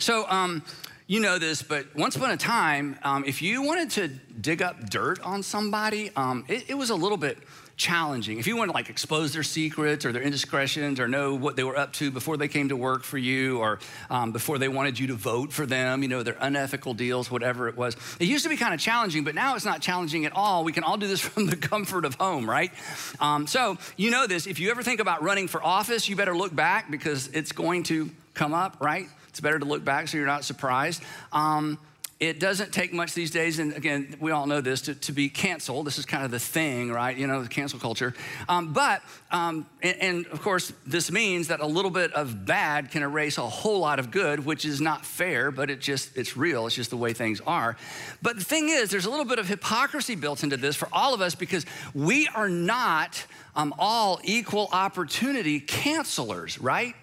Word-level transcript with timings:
So, 0.00 0.26
um, 0.30 0.62
you 1.06 1.20
know 1.20 1.38
this, 1.38 1.62
but 1.62 1.94
once 1.94 2.16
upon 2.16 2.30
a 2.30 2.36
time, 2.38 2.98
um, 3.02 3.24
if 3.26 3.42
you 3.42 3.60
wanted 3.60 3.90
to 3.90 4.08
dig 4.08 4.62
up 4.62 4.88
dirt 4.88 5.20
on 5.20 5.42
somebody, 5.42 6.10
um, 6.16 6.46
it, 6.48 6.70
it, 6.70 6.74
was 6.74 6.88
a 6.88 6.94
little 6.94 7.18
bit 7.18 7.36
challenging. 7.76 8.38
If 8.38 8.46
you 8.46 8.56
wanted 8.56 8.72
to 8.72 8.76
like 8.76 8.88
expose 8.88 9.34
their 9.34 9.42
secrets 9.42 10.06
or 10.06 10.12
their 10.12 10.22
indiscretions 10.22 11.00
or 11.00 11.06
know 11.06 11.34
what 11.34 11.56
they 11.56 11.64
were 11.64 11.76
up 11.76 11.92
to 11.94 12.10
before 12.10 12.38
they 12.38 12.48
came 12.48 12.70
to 12.70 12.76
work 12.76 13.02
for 13.02 13.18
you 13.18 13.58
or 13.58 13.78
um, 14.08 14.32
before 14.32 14.56
they 14.56 14.68
wanted 14.68 14.98
you 14.98 15.08
to 15.08 15.14
vote 15.14 15.52
for 15.52 15.66
them, 15.66 16.02
you 16.02 16.08
know, 16.08 16.22
their 16.22 16.38
unethical 16.40 16.94
deals, 16.94 17.30
whatever 17.30 17.68
it 17.68 17.76
was. 17.76 17.94
It 18.18 18.26
used 18.26 18.44
to 18.44 18.48
be 18.48 18.56
kind 18.56 18.72
of 18.72 18.80
challenging, 18.80 19.22
but 19.22 19.34
now 19.34 19.54
it's 19.56 19.66
not 19.66 19.82
challenging 19.82 20.24
at 20.24 20.32
all. 20.34 20.64
We 20.64 20.72
can 20.72 20.82
all 20.82 20.96
do 20.96 21.08
this 21.08 21.20
from 21.28 21.44
the 21.44 21.56
comfort 21.56 22.06
of 22.06 22.14
home, 22.14 22.48
right? 22.48 22.72
Um, 23.20 23.46
so, 23.46 23.76
you 23.98 24.10
know 24.10 24.26
this. 24.26 24.46
If 24.46 24.60
you 24.60 24.70
ever 24.70 24.82
think 24.82 25.00
about 25.00 25.22
running 25.22 25.46
for 25.46 25.62
office, 25.62 26.08
you 26.08 26.16
better 26.16 26.34
look 26.34 26.54
back 26.54 26.90
because 26.90 27.28
it's 27.34 27.52
going 27.52 27.82
to 27.84 28.10
come 28.32 28.54
up, 28.54 28.78
right? 28.80 29.08
It's 29.30 29.40
better 29.40 29.58
to 29.58 29.64
look 29.64 29.84
back 29.84 30.08
so 30.08 30.18
you're 30.18 30.26
not 30.26 30.44
surprised. 30.44 31.02
Um, 31.32 31.78
it 32.20 32.38
doesn't 32.38 32.70
take 32.70 32.92
much 32.92 33.14
these 33.14 33.30
days, 33.30 33.58
and 33.60 33.72
again, 33.72 34.14
we 34.20 34.30
all 34.30 34.46
know 34.46 34.60
this, 34.60 34.82
to, 34.82 34.94
to, 34.94 35.12
be 35.12 35.30
canceled. 35.30 35.86
This 35.86 35.98
is 35.98 36.04
kind 36.04 36.22
of 36.22 36.30
the 36.30 36.38
thing, 36.38 36.92
right? 36.92 37.16
You 37.16 37.26
know, 37.26 37.42
the 37.42 37.48
cancel 37.48 37.78
culture. 37.78 38.12
Um, 38.46 38.74
but, 38.74 39.00
um, 39.30 39.66
and, 39.82 39.96
and, 40.02 40.26
of 40.26 40.42
course, 40.42 40.70
this 40.86 41.10
means 41.10 41.48
that 41.48 41.60
a 41.60 41.66
little 41.66 41.90
bit 41.90 42.12
of 42.12 42.44
bad 42.44 42.90
can 42.90 43.02
erase 43.02 43.38
a 43.38 43.48
whole 43.48 43.80
lot 43.80 43.98
of 43.98 44.10
good, 44.10 44.44
which 44.44 44.66
is 44.66 44.82
not 44.82 45.06
fair, 45.06 45.50
but 45.50 45.70
it 45.70 45.80
just, 45.80 46.14
it's 46.14 46.36
real. 46.36 46.66
It's 46.66 46.76
just 46.76 46.90
the 46.90 46.98
way 46.98 47.14
things 47.14 47.40
are. 47.46 47.78
But 48.20 48.36
the 48.36 48.44
thing 48.44 48.68
is, 48.68 48.90
there's 48.90 49.06
a 49.06 49.10
little 49.10 49.24
bit 49.24 49.38
of 49.38 49.48
hypocrisy 49.48 50.14
built 50.14 50.42
into 50.42 50.58
this 50.58 50.76
for 50.76 50.88
all 50.92 51.14
of 51.14 51.22
us 51.22 51.34
because 51.34 51.64
we 51.94 52.28
are 52.28 52.50
not 52.50 53.24
um, 53.56 53.74
all 53.78 54.20
equal 54.24 54.68
opportunity 54.74 55.58
cancelers, 55.58 56.58
right? 56.60 56.94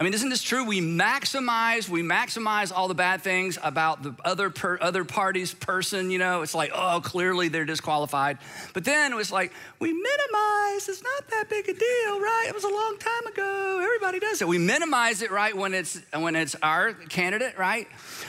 I 0.00 0.04
mean, 0.04 0.14
isn't 0.14 0.28
this 0.28 0.42
true? 0.42 0.64
We 0.64 0.80
maximize, 0.80 1.88
we 1.88 2.02
maximize 2.02 2.72
all 2.72 2.86
the 2.86 2.94
bad 2.94 3.20
things 3.20 3.58
about 3.60 4.04
the 4.04 4.14
other 4.24 4.48
per, 4.48 4.78
other 4.80 5.04
party's 5.04 5.52
person. 5.52 6.12
You 6.12 6.18
know, 6.18 6.42
it's 6.42 6.54
like, 6.54 6.70
oh, 6.72 7.00
clearly 7.02 7.48
they're 7.48 7.64
disqualified. 7.64 8.38
But 8.74 8.84
then 8.84 9.12
it 9.12 9.16
was 9.16 9.32
like, 9.32 9.52
we 9.80 9.92
minimize. 9.92 10.88
It's 10.88 11.02
not 11.02 11.28
that 11.30 11.48
big 11.50 11.68
a 11.68 11.72
deal, 11.72 12.20
right? 12.20 12.46
It 12.46 12.54
was 12.54 12.62
a 12.62 12.68
long 12.68 12.96
time 12.98 13.26
ago. 13.26 13.80
Everybody 13.82 14.20
does 14.20 14.40
it. 14.40 14.46
We 14.46 14.58
minimize 14.58 15.20
it, 15.20 15.32
right, 15.32 15.56
when 15.56 15.74
it's 15.74 16.00
when 16.14 16.36
it's 16.36 16.54
our 16.62 16.92
candidate, 16.92 17.58
right? 17.58 17.88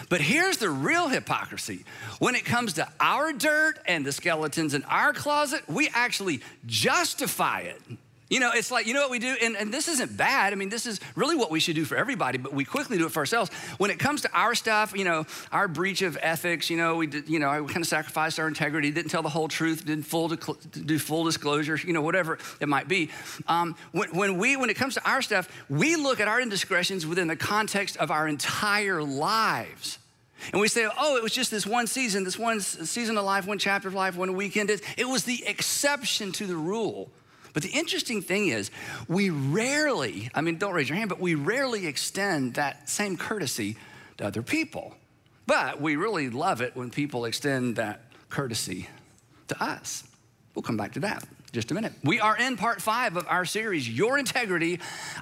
But 0.10 0.22
here's 0.22 0.58
the 0.58 0.72
real 0.72 1.08
hypocrisy: 1.08 1.86
when 2.18 2.34
it 2.34 2.46
comes 2.46 2.74
to 2.74 2.88
our 3.00 3.32
dirt 3.32 3.80
and 3.86 4.04
the 4.04 4.12
skeletons 4.12 4.74
in 4.74 4.84
our 4.86 5.14
closet, 5.14 5.70
we 5.70 5.90
actually 5.94 6.42
justify 6.66 7.60
it. 7.60 7.82
You 8.30 8.40
know, 8.40 8.52
it's 8.54 8.70
like, 8.70 8.86
you 8.86 8.94
know 8.94 9.02
what 9.02 9.10
we 9.10 9.18
do? 9.18 9.36
And, 9.42 9.58
and 9.58 9.74
this 9.74 9.88
isn't 9.88 10.16
bad. 10.16 10.54
I 10.54 10.56
mean, 10.56 10.70
this 10.70 10.86
is 10.86 11.00
really 11.16 11.36
what 11.36 11.50
we 11.50 11.60
should 11.60 11.76
do 11.76 11.84
for 11.84 11.96
everybody, 11.96 12.38
but 12.38 12.54
we 12.54 12.64
quickly 12.64 12.98
do 12.98 13.08
it 13.08 13.12
for 13.12 13.20
ourselves. 13.20 13.52
When 13.80 13.90
it 13.90 13.98
comes 13.98 14.22
to 14.22 14.32
our 14.34 14.54
stuff, 14.54 14.94
you 14.96 15.04
know, 15.04 15.26
our 15.52 15.68
breach 15.68 16.04
of 16.04 16.16
ethics, 16.22 16.70
you 16.70 16.78
know, 16.78 16.96
we 16.96 17.08
did, 17.08 17.28
you 17.28 17.40
know, 17.40 17.64
we 17.64 17.68
kind 17.74 17.82
of 17.84 17.88
sacrificed 17.88 18.40
our 18.40 18.48
integrity, 18.48 18.92
didn't 18.92 19.10
tell 19.10 19.24
the 19.24 19.30
whole 19.30 19.48
truth, 19.48 19.84
didn't 19.84 20.04
full 20.04 20.28
do 20.28 21.00
full 21.00 21.24
disclosure, 21.24 21.80
you 21.84 21.92
know, 21.92 22.04
whatever 22.04 22.38
it 22.60 22.70
might 22.70 22.88
be. 22.88 23.10
Um, 23.48 23.76
when, 23.94 24.16
when 24.16 24.38
we, 24.38 24.56
when 24.58 24.70
it 24.70 24.76
comes 24.76 24.94
to 24.94 25.10
our 25.10 25.24
stuff, 25.24 25.50
we 25.68 25.96
look 25.96 26.20
at 26.20 26.28
our 26.28 26.40
indiscretions 26.40 27.08
within 27.08 27.28
the 27.28 27.36
context 27.36 27.98
of 27.98 28.12
our 28.12 28.28
entire 28.28 29.02
lives. 29.02 29.98
And 30.54 30.62
we 30.62 30.68
say, 30.68 30.88
oh, 31.00 31.18
it 31.18 31.24
was 31.24 31.34
just 31.34 31.50
this 31.50 31.66
one 31.66 31.88
season, 31.88 32.24
this 32.24 32.38
one 32.38 32.62
season 32.62 33.18
of 33.18 33.26
life, 33.26 33.48
one 33.48 33.58
chapter 33.58 33.88
of 33.88 33.96
life, 33.96 34.16
one 34.16 34.36
weekend. 34.36 34.70
It 34.70 35.08
was 35.08 35.24
the 35.24 35.46
exception 35.48 36.32
to 36.34 36.46
the 36.46 36.56
rule. 36.56 37.10
But 37.54 37.64
the 37.64 37.70
interesting 37.70 38.22
thing 38.22 38.48
is, 38.48 38.72
we 39.08 39.30
rarely, 39.30 40.30
I 40.34 40.42
mean, 40.42 40.58
don't 40.58 40.74
raise 40.74 40.90
your 40.90 40.98
hand, 40.98 41.10
but 41.10 41.20
we 41.20 41.36
rarely 41.36 41.88
extend 41.88 42.56
that 42.56 42.90
same 42.90 43.18
courtesy 43.18 43.76
to 44.18 44.26
other 44.28 44.42
people. 44.42 44.96
But 45.48 45.82
we 45.82 45.96
really 45.96 46.30
love 46.30 46.62
it 46.62 46.76
when 46.76 46.92
people 46.92 47.26
extend 47.26 47.78
that 47.78 48.02
courtesy 48.30 48.88
to 49.48 49.64
us. 49.64 50.04
We'll 50.54 50.64
come 50.64 50.78
back 50.78 50.94
to 50.94 51.00
that 51.02 51.26
just 51.50 51.72
a 51.72 51.74
minute. 51.74 51.94
We 52.04 52.20
are 52.20 52.38
in 52.38 52.58
part 52.58 52.82
five 52.82 53.18
of 53.18 53.26
our 53.28 53.46
series, 53.46 53.90
Your 53.90 54.18
Integrity, 54.18 54.80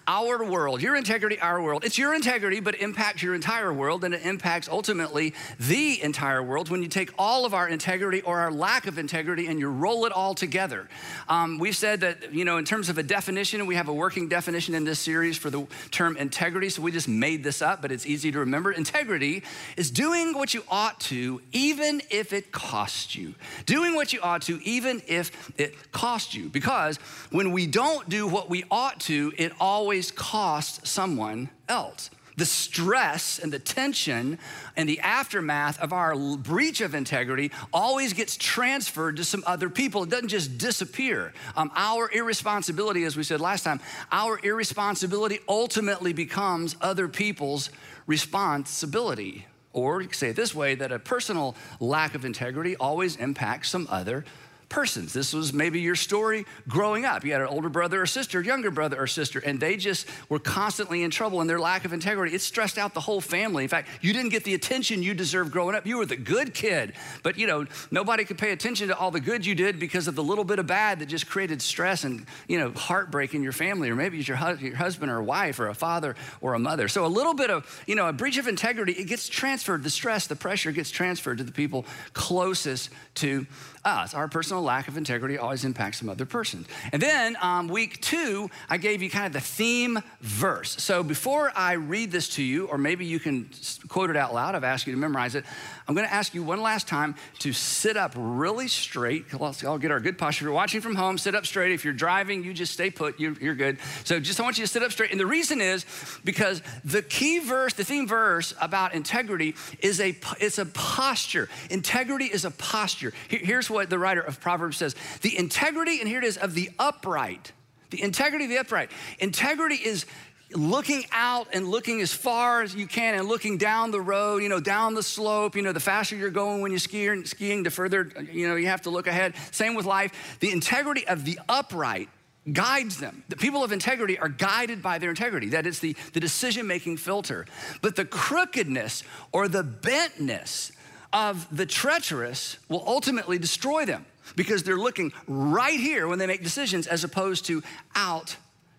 Our 0.08 0.44
World. 0.44 0.82
Your 0.82 0.96
Integrity, 0.96 1.40
Our 1.40 1.62
World. 1.62 1.86
It's 1.86 1.98
your 1.98 2.14
integrity, 2.14 2.60
but 2.60 2.76
it 2.76 2.82
impacts 2.82 3.24
your 3.24 3.34
entire 3.36 3.72
world, 3.72 4.04
and 4.04 4.14
it 4.14 4.26
impacts 4.26 4.68
ultimately 4.68 5.34
the 5.60 6.02
entire 6.04 6.44
world 6.44 6.70
when 6.70 6.82
you 6.82 6.90
take 6.90 7.12
all 7.18 7.46
of 7.46 7.54
our 7.54 7.70
integrity 7.70 8.22
or 8.22 8.40
our 8.40 8.52
lack 8.52 8.88
of 8.88 8.98
integrity 8.98 9.48
and 9.48 9.60
you 9.60 9.70
roll 9.70 10.06
it 10.06 10.12
all 10.12 10.34
together. 10.34 10.90
Um, 11.30 11.60
we've 11.60 11.76
said 11.76 12.02
that, 12.02 12.34
you 12.34 12.44
know, 12.44 12.58
in 12.58 12.66
terms 12.66 12.90
of 12.90 12.98
a 12.98 13.04
definition, 13.04 13.66
we 13.66 13.76
have 13.76 13.88
a 13.88 13.94
working 13.94 14.28
definition 14.28 14.76
in 14.76 14.84
this 14.84 15.00
series 15.00 15.38
for 15.38 15.50
the 15.50 15.66
term 15.92 16.18
integrity, 16.18 16.70
so 16.70 16.82
we 16.82 16.92
just 16.92 17.08
made 17.08 17.44
this 17.44 17.62
up, 17.62 17.82
but 17.82 17.92
it's 17.92 18.06
easy 18.06 18.32
to 18.32 18.40
remember. 18.40 18.72
Integrity 18.72 19.44
is 19.78 19.92
doing 19.92 20.34
what 20.34 20.54
you 20.54 20.64
ought 20.70 21.00
to, 21.02 21.42
even 21.52 22.02
if 22.10 22.34
it 22.34 22.52
costs 22.52 23.16
you. 23.16 23.36
Doing 23.66 23.96
what 23.96 24.12
you 24.12 24.20
ought 24.22 24.42
to, 24.44 24.62
even 24.64 25.02
if 25.08 25.52
it 25.58 25.92
costs 25.92 26.17
cost 26.18 26.34
you 26.34 26.50
because 26.50 26.98
when 27.30 27.52
we 27.52 27.68
don't 27.68 28.10
do 28.10 28.26
what 28.26 28.50
we 28.50 28.64
ought 28.72 29.00
to, 29.00 29.32
it 29.38 29.52
always 29.60 30.10
costs 30.10 30.90
someone 30.90 31.48
else. 31.70 32.10
The 32.38 32.46
stress 32.46 33.38
and 33.38 33.54
the 33.54 33.60
tension 33.60 34.40
and 34.76 34.90
the 34.90 35.00
aftermath 35.02 35.80
of 35.80 35.94
our 35.94 36.16
breach 36.38 36.82
of 36.82 36.96
integrity 36.96 37.52
always 37.72 38.14
gets 38.14 38.36
transferred 38.36 39.18
to 39.18 39.24
some 39.24 39.44
other 39.46 39.70
people. 39.70 40.04
It 40.04 40.10
doesn't 40.10 40.30
just 40.30 40.58
disappear. 40.58 41.34
Um, 41.56 41.72
our 41.76 42.10
irresponsibility, 42.12 43.04
as 43.04 43.16
we 43.16 43.22
said 43.22 43.40
last 43.40 43.64
time, 43.64 43.80
our 44.12 44.40
irresponsibility 44.42 45.38
ultimately 45.48 46.14
becomes 46.14 46.76
other 46.82 47.08
people's 47.08 47.70
responsibility. 48.08 49.46
Or 49.72 50.12
say 50.12 50.30
it 50.30 50.36
this 50.36 50.56
way 50.56 50.74
that 50.74 50.92
a 50.92 50.98
personal 50.98 51.56
lack 51.80 52.16
of 52.16 52.26
integrity 52.26 52.76
always 52.76 53.18
impacts 53.18 53.70
some 53.70 53.88
other 53.92 54.26
persons. 54.70 55.14
This 55.14 55.34
was 55.34 55.54
maybe 55.54 55.80
your 55.80 55.96
story 55.96 56.46
growing 56.68 57.06
up. 57.06 57.24
You 57.24 57.32
had 57.32 57.42
an 57.42 57.48
older 57.48 57.70
brother 57.70 58.02
or 58.02 58.06
sister, 58.06 58.42
younger 58.42 58.72
brother 58.72 59.00
or 59.00 59.08
sister, 59.08 59.40
and 59.40 59.60
they 59.60 59.78
just 59.78 60.08
were 60.30 60.40
constantly 60.40 61.04
in 61.04 61.12
trouble 61.12 61.42
and 61.42 61.50
their 61.50 61.60
lack 61.60 61.86
of 61.86 61.94
integrity. 61.94 62.36
It 62.36 62.42
stressed 62.42 62.78
out 62.78 62.94
the 62.94 63.00
whole 63.00 63.22
family. 63.22 63.64
In 63.64 63.70
fact, 63.70 63.88
you 64.02 64.14
didn't 64.14 64.30
get 64.30 64.44
the 64.44 64.54
attention 64.54 65.02
you 65.02 65.14
deserved 65.14 65.52
growing 65.52 65.76
up. 65.76 65.86
You 65.86 65.98
were 65.98 66.06
the 66.06 66.18
good 66.18 66.54
kid, 66.54 66.94
but 67.24 67.38
you 67.38 67.48
know, 67.48 67.66
nobody 67.92 68.26
could 68.26 68.38
pay 68.38 68.52
attention 68.52 68.90
to 68.90 68.98
all 68.98 69.12
the 69.12 69.22
good 69.22 69.46
you 69.46 69.56
did 69.56 69.80
because 69.80 70.08
of 70.08 70.16
the 70.16 70.24
little 70.24 70.44
bit 70.44 70.60
of 70.60 70.68
bad 70.68 71.00
that 71.00 71.08
just 71.08 71.30
created 71.30 71.62
stress 71.62 72.04
and, 72.04 72.26
you 72.48 72.60
know, 72.60 72.72
heartbreak 72.72 73.34
in 73.34 73.44
your 73.44 73.54
family, 73.54 73.90
or 73.90 73.96
maybe 73.96 74.20
it's 74.20 74.28
your, 74.28 74.38
hu- 74.38 74.66
your 74.66 74.76
husband 74.76 75.12
or 75.12 75.22
wife 75.24 75.60
or 75.60 75.70
a 75.70 75.74
father 75.76 76.16
or 76.42 76.54
a 76.54 76.60
mother. 76.60 76.88
So 76.88 77.06
a 77.06 77.08
little 77.08 77.34
bit 77.34 77.50
of, 77.50 77.84
you 77.88 77.96
know, 77.96 78.08
a 78.08 78.14
breach 78.14 78.38
of 78.38 78.48
integrity, 78.48 78.94
it 78.94 79.06
gets 79.06 79.30
transferred, 79.30 79.84
the 79.84 79.90
stress, 79.90 80.28
the 80.28 80.36
pressure 80.36 80.72
gets 80.72 80.92
transferred 80.92 81.38
to 81.38 81.44
the 81.44 81.52
people 81.52 81.86
closest 82.14 82.90
to 83.16 83.46
us. 83.88 84.14
Our 84.14 84.28
personal 84.28 84.62
lack 84.62 84.88
of 84.88 84.98
integrity 84.98 85.38
always 85.38 85.64
impacts 85.64 86.00
some 86.00 86.10
other 86.10 86.26
person. 86.26 86.66
And 86.92 87.02
then 87.02 87.38
um, 87.42 87.70
week 87.70 88.02
two, 88.02 88.50
I 88.70 88.78
gave 88.78 89.02
you 89.02 89.10
kind 89.10 89.26
of 89.26 89.34
the 89.34 89.40
theme 89.40 90.00
verse. 90.20 90.76
So 90.84 91.04
before 91.04 91.52
I 91.56 91.74
read 91.74 92.12
this 92.12 92.30
to 92.36 92.44
you, 92.44 92.68
or 92.68 92.78
maybe 92.78 93.06
you 93.06 93.20
can 93.20 93.50
quote 93.88 94.10
it 94.10 94.18
out 94.18 94.34
loud, 94.34 94.56
I've 94.56 94.66
asked 94.66 94.88
you 94.88 94.94
to 94.94 95.00
memorize 95.00 95.36
it. 95.36 95.46
I'm 95.88 95.96
going 95.96 96.06
to 96.06 96.14
ask 96.14 96.34
you 96.34 96.44
one 96.44 96.62
last 96.62 96.88
time 96.88 97.16
to 97.40 97.54
sit 97.54 97.96
up 97.96 98.12
really 98.18 98.68
straight. 98.68 99.34
Let's 99.40 99.64
all 99.64 99.78
get 99.78 99.90
our 99.90 100.02
good 100.02 100.18
posture. 100.18 100.44
If 100.44 100.48
you're 100.48 100.54
watching 100.54 100.82
from 100.82 100.96
home, 100.96 101.18
sit 101.18 101.34
up 101.34 101.46
straight. 101.46 101.72
If 101.72 101.86
you're 101.86 101.94
driving, 101.94 102.44
you 102.44 102.54
just 102.54 102.74
stay 102.74 102.90
put. 102.90 103.20
You're, 103.22 103.34
you're 103.40 103.56
good. 103.56 103.78
So 104.04 104.20
just 104.20 104.40
I 104.40 104.44
want 104.44 104.58
you 104.58 104.66
to 104.66 104.72
sit 104.72 104.84
up 104.84 104.92
straight. 104.92 105.12
And 105.12 105.20
the 105.20 105.26
reason 105.26 105.62
is 105.62 105.86
because 106.26 106.62
the 106.84 107.02
key 107.02 107.40
verse, 107.40 107.74
the 107.74 107.86
theme 107.86 108.06
verse 108.06 108.54
about 108.60 108.94
integrity 108.94 109.56
is 109.80 110.02
a 110.02 110.18
it's 110.40 110.58
a 110.58 110.66
posture. 110.66 111.48
Integrity 111.70 112.26
is 112.26 112.44
a 112.44 112.52
posture. 112.52 113.14
Here's 113.30 113.70
what 113.70 113.77
the 113.86 114.00
writer 114.00 114.22
of 114.22 114.40
Proverbs 114.40 114.78
says: 114.78 114.96
the 115.22 115.38
integrity, 115.38 116.00
and 116.00 116.10
here 116.10 116.20
it 116.20 116.26
is, 116.26 116.38
of 116.38 116.54
the 116.54 116.70
upright. 116.80 117.52
The 117.90 118.02
integrity 118.02 118.46
of 118.46 118.52
the 118.52 118.58
upright. 118.58 118.92
Integrity 119.20 119.76
is 119.76 120.06
looking 120.54 121.04
out 121.12 121.48
and 121.54 121.68
looking 121.68 122.02
as 122.02 122.14
far 122.14 122.62
as 122.62 122.74
you 122.74 122.88
can 122.88 123.16
and 123.16 123.28
looking 123.28 123.58
down 123.58 123.92
the 123.92 124.00
road, 124.00 124.42
you 124.42 124.50
know, 124.50 124.60
down 124.60 124.94
the 124.94 125.04
slope, 125.04 125.56
you 125.56 125.62
know, 125.62 125.74
the 125.74 125.80
faster 125.80 126.16
you're 126.16 126.30
going 126.30 126.62
when 126.62 126.72
you're 126.72 126.80
skiing, 126.80 127.26
skiing 127.26 127.64
the 127.64 127.70
further, 127.70 128.12
you 128.32 128.48
know, 128.48 128.56
you 128.56 128.68
have 128.68 128.82
to 128.82 128.90
look 128.90 129.08
ahead. 129.08 129.34
Same 129.52 129.76
with 129.76 129.86
life. 129.86 130.38
The 130.40 130.52
integrity 130.52 131.06
of 131.08 131.26
the 131.26 131.40
upright 131.50 132.10
guides 132.52 132.98
them. 132.98 133.24
The 133.28 133.36
people 133.36 133.62
of 133.62 133.74
integrity 133.74 134.18
are 134.20 134.30
guided 134.30 134.82
by 134.82 135.00
their 135.00 135.10
integrity. 135.10 135.50
That 135.50 135.68
is 135.68 135.80
the, 135.80 135.98
the 136.14 136.22
decision 136.22 136.66
making 136.66 136.96
filter. 136.96 137.46
But 137.82 137.98
the 137.98 138.06
crookedness 138.06 139.04
or 139.34 139.50
the 139.50 139.64
bentness 139.64 140.72
of 141.18 141.48
the 141.56 141.66
treacherous 141.66 142.60
will 142.70 142.84
ultimately 142.86 143.40
destroy 143.40 143.86
them 143.86 144.06
because 144.36 144.62
they're 144.62 144.78
looking 144.78 145.12
right 145.28 145.80
here 145.80 146.08
when 146.08 146.20
they 146.20 146.28
make 146.28 146.44
decisions 146.44 146.86
as 146.86 147.04
opposed 147.04 147.46
to 147.48 147.64
out 147.96 148.36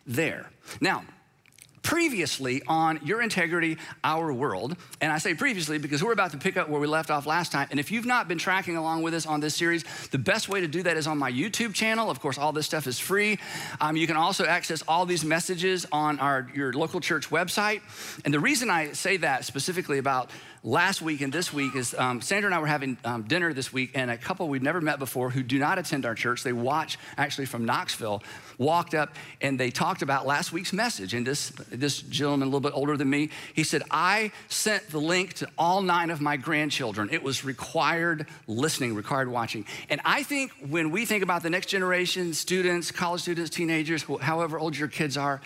there. 0.06 0.48
Now, 0.80 1.02
previously 1.82 2.62
on 2.68 3.00
Your 3.02 3.22
Integrity, 3.22 3.76
Our 4.04 4.32
World. 4.32 4.76
And 5.00 5.10
I 5.10 5.18
say 5.18 5.34
previously 5.34 5.78
because 5.78 6.04
we're 6.04 6.12
about 6.12 6.30
to 6.32 6.38
pick 6.38 6.56
up 6.56 6.68
where 6.68 6.80
we 6.80 6.86
left 6.86 7.10
off 7.10 7.26
last 7.26 7.50
time. 7.50 7.66
And 7.70 7.80
if 7.80 7.90
you've 7.90 8.06
not 8.06 8.28
been 8.28 8.38
tracking 8.38 8.76
along 8.76 9.02
with 9.02 9.14
us 9.14 9.26
on 9.26 9.40
this 9.40 9.56
series, 9.56 9.84
the 10.10 10.18
best 10.18 10.48
way 10.48 10.60
to 10.60 10.68
do 10.68 10.82
that 10.84 10.96
is 10.96 11.06
on 11.06 11.18
my 11.18 11.32
YouTube 11.32 11.74
channel. 11.74 12.10
Of 12.10 12.20
course, 12.20 12.38
all 12.38 12.52
this 12.52 12.66
stuff 12.66 12.86
is 12.86 13.00
free. 13.00 13.38
Um, 13.80 13.96
you 13.96 14.06
can 14.06 14.16
also 14.16 14.44
access 14.44 14.84
all 14.86 15.06
these 15.06 15.24
messages 15.24 15.86
on 15.90 16.20
our 16.20 16.48
your 16.54 16.72
local 16.72 17.00
church 17.00 17.30
website. 17.30 17.80
And 18.24 18.32
the 18.32 18.40
reason 18.40 18.70
I 18.70 18.92
say 18.92 19.16
that 19.16 19.44
specifically 19.44 19.98
about 19.98 20.30
last 20.62 21.02
week 21.02 21.20
and 21.20 21.32
this 21.32 21.52
week 21.52 21.74
is 21.74 21.94
um, 21.94 22.20
Sandra 22.20 22.48
and 22.48 22.54
I 22.54 22.58
were 22.60 22.66
having 22.66 22.98
um, 23.04 23.22
dinner 23.22 23.52
this 23.52 23.72
week, 23.72 23.92
and 23.94 24.10
a 24.10 24.16
couple 24.16 24.48
we'd 24.48 24.62
never 24.62 24.80
met 24.80 24.98
before 24.98 25.30
who 25.30 25.42
do 25.42 25.58
not 25.58 25.78
attend 25.78 26.06
our 26.06 26.14
church, 26.14 26.42
they 26.42 26.52
watch 26.52 26.98
actually 27.16 27.46
from 27.46 27.64
Knoxville, 27.64 28.22
walked 28.58 28.94
up 28.94 29.14
and 29.40 29.58
they 29.58 29.70
talked 29.70 30.02
about 30.02 30.26
last 30.26 30.52
week's 30.52 30.72
message. 30.72 31.14
And 31.14 31.26
this, 31.26 31.50
this 31.70 32.00
gentleman, 32.00 32.48
a 32.48 32.50
little 32.50 32.60
bit 32.60 32.72
older 32.74 32.96
than 32.96 33.08
me, 33.08 33.30
he 33.54 33.64
said, 33.64 33.82
I 33.90 34.32
sent 34.48 34.88
the 34.90 34.98
link 34.98 35.34
to 35.34 35.48
all 35.56 35.80
nine 35.82 36.10
of 36.10 36.20
my 36.20 36.36
grandchildren. 36.36 37.08
It 37.12 37.22
was 37.22 37.44
required 37.44 38.26
listening, 38.46 38.94
required 38.94 39.28
watching. 39.28 39.64
And 39.88 40.00
I 40.04 40.22
think 40.22 40.52
when 40.68 40.90
we 40.90 41.06
think 41.06 41.22
about 41.22 41.42
the 41.42 41.50
next 41.50 41.66
generation, 41.66 42.34
students, 42.34 42.90
college 42.90 43.22
students, 43.22 43.50
teenagers, 43.50 44.04
however 44.20 44.58
old 44.58 44.76
your 44.76 44.88
kids 44.88 45.16
are, 45.16 45.40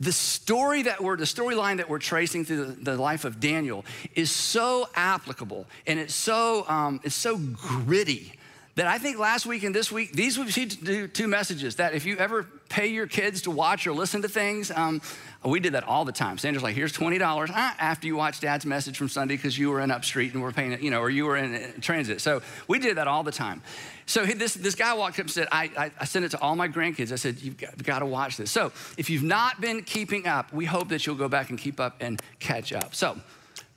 the 0.00 0.12
story 0.12 0.82
that 0.82 1.02
we're, 1.02 1.16
the 1.16 1.24
storyline 1.24 1.76
that 1.76 1.88
we're 1.88 1.98
tracing 1.98 2.44
through 2.44 2.64
the, 2.64 2.92
the, 2.92 2.96
life 2.96 3.24
of 3.24 3.38
Daniel 3.38 3.84
is 4.14 4.30
so 4.30 4.88
applicable 4.94 5.66
and 5.86 5.98
it's 5.98 6.14
so, 6.14 6.66
um, 6.68 7.00
it's 7.04 7.14
so 7.14 7.36
gritty 7.36 8.32
that 8.80 8.86
I 8.86 8.96
think 8.96 9.18
last 9.18 9.44
week 9.44 9.62
and 9.62 9.74
this 9.74 9.92
week, 9.92 10.12
these 10.12 10.38
would 10.38 10.46
be 10.46 11.06
two 11.06 11.28
messages 11.28 11.76
that 11.76 11.92
if 11.92 12.06
you 12.06 12.16
ever 12.16 12.44
pay 12.70 12.86
your 12.86 13.06
kids 13.06 13.42
to 13.42 13.50
watch 13.50 13.86
or 13.86 13.92
listen 13.92 14.22
to 14.22 14.28
things, 14.28 14.70
um, 14.70 15.02
we 15.44 15.60
did 15.60 15.74
that 15.74 15.84
all 15.84 16.06
the 16.06 16.12
time. 16.12 16.38
Sandra's 16.38 16.62
like, 16.62 16.74
here's 16.74 16.94
$20 16.94 17.20
ah, 17.22 17.76
after 17.78 18.06
you 18.06 18.16
watch 18.16 18.40
dad's 18.40 18.64
message 18.64 18.96
from 18.96 19.10
Sunday 19.10 19.36
because 19.36 19.58
you 19.58 19.68
were 19.68 19.82
in 19.82 19.90
Upstreet 19.90 20.32
and 20.32 20.42
we're 20.42 20.52
paying 20.52 20.72
it, 20.72 20.80
you 20.80 20.90
know, 20.90 21.00
or 21.00 21.10
you 21.10 21.26
were 21.26 21.36
in 21.36 21.54
uh, 21.54 21.72
transit. 21.82 22.22
So 22.22 22.40
we 22.68 22.78
did 22.78 22.96
that 22.96 23.06
all 23.06 23.22
the 23.22 23.32
time. 23.32 23.60
So 24.06 24.24
this, 24.24 24.54
this 24.54 24.74
guy 24.74 24.94
walked 24.94 25.16
up 25.16 25.24
and 25.26 25.30
said, 25.30 25.48
I, 25.52 25.70
I, 25.76 25.90
I 26.00 26.04
sent 26.06 26.24
it 26.24 26.30
to 26.30 26.40
all 26.40 26.56
my 26.56 26.68
grandkids. 26.68 27.12
I 27.12 27.16
said, 27.16 27.38
you've 27.42 27.58
got, 27.58 27.72
you've 27.76 27.86
got 27.86 27.98
to 27.98 28.06
watch 28.06 28.38
this. 28.38 28.50
So 28.50 28.72
if 28.96 29.10
you've 29.10 29.22
not 29.22 29.60
been 29.60 29.82
keeping 29.82 30.26
up, 30.26 30.54
we 30.54 30.64
hope 30.64 30.88
that 30.88 31.06
you'll 31.06 31.16
go 31.16 31.28
back 31.28 31.50
and 31.50 31.58
keep 31.58 31.80
up 31.80 31.96
and 32.00 32.18
catch 32.38 32.72
up. 32.72 32.94
So 32.94 33.20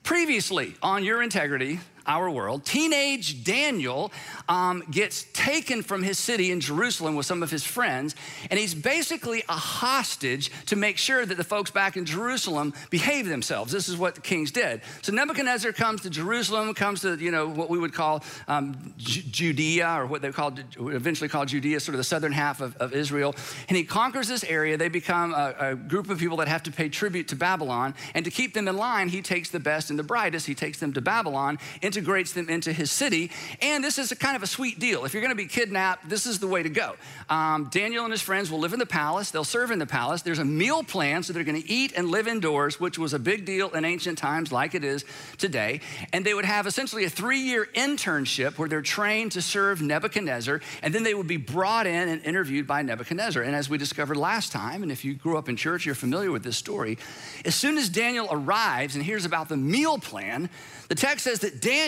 previously 0.04 0.76
on 0.82 1.04
Your 1.04 1.22
Integrity, 1.22 1.82
our 2.06 2.30
world, 2.30 2.66
teenage 2.66 3.44
Daniel 3.44 4.12
um, 4.50 4.84
gets 4.92 5.26
taken 5.34 5.82
from 5.82 6.04
his 6.04 6.20
city 6.20 6.52
in 6.52 6.60
Jerusalem 6.60 7.16
with 7.16 7.26
some 7.26 7.44
of 7.44 7.52
his 7.52 7.64
friends, 7.64 8.16
and 8.50 8.60
he's 8.60 8.76
basically 8.76 9.44
a 9.50 9.54
hostage 9.54 10.52
to 10.66 10.76
make 10.76 10.98
sure 10.98 11.26
that 11.26 11.36
the 11.36 11.44
folks 11.44 11.72
back 11.72 11.96
in 11.98 12.06
Jerusalem 12.06 12.74
behave 12.90 13.28
themselves. 13.28 13.72
This 13.72 13.88
is 13.88 13.98
what 13.98 14.16
the 14.16 14.22
kings 14.22 14.52
did. 14.52 14.82
So 15.02 15.12
Nebuchadnezzar 15.14 15.72
comes 15.72 16.02
to 16.02 16.10
Jerusalem, 16.10 16.74
comes 16.74 17.02
to 17.02 17.16
you 17.16 17.32
know 17.32 17.48
what 17.48 17.70
we 17.70 17.78
would 17.78 17.94
call 17.94 18.24
um, 18.48 18.94
Judea, 18.98 19.88
or 20.00 20.06
what 20.06 20.22
they 20.22 20.32
called 20.32 20.62
eventually 20.78 21.30
called 21.30 21.48
Judea, 21.48 21.80
sort 21.80 21.96
of 21.96 22.00
the 22.00 22.04
southern 22.04 22.32
half 22.32 22.62
of, 22.62 22.76
of 22.78 22.94
Israel, 22.94 23.36
and 23.70 23.78
he 23.78 23.84
conquers 23.84 24.28
this 24.28 24.44
area. 24.44 24.78
They 24.78 24.90
become 24.90 25.34
a, 25.34 25.56
a 25.60 25.76
group 25.76 26.10
of 26.10 26.20
people 26.20 26.38
that 26.38 26.48
have 26.48 26.64
to 26.64 26.72
pay 26.72 26.90
tribute 26.90 27.28
to 27.30 27.36
Babylon, 27.36 27.96
and 28.14 28.26
to 28.26 28.32
keep 28.32 28.54
them 28.54 28.68
in 28.68 28.76
line, 28.76 29.10
he 29.10 29.22
takes 29.22 29.50
the 29.50 29.60
best 29.60 29.90
and 29.90 29.98
the 29.98 30.04
brightest. 30.04 30.48
He 30.48 30.56
takes 30.56 30.80
them 30.80 30.94
to 30.94 31.02
Babylon 31.02 31.60
integrates 31.94 32.34
them 32.34 32.50
into 32.50 32.74
his 32.74 32.92
city. 32.92 33.30
And 33.62 33.84
this 33.84 34.00
is 34.00 34.12
a 34.12 34.16
kind 34.16 34.36
of 34.36 34.42
a 34.42 34.48
sweet 34.48 34.80
deal. 34.80 35.06
If 35.06 35.14
you're 35.14 35.22
going 35.22 35.30
to 35.30 35.36
be 35.36 35.46
kidnapped, 35.46 36.10
this 36.10 36.26
is 36.26 36.40
the 36.40 36.48
way 36.48 36.64
to 36.64 36.70
go. 36.70 36.96
Um, 37.30 37.70
Daniel 37.72 38.04
and 38.04 38.12
his 38.12 38.22
friends 38.22 38.50
will 38.50 38.58
live 38.58 38.74
in 38.74 38.80
the 38.80 38.86
palace, 38.86 39.30
they'll 39.30 39.44
serve 39.44 39.70
in 39.70 39.78
the 39.78 39.86
palace. 39.86 40.24
There's 40.24 40.40
a 40.40 40.46
meal 40.46 40.84
plan, 40.84 41.22
so 41.22 41.34
they're 41.34 41.44
going 41.44 41.62
to 41.62 41.70
eat 41.70 41.94
and 41.96 42.10
live 42.10 42.28
indoors, 42.28 42.80
which 42.80 42.98
was 42.98 43.14
a 43.14 43.20
big 43.20 43.46
deal 43.46 43.70
in 43.70 43.86
ancient 43.86 44.18
times, 44.18 44.52
like 44.52 44.74
it 44.74 44.84
is 44.84 45.06
today. 45.38 45.82
And 46.12 46.26
they 46.26 46.34
would 46.34 46.46
have 46.46 46.66
essentially 46.66 47.04
a 47.04 47.10
three 47.10 47.40
year 47.40 47.68
internship 47.76 48.58
where 48.58 48.68
they're 48.68 48.82
trained 48.82 49.34
to 49.34 49.42
serve 49.44 49.80
Nebuchadnezzar, 49.82 50.62
and 50.82 50.96
then 50.96 51.04
they 51.04 51.14
would 51.14 51.28
be 51.28 51.38
brought 51.38 51.86
in 51.86 52.10
and 52.10 52.24
interviewed 52.24 52.66
by 52.66 52.82
Nebuchadnezzar. 52.82 53.44
And 53.44 53.56
as 53.56 53.70
we 53.70 53.78
discovered 53.78 54.18
last 54.18 54.52
time, 54.52 54.82
and 54.82 54.92
if 54.92 55.06
you 55.06 55.14
grew 55.14 55.38
up 55.38 55.48
in 55.48 55.56
church, 55.58 55.86
you're 55.86 55.94
familiar 55.94 56.32
with 56.32 56.44
this 56.44 56.58
story, 56.58 56.98
as 57.46 57.54
soon 57.54 57.78
as 57.78 57.88
Daniel 57.88 58.28
arrives 58.32 58.96
and 58.96 59.04
hears 59.04 59.26
about 59.26 59.48
the 59.48 59.58
meal 59.58 60.00
plan, 60.00 60.50
the 60.90 60.96
text 60.96 61.26
says 61.26 61.40
that 61.40 61.62
Daniel 61.62 61.83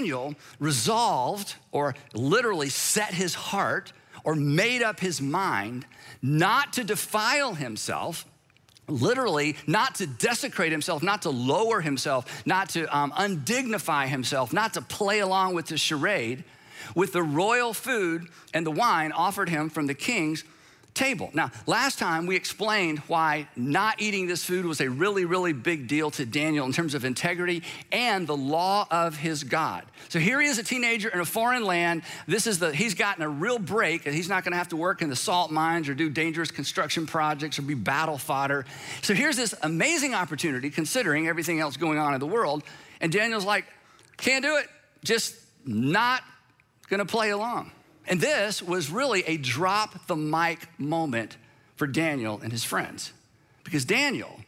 resolved, 0.59 1.55
or 1.71 1.95
literally 2.13 2.69
set 2.69 3.13
his 3.13 3.33
heart, 3.33 3.93
or 4.23 4.35
made 4.35 4.81
up 4.81 4.99
his 4.99 5.21
mind 5.21 5.85
not 6.21 6.73
to 6.73 6.83
defile 6.83 7.53
himself, 7.53 8.25
literally, 8.87 9.55
not 9.67 9.95
to 9.95 10.07
desecrate 10.07 10.71
himself, 10.71 11.03
not 11.03 11.21
to 11.21 11.29
lower 11.29 11.81
himself, 11.81 12.43
not 12.45 12.69
to 12.69 12.85
um, 12.95 13.11
undignify 13.11 14.07
himself, 14.07 14.51
not 14.51 14.73
to 14.73 14.81
play 14.81 15.19
along 15.19 15.53
with 15.53 15.67
the 15.67 15.77
charade, 15.77 16.43
with 16.95 17.13
the 17.13 17.23
royal 17.23 17.73
food 17.73 18.27
and 18.53 18.65
the 18.65 18.71
wine 18.71 19.11
offered 19.11 19.49
him 19.49 19.69
from 19.69 19.87
the 19.87 19.93
king's 19.93 20.43
table. 20.95 21.29
Now, 21.33 21.51
last 21.67 21.99
time 21.99 22.25
we 22.25 22.35
explained 22.35 22.99
why 23.07 23.47
not 23.55 24.01
eating 24.01 24.27
this 24.27 24.43
food 24.43 24.65
was 24.65 24.81
a 24.81 24.89
really, 24.89 25.25
really 25.25 25.53
big 25.53 25.87
deal 25.87 26.09
to 26.11 26.25
Daniel 26.25 26.65
in 26.65 26.71
terms 26.71 26.95
of 26.95 27.05
integrity 27.05 27.61
and 27.91 28.25
the 28.25 28.35
law 28.35 28.87
of 28.89 29.17
his 29.17 29.43
God. 29.43 29.83
So 30.09 30.19
here 30.19 30.41
he 30.41 30.47
is, 30.47 30.57
a 30.57 30.63
teenager 30.63 31.09
in 31.09 31.19
a 31.19 31.25
foreign 31.25 31.65
land. 31.65 32.03
This 32.27 32.47
is 32.47 32.59
the, 32.59 32.73
he's 32.73 32.95
gotten 32.95 33.23
a 33.23 33.29
real 33.29 33.59
break, 33.59 34.05
and 34.05 34.15
he's 34.15 34.29
not 34.29 34.43
gonna 34.43 34.55
have 34.55 34.69
to 34.69 34.77
work 34.77 35.01
in 35.01 35.09
the 35.09 35.15
salt 35.15 35.51
mines 35.51 35.89
or 35.89 35.93
do 35.93 36.09
dangerous 36.09 36.49
construction 36.49 37.05
projects 37.05 37.59
or 37.59 37.63
be 37.63 37.73
battle 37.73 38.17
fodder. 38.17 38.65
So 39.01 39.13
here's 39.13 39.35
this 39.35 39.53
amazing 39.61 40.13
opportunity, 40.13 40.69
considering 40.69 41.27
everything 41.27 41.59
else 41.59 41.77
going 41.77 41.99
on 41.99 42.13
in 42.13 42.19
the 42.19 42.25
world. 42.25 42.63
And 43.01 43.11
Daniel's 43.11 43.45
like, 43.45 43.65
can't 44.17 44.43
do 44.43 44.55
it, 44.55 44.67
just 45.03 45.35
not 45.65 46.23
gonna 46.87 47.05
play 47.05 47.31
along. 47.31 47.71
And 48.07 48.21
this 48.21 48.61
was 48.61 48.89
really 48.89 49.23
a 49.23 49.37
drop 49.37 50.07
the 50.07 50.15
mic 50.15 50.67
moment 50.79 51.37
for 51.75 51.87
Daniel 51.87 52.39
and 52.41 52.51
his 52.51 52.63
friends. 52.63 53.13
Because 53.63 53.85
Daniel 53.85 54.39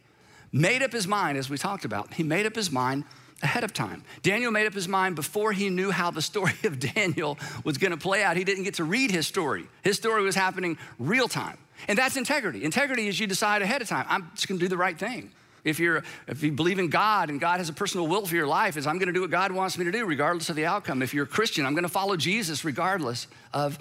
made 0.52 0.82
up 0.82 0.92
his 0.92 1.06
mind, 1.06 1.36
as 1.36 1.50
we 1.50 1.58
talked 1.58 1.84
about, 1.84 2.14
he 2.14 2.22
made 2.22 2.46
up 2.46 2.54
his 2.54 2.70
mind 2.70 3.04
ahead 3.42 3.64
of 3.64 3.72
time. 3.72 4.02
Daniel 4.22 4.50
made 4.50 4.66
up 4.66 4.74
his 4.74 4.88
mind 4.88 5.14
before 5.14 5.52
he 5.52 5.70
knew 5.70 5.90
how 5.90 6.10
the 6.10 6.22
story 6.22 6.54
of 6.64 6.78
Daniel 6.94 7.38
was 7.64 7.78
going 7.78 7.90
to 7.90 7.96
play 7.96 8.22
out. 8.22 8.36
He 8.36 8.44
didn't 8.44 8.64
get 8.64 8.74
to 8.74 8.84
read 8.84 9.10
his 9.10 9.26
story, 9.26 9.66
his 9.82 9.96
story 9.96 10.22
was 10.22 10.34
happening 10.34 10.78
real 10.98 11.28
time. 11.28 11.58
And 11.86 11.96
that's 11.96 12.16
integrity. 12.16 12.64
Integrity 12.64 13.06
is 13.06 13.20
you 13.20 13.28
decide 13.28 13.62
ahead 13.62 13.82
of 13.82 13.88
time, 13.88 14.04
I'm 14.08 14.30
just 14.34 14.48
going 14.48 14.58
to 14.58 14.64
do 14.64 14.68
the 14.68 14.76
right 14.76 14.98
thing. 14.98 15.30
If, 15.64 15.78
you're, 15.78 16.02
if 16.26 16.42
you 16.42 16.52
believe 16.52 16.78
in 16.78 16.88
God 16.88 17.30
and 17.30 17.40
God 17.40 17.58
has 17.58 17.68
a 17.68 17.72
personal 17.72 18.06
will 18.06 18.26
for 18.26 18.34
your 18.34 18.46
life, 18.46 18.76
is 18.76 18.86
I'm 18.86 18.98
going 18.98 19.08
to 19.08 19.12
do 19.12 19.20
what 19.20 19.30
God 19.30 19.52
wants 19.52 19.76
me 19.78 19.84
to 19.84 19.92
do, 19.92 20.04
regardless 20.04 20.48
of 20.48 20.56
the 20.56 20.66
outcome. 20.66 21.02
If 21.02 21.12
you're 21.12 21.24
a 21.24 21.28
Christian, 21.28 21.66
I'm 21.66 21.74
going 21.74 21.84
to 21.84 21.88
follow 21.88 22.16
Jesus 22.16 22.64
regardless 22.64 23.26
of 23.52 23.78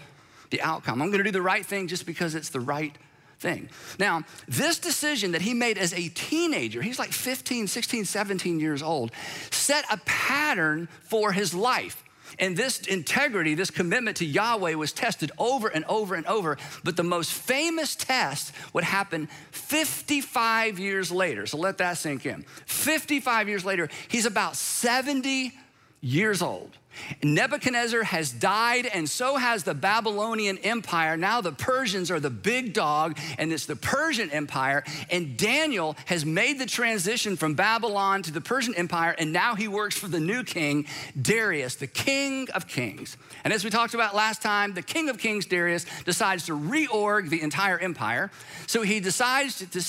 the 0.50 0.62
outcome. 0.62 1.02
I'm 1.02 1.10
going 1.10 1.20
to 1.20 1.24
do 1.24 1.32
the 1.32 1.42
right 1.42 1.66
thing 1.66 1.88
just 1.88 2.06
because 2.06 2.36
it's 2.36 2.50
the 2.50 2.60
right 2.60 2.96
thing. 3.40 3.70
Now, 4.00 4.24
this 4.48 4.80
decision 4.80 5.32
that 5.34 5.42
he 5.42 5.54
made 5.54 5.78
as 5.78 5.94
a 5.94 6.10
teenager, 6.10 6.82
he's 6.82 7.00
like 7.00 7.12
15, 7.12 7.68
16, 7.68 8.06
17 8.06 8.60
years 8.60 8.82
old, 8.82 9.12
set 9.52 9.86
a 9.92 9.98
pattern 10.06 10.88
for 11.04 11.32
his 11.32 11.54
life. 11.54 12.04
And 12.40 12.56
this 12.56 12.80
integrity, 12.82 13.54
this 13.56 13.72
commitment 13.72 14.18
to 14.18 14.26
Yahweh 14.26 14.76
was 14.76 14.92
tested 14.92 15.32
over 15.38 15.68
and 15.68 15.86
over 15.86 16.16
and 16.16 16.26
over. 16.26 16.58
But 16.84 16.98
the 16.98 17.04
most 17.04 17.32
famous 17.32 17.96
test 17.96 18.54
would 18.74 18.84
happen 18.84 19.28
55 19.52 20.80
years 20.80 21.12
later. 21.12 21.46
So 21.46 21.58
let 21.58 21.78
that 21.80 21.98
sink 21.98 22.26
in. 22.26 22.44
55 22.66 23.50
years 23.50 23.66
later, 23.66 23.90
he's 24.08 24.26
about 24.26 24.56
70 24.56 25.54
years 26.02 26.42
old. 26.42 26.78
Nebuchadnezzar 27.24 28.04
has 28.04 28.32
died, 28.32 28.86
and 28.86 29.10
so 29.10 29.36
has 29.38 29.64
the 29.64 29.74
Babylonian 29.74 30.58
Empire. 30.60 31.18
Now 31.18 31.42
the 31.42 31.52
Persians 31.52 32.12
are 32.12 32.20
the 32.20 32.30
big 32.30 32.74
dog, 32.74 33.18
and 33.38 33.52
it's 33.52 33.66
the 33.66 33.76
Persian 33.76 34.30
Empire. 34.32 34.84
And 35.10 35.38
Daniel 35.38 35.96
has 36.06 36.26
made 36.26 36.60
the 36.60 36.66
transition 36.66 37.36
from 37.38 37.54
Babylon 37.54 38.24
to 38.24 38.32
the 38.32 38.42
Persian 38.42 38.76
Empire, 38.76 39.16
and 39.18 39.34
now 39.34 39.56
he 39.56 39.68
works 39.68 39.98
for 39.98 40.08
the 40.08 40.20
new 40.20 40.44
king, 40.44 40.86
Darius, 41.20 41.76
the 41.76 41.88
king 41.88 42.48
of 42.52 42.68
kings. 42.68 43.18
And 43.44 43.54
as 43.54 43.64
we 43.64 43.70
talked 43.70 43.94
about 43.94 44.16
last 44.16 44.42
time, 44.42 44.74
the 44.74 44.82
king 44.82 45.10
of 45.10 45.18
kings, 45.18 45.46
Darius, 45.46 45.86
decides 46.06 46.46
to 46.48 46.54
reorg 46.54 47.30
the 47.30 47.42
entire 47.42 47.78
empire. 47.78 48.32
So 48.66 48.82
he 48.82 49.00
decides 49.00 49.60
to 49.60 49.80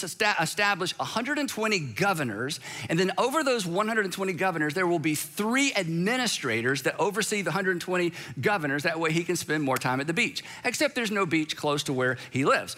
establish 0.40 0.96
120 0.98 1.78
governors, 1.80 2.60
and 2.88 2.98
then 2.98 3.12
over 3.18 3.42
those 3.42 3.66
120 3.66 4.32
governors, 4.34 4.74
there 4.74 4.86
will 4.86 4.98
be 4.98 5.14
three 5.14 5.72
administrators 5.74 6.82
that 6.82 6.97
oversee 6.98 7.42
the 7.42 7.50
120 7.50 8.12
governors. 8.40 8.82
That 8.82 9.00
way 9.00 9.12
he 9.12 9.24
can 9.24 9.36
spend 9.36 9.62
more 9.62 9.76
time 9.76 10.00
at 10.00 10.06
the 10.06 10.14
beach. 10.14 10.42
Except 10.64 10.94
there's 10.94 11.10
no 11.10 11.26
beach 11.26 11.56
close 11.56 11.82
to 11.84 11.92
where 11.92 12.16
he 12.30 12.44
lives. 12.44 12.76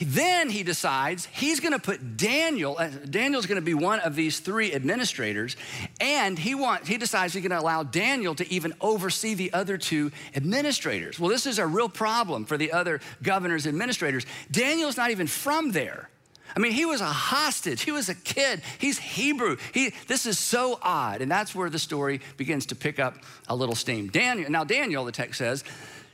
Then 0.00 0.48
he 0.48 0.62
decides 0.62 1.26
he's 1.26 1.60
going 1.60 1.72
to 1.72 1.78
put 1.78 2.16
Daniel, 2.16 2.76
uh, 2.78 2.88
Daniel's 2.88 3.46
going 3.46 3.60
to 3.60 3.64
be 3.64 3.74
one 3.74 3.98
of 4.00 4.14
these 4.14 4.38
three 4.38 4.72
administrators, 4.72 5.56
and 6.00 6.38
he 6.38 6.54
wants. 6.54 6.88
he 6.88 6.98
decides 6.98 7.34
he's 7.34 7.42
going 7.42 7.50
to 7.50 7.58
allow 7.58 7.82
Daniel 7.82 8.34
to 8.36 8.48
even 8.52 8.74
oversee 8.80 9.34
the 9.34 9.52
other 9.52 9.76
two 9.76 10.12
administrators. 10.36 11.18
Well, 11.18 11.30
this 11.30 11.46
is 11.46 11.58
a 11.58 11.66
real 11.66 11.88
problem 11.88 12.44
for 12.44 12.56
the 12.56 12.72
other 12.72 13.00
governors, 13.22 13.66
administrators. 13.66 14.24
Daniel's 14.50 14.96
not 14.96 15.10
even 15.10 15.26
from 15.26 15.72
there. 15.72 16.08
I 16.56 16.60
mean, 16.60 16.72
he 16.72 16.84
was 16.84 17.00
a 17.00 17.06
hostage. 17.06 17.82
He 17.82 17.92
was 17.92 18.08
a 18.08 18.14
kid. 18.14 18.62
He's 18.78 18.98
Hebrew. 18.98 19.56
He, 19.72 19.92
this 20.06 20.26
is 20.26 20.38
so 20.38 20.78
odd. 20.82 21.20
And 21.20 21.30
that's 21.30 21.54
where 21.54 21.70
the 21.70 21.78
story 21.78 22.20
begins 22.36 22.66
to 22.66 22.74
pick 22.74 22.98
up 22.98 23.16
a 23.48 23.54
little 23.56 23.74
steam. 23.74 24.08
Daniel, 24.08 24.50
now, 24.50 24.64
Daniel, 24.64 25.04
the 25.04 25.12
text 25.12 25.38
says, 25.38 25.64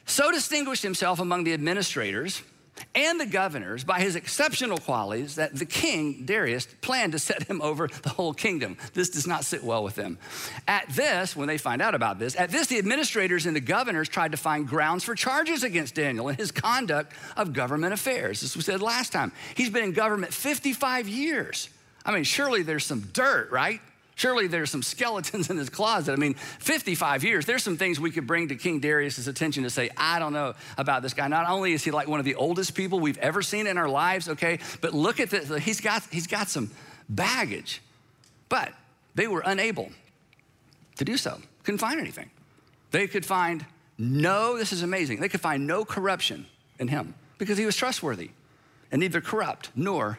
so 0.07 0.31
distinguished 0.31 0.83
himself 0.83 1.21
among 1.21 1.45
the 1.45 1.55
administrators 1.55 2.43
and 2.95 3.21
the 3.21 3.26
governors 3.26 3.85
by 3.85 4.00
his 4.00 4.16
exceptional 4.16 4.78
qualities 4.78 5.37
that 5.37 5.54
the 5.54 5.64
king, 5.64 6.25
Darius, 6.25 6.66
planned 6.81 7.12
to 7.12 7.19
set 7.19 7.45
him 7.45 7.61
over 7.62 7.88
the 7.88 8.09
whole 8.09 8.35
kingdom. 8.35 8.76
This 8.93 9.11
does 9.11 9.26
not 9.26 9.45
sit 9.45 9.62
well 9.64 9.85
with 9.85 9.95
them. 9.95 10.19
At 10.66 10.88
this, 10.90 11.37
when 11.37 11.49
they 11.49 11.59
find 11.59 11.83
out 11.83 11.95
about 11.95 12.19
this, 12.19 12.37
at 12.37 12.50
this, 12.50 12.66
the 12.69 12.78
administrators 12.78 13.47
and 13.47 13.54
the 13.54 13.61
governors 13.61 14.09
tried 14.09 14.33
to 14.33 14.38
find 14.38 14.66
grounds 14.66 15.04
for 15.04 15.14
charges 15.14 15.62
against 15.62 15.95
Daniel 15.95 16.28
and 16.28 16.38
his 16.38 16.50
conduct 16.50 17.12
of 17.37 17.52
government 17.52 17.93
affairs. 17.93 18.40
This 18.40 18.57
was 18.57 18.66
said 18.66 18.83
last 18.83 19.12
time. 19.12 19.33
He's 19.54 19.71
been 19.71 19.85
in 19.85 19.93
government 19.93 20.33
55 20.33 21.09
years. 21.09 21.69
I 22.04 22.12
mean, 22.12 22.25
surely 22.25 22.62
there's 22.62 22.85
some 22.85 23.00
dirt, 23.12 23.50
right? 23.50 23.81
Surely 24.16 24.47
there's 24.47 24.71
some 24.71 24.83
skeletons 24.83 25.50
in 25.50 25.56
his 25.56 25.68
closet. 25.68 26.12
I 26.12 26.16
mean, 26.16 26.35
55 26.35 27.25
years, 27.25 27.47
there's 27.47 27.64
some 27.64 27.76
things 27.76 27.99
we 27.99 28.11
could 28.11 28.26
bring 28.26 28.49
to 28.49 28.56
King 28.56 28.78
Darius's 28.80 29.26
attention 29.26 29.64
to 29.64 29.71
say, 29.71 29.90
I 29.97 30.18
don't 30.18 30.33
know 30.33 30.54
about 30.78 31.02
this 31.02 31.14
guy. 31.14 31.26
Not 31.26 31.49
only 31.49 31.73
is 31.73 31.83
he 31.83 31.90
like 31.90 32.06
one 32.06 32.21
of 32.21 32.25
the 32.25 32.37
oldest 32.37 32.75
people 32.75 33.00
we've 33.00 33.18
ever 33.18 33.42
seen 33.42 33.66
in 33.66 33.76
our 33.76 33.88
lives, 33.88 34.28
okay, 34.28 34.61
but 34.80 34.94
look 34.94 35.18
at 35.18 35.30
this. 35.30 35.49
He's 35.64 35.80
got, 35.80 36.04
he's 36.11 36.28
got 36.28 36.49
some 36.49 36.71
baggage. 37.09 37.83
But 38.49 38.73
they 39.14 39.26
were 39.26 39.42
unable 39.44 39.90
to 40.97 41.04
do 41.04 41.16
so, 41.16 41.40
couldn't 41.64 41.78
find 41.78 41.99
anything. 41.99 42.30
They 42.92 43.09
could 43.09 43.26
find 43.26 43.66
no, 43.99 44.56
this 44.56 44.73
is 44.73 44.83
amazing, 44.83 45.21
they 45.21 45.28
could 45.28 45.40
find 45.40 45.66
no 45.66 45.85
corruption 45.85 46.47
in 46.78 46.88
him 46.88 47.14
because 47.38 47.59
he 47.59 47.66
was 47.66 47.76
trustworthy 47.76 48.30
and 48.92 49.00
neither 49.00 49.21
corrupt 49.21 49.71
nor 49.75 50.18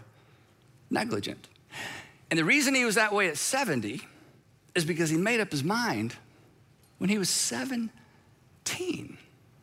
negligent. 0.89 1.47
And 2.29 2.39
the 2.39 2.45
reason 2.45 2.73
he 2.75 2.85
was 2.85 2.95
that 2.95 3.13
way 3.13 3.27
at 3.27 3.37
70 3.37 4.01
is 4.73 4.85
because 4.85 5.09
he 5.09 5.17
made 5.17 5.39
up 5.39 5.51
his 5.51 5.63
mind 5.63 6.15
when 6.97 7.09
he 7.09 7.17
was 7.17 7.29
17. 7.29 7.89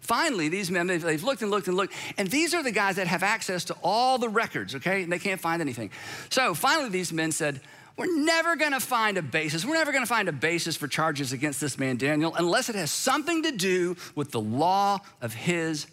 Finally, 0.00 0.48
these 0.48 0.70
men, 0.70 0.86
they've, 0.86 1.02
they've, 1.02 1.22
looked 1.22 1.42
and 1.42 1.50
looked 1.50 1.68
and 1.68 1.76
looked, 1.76 1.94
and 2.18 2.28
these 2.28 2.54
are 2.54 2.62
the 2.62 2.72
guys 2.72 2.96
that 2.96 3.06
have 3.06 3.22
access 3.22 3.64
to 3.64 3.76
all 3.82 4.18
the 4.18 4.28
records, 4.28 4.74
okay? 4.74 5.02
And 5.02 5.12
they 5.12 5.18
can't 5.18 5.40
find 5.40 5.62
anything. 5.62 5.90
So 6.28 6.54
finally, 6.54 6.88
these 6.88 7.12
men 7.12 7.30
said, 7.30 7.60
We're 7.96 8.12
never 8.24 8.56
gonna 8.56 8.80
find 8.80 9.16
a 9.16 9.22
basis. 9.22 9.64
We're 9.64 9.74
never 9.74 9.92
gonna 9.92 10.06
find 10.06 10.28
a 10.28 10.32
basis 10.32 10.76
for 10.76 10.88
charges 10.88 11.32
against 11.32 11.60
this 11.60 11.78
man, 11.78 11.98
Daniel, 11.98 12.34
unless 12.34 12.68
it 12.68 12.74
has 12.74 12.90
something 12.90 13.44
to 13.44 13.52
do 13.52 13.96
with 14.16 14.32
the 14.32 14.40
law 14.40 15.00
of 15.20 15.34
his 15.34 15.86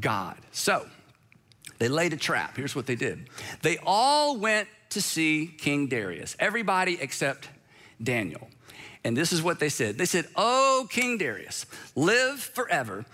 God. 0.00 0.38
So 0.52 0.86
they 1.78 1.88
laid 1.88 2.12
a 2.12 2.16
trap. 2.16 2.56
Here's 2.56 2.74
what 2.74 2.86
they 2.86 2.96
did 2.96 3.28
they 3.62 3.78
all 3.84 4.38
went 4.38 4.68
to 4.90 5.00
see 5.00 5.46
King 5.58 5.88
Darius, 5.88 6.36
everybody 6.38 6.98
except 7.00 7.48
Daniel. 8.02 8.48
And 9.04 9.16
this 9.16 9.32
is 9.32 9.42
what 9.42 9.60
they 9.60 9.68
said 9.68 9.98
They 9.98 10.06
said, 10.06 10.26
Oh, 10.34 10.86
King 10.90 11.18
Darius, 11.18 11.66
live 11.94 12.40
forever. 12.40 13.04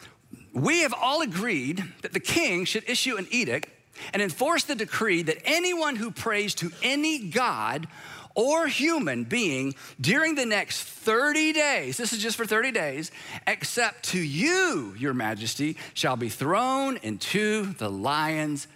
We 0.54 0.80
have 0.80 0.94
all 0.94 1.22
agreed 1.22 1.82
that 2.02 2.12
the 2.12 2.20
king 2.20 2.64
should 2.64 2.88
issue 2.88 3.16
an 3.16 3.26
edict 3.30 3.68
and 4.12 4.20
enforce 4.22 4.64
the 4.64 4.74
decree 4.74 5.22
that 5.22 5.38
anyone 5.44 5.96
who 5.96 6.10
prays 6.10 6.54
to 6.56 6.70
any 6.82 7.28
god 7.28 7.88
or 8.34 8.66
human 8.66 9.24
being 9.24 9.74
during 10.00 10.34
the 10.34 10.46
next 10.46 10.82
30 10.82 11.52
days, 11.52 11.96
this 11.96 12.12
is 12.12 12.20
just 12.20 12.36
for 12.36 12.46
30 12.46 12.72
days, 12.72 13.10
except 13.46 14.04
to 14.10 14.18
you, 14.18 14.94
your 14.98 15.14
majesty, 15.14 15.76
shall 15.94 16.16
be 16.16 16.28
thrown 16.28 16.96
into 16.98 17.72
the 17.74 17.90
lion's 17.90 18.66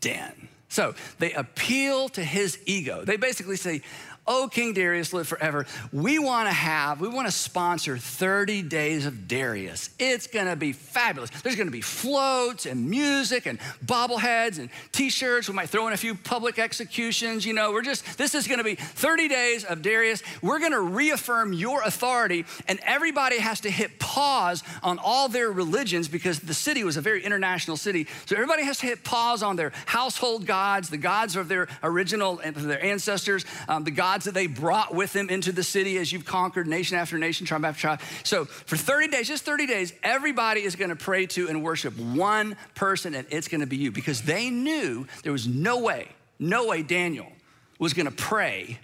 den. 0.00 0.48
So 0.68 0.94
they 1.18 1.32
appeal 1.32 2.08
to 2.10 2.22
his 2.22 2.58
ego. 2.64 3.04
They 3.04 3.16
basically 3.16 3.56
say, 3.56 3.82
Oh, 4.32 4.46
King 4.46 4.74
Darius, 4.74 5.12
live 5.12 5.26
forever. 5.26 5.66
We 5.92 6.20
want 6.20 6.48
to 6.48 6.52
have, 6.52 7.00
we 7.00 7.08
want 7.08 7.26
to 7.26 7.32
sponsor 7.32 7.98
30 7.98 8.62
days 8.62 9.04
of 9.04 9.26
Darius. 9.26 9.90
It's 9.98 10.28
going 10.28 10.46
to 10.46 10.54
be 10.54 10.72
fabulous. 10.72 11.30
There's 11.42 11.56
going 11.56 11.66
to 11.66 11.72
be 11.72 11.80
floats 11.80 12.64
and 12.64 12.88
music 12.88 13.46
and 13.46 13.58
bobbleheads 13.84 14.60
and 14.60 14.70
t 14.92 15.10
shirts. 15.10 15.48
We 15.48 15.54
might 15.56 15.68
throw 15.68 15.88
in 15.88 15.94
a 15.94 15.96
few 15.96 16.14
public 16.14 16.60
executions. 16.60 17.44
You 17.44 17.54
know, 17.54 17.72
we're 17.72 17.82
just, 17.82 18.18
this 18.18 18.36
is 18.36 18.46
going 18.46 18.58
to 18.58 18.64
be 18.64 18.76
30 18.76 19.26
days 19.26 19.64
of 19.64 19.82
Darius. 19.82 20.22
We're 20.42 20.60
going 20.60 20.70
to 20.70 20.80
reaffirm 20.80 21.52
your 21.52 21.82
authority, 21.82 22.44
and 22.68 22.78
everybody 22.84 23.38
has 23.38 23.58
to 23.62 23.70
hit 23.70 23.98
pause 23.98 24.62
on 24.84 25.00
all 25.00 25.28
their 25.28 25.50
religions 25.50 26.06
because 26.06 26.38
the 26.38 26.54
city 26.54 26.84
was 26.84 26.96
a 26.96 27.00
very 27.00 27.24
international 27.24 27.76
city. 27.76 28.06
So 28.26 28.36
everybody 28.36 28.62
has 28.62 28.78
to 28.78 28.86
hit 28.86 29.02
pause 29.02 29.42
on 29.42 29.56
their 29.56 29.72
household 29.86 30.46
gods, 30.46 30.88
the 30.88 30.98
gods 30.98 31.34
of 31.34 31.48
their 31.48 31.66
original, 31.82 32.36
their 32.36 32.84
ancestors, 32.84 33.44
um, 33.66 33.82
the 33.82 33.90
gods 33.90 34.19
gods 34.20 34.26
that 34.26 34.34
they 34.34 34.46
brought 34.46 34.94
with 34.94 35.12
them 35.14 35.30
into 35.30 35.50
the 35.50 35.62
city 35.62 35.96
as 35.96 36.12
you've 36.12 36.26
conquered 36.26 36.66
nation 36.66 36.98
after 36.98 37.16
nation, 37.16 37.46
tribe 37.46 37.64
after 37.64 37.80
tribe. 37.80 38.00
So 38.22 38.44
for 38.44 38.76
30 38.76 39.08
days, 39.08 39.28
just 39.28 39.44
30 39.44 39.66
days, 39.66 39.94
everybody 40.02 40.62
is 40.62 40.76
to 40.90 40.96
pray 40.96 41.26
to 41.26 41.48
and 41.48 41.62
worship 41.62 41.96
one 41.98 42.56
person, 42.74 43.14
and 43.14 43.26
it's 43.30 43.48
to 43.60 43.66
be 43.66 43.78
you 43.78 43.90
because 43.90 44.22
they 44.22 44.50
knew 44.50 45.06
there 45.22 45.32
was 45.32 45.48
no 45.48 45.78
way, 45.78 46.08
no 46.38 46.66
way 46.66 46.82
Daniel 46.82 47.32
was 47.78 47.94
to 48.06 48.12
pray 48.12 48.78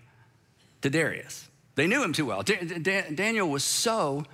to 0.81 0.89
Darius. 0.89 1.49
They 1.75 1.87
knew 1.87 2.03
him 2.03 2.15
too 2.15 2.25
well. 2.25 2.43
Daniel 2.43 3.49
was 3.51 3.63
so 3.63 4.25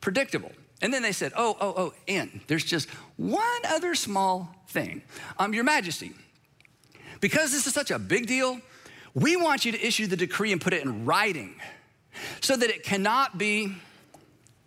predictable. 0.00 0.50
And 0.82 0.92
then 0.92 1.02
they 1.02 1.12
said, 1.12 1.32
Oh, 1.36 1.56
oh, 1.60 1.74
oh, 1.76 1.92
and 2.08 2.40
there's 2.48 2.64
just 2.64 2.88
one 3.16 3.60
other 3.68 3.94
small 3.94 4.54
thing. 4.68 5.02
Um, 5.38 5.54
Your 5.54 5.64
Majesty, 5.64 6.12
because 7.20 7.52
this 7.52 7.66
is 7.66 7.74
such 7.74 7.92
a 7.92 7.98
big 7.98 8.26
deal, 8.26 8.60
we 9.14 9.36
want 9.36 9.64
you 9.64 9.72
to 9.72 9.86
issue 9.86 10.06
the 10.06 10.16
decree 10.16 10.52
and 10.52 10.60
put 10.60 10.72
it 10.72 10.82
in 10.82 11.04
writing 11.04 11.54
so 12.40 12.56
that 12.56 12.70
it 12.70 12.82
cannot 12.82 13.38
be 13.38 13.74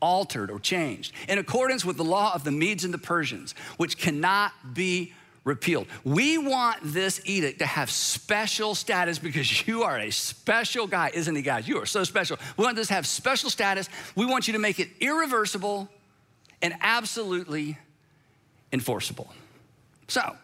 altered 0.02 0.50
or 0.50 0.60
changed 0.60 1.14
in 1.30 1.38
accordance 1.38 1.86
with 1.86 1.98
the 1.98 2.04
law 2.04 2.34
of 2.34 2.44
the 2.44 2.52
Medes 2.52 2.84
and 2.84 2.94
the 2.94 2.98
Persians, 2.98 3.54
which 3.78 3.98
cannot 3.98 4.52
be 4.74 5.14
repealed. 5.44 5.88
We 6.04 6.38
want 6.38 6.80
this 6.84 7.22
edict 7.26 7.60
to 7.60 7.66
have 7.66 7.90
special 7.90 8.76
status 8.76 9.20
because 9.20 9.68
you 9.68 9.84
are 9.84 9.98
a 9.98 10.12
special 10.12 10.88
guy, 10.88 11.12
isn't 11.14 11.36
he, 11.36 11.42
guys? 11.42 11.68
You 11.68 11.82
are 11.82 11.86
so 11.86 12.04
special. 12.04 12.38
We 12.58 12.64
want 12.64 12.76
this 12.76 12.88
to 12.88 12.94
have 12.94 13.08
special 13.08 13.50
status. 13.50 13.90
We 14.16 14.26
want 14.26 14.48
you 14.48 14.54
to 14.54 14.60
make 14.60 14.80
it 14.80 14.90
irreversible 15.00 15.90
and 16.62 16.76
absolutely 16.82 17.78
enforceable. 18.72 19.32
So, 20.08 20.36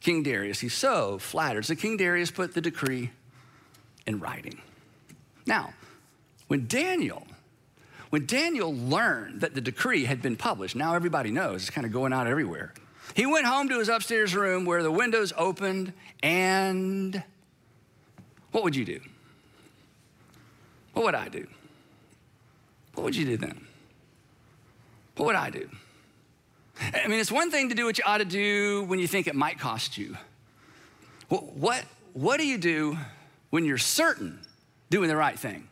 King 0.00 0.22
Darius, 0.22 0.60
he's 0.60 0.74
so 0.74 1.18
flattered. 1.18 1.64
So, 1.64 1.74
King 1.74 1.96
Darius 1.96 2.30
put 2.30 2.54
the 2.54 2.60
decree 2.60 3.10
in 4.06 4.20
writing. 4.20 4.60
Now, 5.46 5.74
when 6.48 6.66
Daniel, 6.66 7.26
when 8.10 8.26
Daniel 8.26 8.74
learned 8.74 9.40
that 9.40 9.54
the 9.54 9.60
decree 9.60 10.04
had 10.04 10.22
been 10.22 10.36
published, 10.36 10.76
now 10.76 10.94
everybody 10.94 11.30
knows 11.30 11.62
it's 11.62 11.70
kind 11.70 11.86
of 11.86 11.92
going 11.92 12.12
out 12.12 12.26
everywhere. 12.26 12.74
He 13.14 13.26
went 13.26 13.46
home 13.46 13.68
to 13.68 13.78
his 13.78 13.88
upstairs 13.88 14.34
room 14.34 14.64
where 14.64 14.82
the 14.82 14.90
windows 14.90 15.32
opened, 15.36 15.92
and 16.22 17.22
what 18.52 18.64
would 18.64 18.76
you 18.76 18.84
do? 18.84 19.00
What 20.92 21.04
would 21.06 21.14
I 21.14 21.28
do? 21.28 21.46
What 22.94 23.04
would 23.04 23.16
you 23.16 23.24
do 23.24 23.36
then? 23.36 23.66
What 25.16 25.26
would 25.26 25.36
I 25.36 25.50
do? 25.50 25.68
I 26.80 27.06
mean, 27.06 27.20
it's 27.20 27.32
one 27.32 27.50
thing 27.50 27.68
to 27.68 27.74
do 27.74 27.84
what 27.84 27.98
you 27.98 28.04
ought 28.06 28.18
to 28.18 28.24
do 28.24 28.84
when 28.84 28.98
you 28.98 29.06
think 29.06 29.26
it 29.26 29.34
might 29.34 29.58
cost 29.58 29.98
you. 29.98 30.16
What, 31.28 31.52
what, 31.54 31.84
what 32.12 32.38
do 32.38 32.46
you 32.46 32.58
do 32.58 32.98
when 33.52 33.66
you're 33.66 33.76
certain 33.76 34.40
doing 34.88 35.08
the 35.08 35.16
right 35.16 35.38
thing 35.38 35.68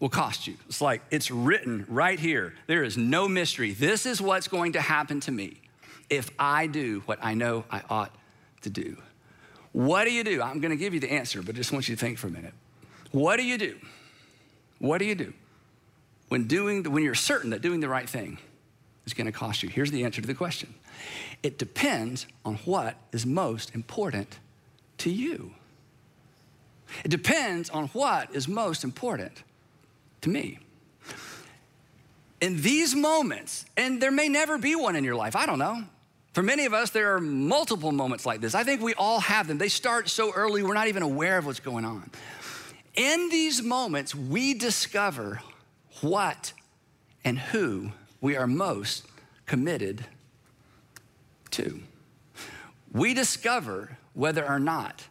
will 0.00 0.08
cost 0.08 0.46
you. 0.46 0.56
It's 0.66 0.80
like 0.80 1.02
it's 1.10 1.30
written 1.30 1.84
right 1.88 2.18
here. 2.18 2.54
There 2.66 2.82
is 2.82 2.96
no 2.96 3.28
mystery. 3.28 3.72
This 3.72 4.06
is 4.06 4.18
what's 4.20 4.48
going 4.48 4.72
to 4.72 4.80
happen 4.80 5.20
to 5.20 5.30
me 5.30 5.60
if 6.08 6.30
I 6.38 6.66
do 6.66 7.02
what 7.04 7.18
I 7.22 7.34
know 7.34 7.64
I 7.70 7.82
ought 7.90 8.14
to 8.62 8.70
do. 8.70 8.96
What 9.72 10.04
do 10.04 10.12
you 10.12 10.24
do? 10.24 10.40
I'm 10.40 10.60
going 10.60 10.70
to 10.70 10.76
give 10.76 10.94
you 10.94 11.00
the 11.00 11.12
answer, 11.12 11.42
but 11.42 11.54
I 11.54 11.58
just 11.58 11.70
want 11.70 11.86
you 11.86 11.96
to 11.96 12.00
think 12.00 12.16
for 12.16 12.28
a 12.28 12.30
minute. 12.30 12.54
What 13.12 13.36
do 13.36 13.44
you 13.44 13.58
do? 13.58 13.78
What 14.78 14.98
do 14.98 15.04
you 15.04 15.14
do 15.14 15.34
when 16.28 16.46
doing 16.46 16.90
when 16.90 17.04
you're 17.04 17.14
certain 17.14 17.50
that 17.50 17.60
doing 17.60 17.80
the 17.80 17.90
right 17.90 18.08
thing 18.08 18.38
is 19.04 19.12
going 19.12 19.26
to 19.26 19.32
cost 19.32 19.62
you? 19.62 19.68
Here's 19.68 19.90
the 19.90 20.02
answer 20.04 20.22
to 20.22 20.26
the 20.26 20.34
question. 20.34 20.72
It 21.42 21.58
depends 21.58 22.26
on 22.42 22.54
what 22.64 22.96
is 23.12 23.26
most 23.26 23.74
important 23.74 24.38
to 24.96 25.10
you. 25.10 25.52
It 27.04 27.08
depends 27.08 27.70
on 27.70 27.88
what 27.88 28.34
is 28.34 28.48
most 28.48 28.84
important 28.84 29.42
to 30.22 30.30
me. 30.30 30.58
in 32.40 32.60
these 32.60 32.94
moments, 32.94 33.64
and 33.76 34.00
there 34.02 34.10
may 34.10 34.28
never 34.28 34.58
be 34.58 34.74
one 34.74 34.96
in 34.96 35.04
your 35.04 35.14
life, 35.14 35.34
I 35.34 35.46
don't 35.46 35.58
know. 35.58 35.84
For 36.34 36.42
many 36.42 36.66
of 36.66 36.74
us, 36.74 36.90
there 36.90 37.14
are 37.14 37.20
multiple 37.20 37.92
moments 37.92 38.26
like 38.26 38.40
this. 38.40 38.54
I 38.54 38.64
think 38.64 38.82
we 38.82 38.92
all 38.94 39.20
have 39.20 39.46
them. 39.46 39.56
They 39.56 39.68
start 39.68 40.08
so 40.08 40.32
early, 40.32 40.62
we're 40.62 40.74
not 40.74 40.88
even 40.88 41.02
aware 41.02 41.38
of 41.38 41.46
what's 41.46 41.60
going 41.60 41.84
on. 41.84 42.10
In 42.96 43.28
these 43.30 43.62
moments, 43.62 44.14
we 44.14 44.54
discover 44.54 45.40
what 46.00 46.52
and 47.24 47.38
who 47.38 47.90
we 48.20 48.36
are 48.36 48.46
most 48.46 49.06
committed 49.46 50.04
to. 51.52 51.80
We 52.92 53.14
discover 53.14 53.96
whether 54.12 54.46
or 54.46 54.58
not 54.58 55.04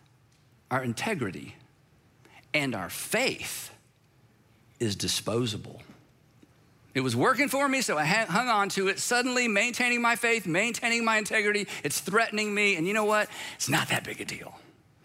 our 0.69 0.83
integrity 0.83 1.55
and 2.53 2.75
our 2.75 2.89
faith 2.89 3.71
is 4.79 4.95
disposable. 4.95 5.81
It 6.93 7.01
was 7.01 7.15
working 7.15 7.49
for 7.49 7.67
me, 7.67 7.81
so 7.81 7.97
I 7.97 8.05
hung 8.05 8.49
on 8.49 8.69
to 8.69 8.87
it. 8.87 8.99
Suddenly, 8.99 9.47
maintaining 9.47 10.01
my 10.01 10.15
faith, 10.15 10.45
maintaining 10.45 11.03
my 11.03 11.17
integrity, 11.17 11.67
it's 11.83 11.99
threatening 11.99 12.53
me. 12.53 12.75
And 12.75 12.87
you 12.87 12.93
know 12.93 13.05
what? 13.05 13.29
It's 13.55 13.69
not 13.69 13.89
that 13.89 14.03
big 14.03 14.21
a 14.21 14.25
deal. 14.25 14.53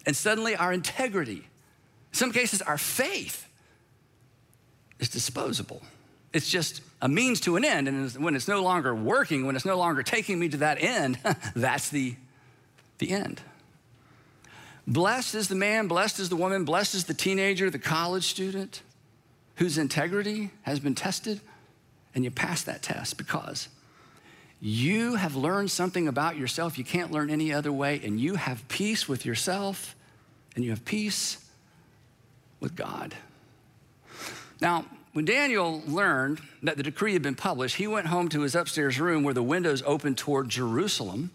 And 0.05 0.15
suddenly, 0.15 0.55
our 0.55 0.73
integrity, 0.73 1.37
in 1.37 2.15
some 2.15 2.31
cases, 2.31 2.61
our 2.61 2.77
faith, 2.77 3.49
is 4.99 5.09
disposable. 5.09 5.81
It's 6.33 6.51
just 6.51 6.83
a 7.01 7.09
means 7.09 7.41
to 7.41 7.57
an 7.57 7.65
end. 7.65 7.89
And 7.89 8.13
when 8.17 8.37
it's 8.37 8.49
no 8.49 8.63
longer 8.63 8.95
working, 8.95 9.47
when 9.47 9.57
it's 9.57 9.65
no 9.65 9.79
longer 9.79 10.03
taking 10.03 10.39
me 10.39 10.51
to 10.51 10.59
that 10.59 10.83
end, 10.83 11.19
that's 11.57 11.89
the, 11.89 12.17
the 12.99 13.13
end. 13.13 13.41
Blessed 14.89 15.35
is 15.35 15.49
the 15.49 15.55
man, 15.55 15.87
blessed 15.87 16.19
is 16.19 16.31
the 16.31 16.37
woman, 16.37 16.65
blessed 16.65 16.95
is 16.95 17.05
the 17.05 17.13
teenager, 17.13 17.69
the 17.69 17.79
college 17.79 18.25
student 18.25 18.81
whose 19.57 19.77
integrity 19.77 20.51
has 20.63 20.81
been 20.81 20.95
tested 20.95 21.43
and 22.15 22.25
you 22.25 22.31
pass 22.31 22.63
that 22.63 22.81
test 22.81 23.19
because 23.19 23.69
you 24.63 25.17
have 25.17 25.37
learned 25.37 25.71
something 25.71 26.09
about 26.09 26.39
yourself 26.39 26.79
you 26.79 26.85
can't 26.85 27.13
learn 27.13 27.29
any 27.29 27.53
other 27.53 27.71
way, 27.71 28.01
and 28.03 28.19
you 28.19 28.37
have 28.37 28.67
peace 28.69 29.07
with 29.07 29.27
yourself 29.27 29.95
and 30.57 30.65
you 30.65 30.71
have 30.71 30.87
peace 30.87 31.45
with 32.59 32.75
God. 32.75 33.15
Now, 34.59 34.87
when 35.13 35.27
Daniel 35.27 35.83
learned 35.87 36.41
that 36.63 36.79
the 36.79 36.83
decree 36.83 37.13
had 37.13 37.23
been 37.23 37.35
published, 37.35 37.77
he 37.77 37.87
went 37.87 38.07
home 38.07 38.31
to 38.31 38.41
his 38.41 38.55
upstairs 38.55 38.99
room 38.99 39.23
where 39.23 39.35
the 39.35 39.43
windows 39.43 39.83
opened 39.85 40.17
toward 40.17 40.49
Jerusalem. 40.49 41.31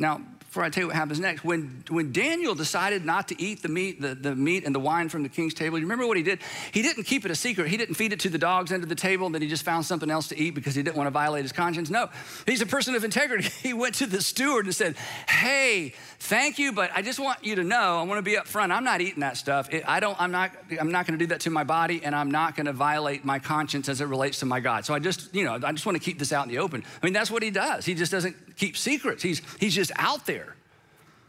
Now, 0.00 0.22
before 0.52 0.64
I 0.64 0.68
tell 0.68 0.82
you 0.82 0.88
what 0.88 0.96
happens 0.96 1.18
next, 1.18 1.44
when, 1.44 1.82
when 1.88 2.12
Daniel 2.12 2.54
decided 2.54 3.06
not 3.06 3.28
to 3.28 3.42
eat 3.42 3.62
the 3.62 3.70
meat, 3.70 4.02
the, 4.02 4.14
the 4.14 4.36
meat 4.36 4.66
and 4.66 4.74
the 4.74 4.80
wine 4.80 5.08
from 5.08 5.22
the 5.22 5.30
king's 5.30 5.54
table, 5.54 5.78
you 5.78 5.86
remember 5.86 6.06
what 6.06 6.18
he 6.18 6.22
did? 6.22 6.40
He 6.72 6.82
didn't 6.82 7.04
keep 7.04 7.24
it 7.24 7.30
a 7.30 7.34
secret. 7.34 7.68
He 7.68 7.78
didn't 7.78 7.94
feed 7.94 8.12
it 8.12 8.20
to 8.20 8.28
the 8.28 8.36
dogs 8.36 8.70
under 8.70 8.84
the 8.84 8.94
table 8.94 9.24
and 9.24 9.34
then 9.34 9.40
he 9.40 9.48
just 9.48 9.62
found 9.62 9.86
something 9.86 10.10
else 10.10 10.28
to 10.28 10.38
eat 10.38 10.50
because 10.50 10.74
he 10.74 10.82
didn't 10.82 10.98
want 10.98 11.06
to 11.06 11.10
violate 11.10 11.44
his 11.44 11.52
conscience. 11.52 11.88
No, 11.88 12.10
he's 12.44 12.60
a 12.60 12.66
person 12.66 12.94
of 12.94 13.02
integrity. 13.02 13.48
He 13.62 13.72
went 13.72 13.94
to 13.96 14.06
the 14.06 14.20
steward 14.20 14.66
and 14.66 14.74
said, 14.74 14.96
Hey, 15.26 15.94
thank 16.22 16.58
you, 16.60 16.72
but 16.72 16.90
I 16.94 17.02
just 17.02 17.18
want 17.18 17.44
you 17.44 17.56
to 17.56 17.64
know, 17.64 17.98
I 17.98 18.02
want 18.04 18.18
to 18.18 18.22
be 18.22 18.36
up 18.36 18.46
front. 18.46 18.70
I'm 18.70 18.84
not 18.84 19.00
eating 19.00 19.20
that 19.20 19.36
stuff. 19.36 19.68
I 19.86 19.98
don't, 19.98 20.18
I'm 20.20 20.30
not, 20.30 20.52
I'm 20.80 20.92
not 20.92 21.06
going 21.06 21.18
to 21.18 21.24
do 21.24 21.28
that 21.30 21.40
to 21.40 21.50
my 21.50 21.64
body 21.64 22.00
and 22.04 22.14
I'm 22.14 22.30
not 22.30 22.54
going 22.54 22.66
to 22.66 22.72
violate 22.72 23.24
my 23.24 23.40
conscience 23.40 23.88
as 23.88 24.00
it 24.00 24.04
relates 24.04 24.38
to 24.38 24.46
my 24.46 24.60
God. 24.60 24.84
So 24.84 24.94
I 24.94 25.00
just, 25.00 25.34
you 25.34 25.44
know, 25.44 25.58
I 25.62 25.72
just 25.72 25.84
want 25.84 25.96
to 25.96 26.02
keep 26.02 26.20
this 26.20 26.32
out 26.32 26.46
in 26.46 26.52
the 26.52 26.58
open. 26.58 26.84
I 27.02 27.06
mean, 27.06 27.12
that's 27.12 27.30
what 27.30 27.42
he 27.42 27.50
does. 27.50 27.84
He 27.84 27.94
just 27.94 28.12
doesn't 28.12 28.56
keep 28.56 28.76
secrets. 28.76 29.22
He's, 29.22 29.42
he's 29.58 29.74
just 29.74 29.90
out 29.96 30.24
there. 30.24 30.54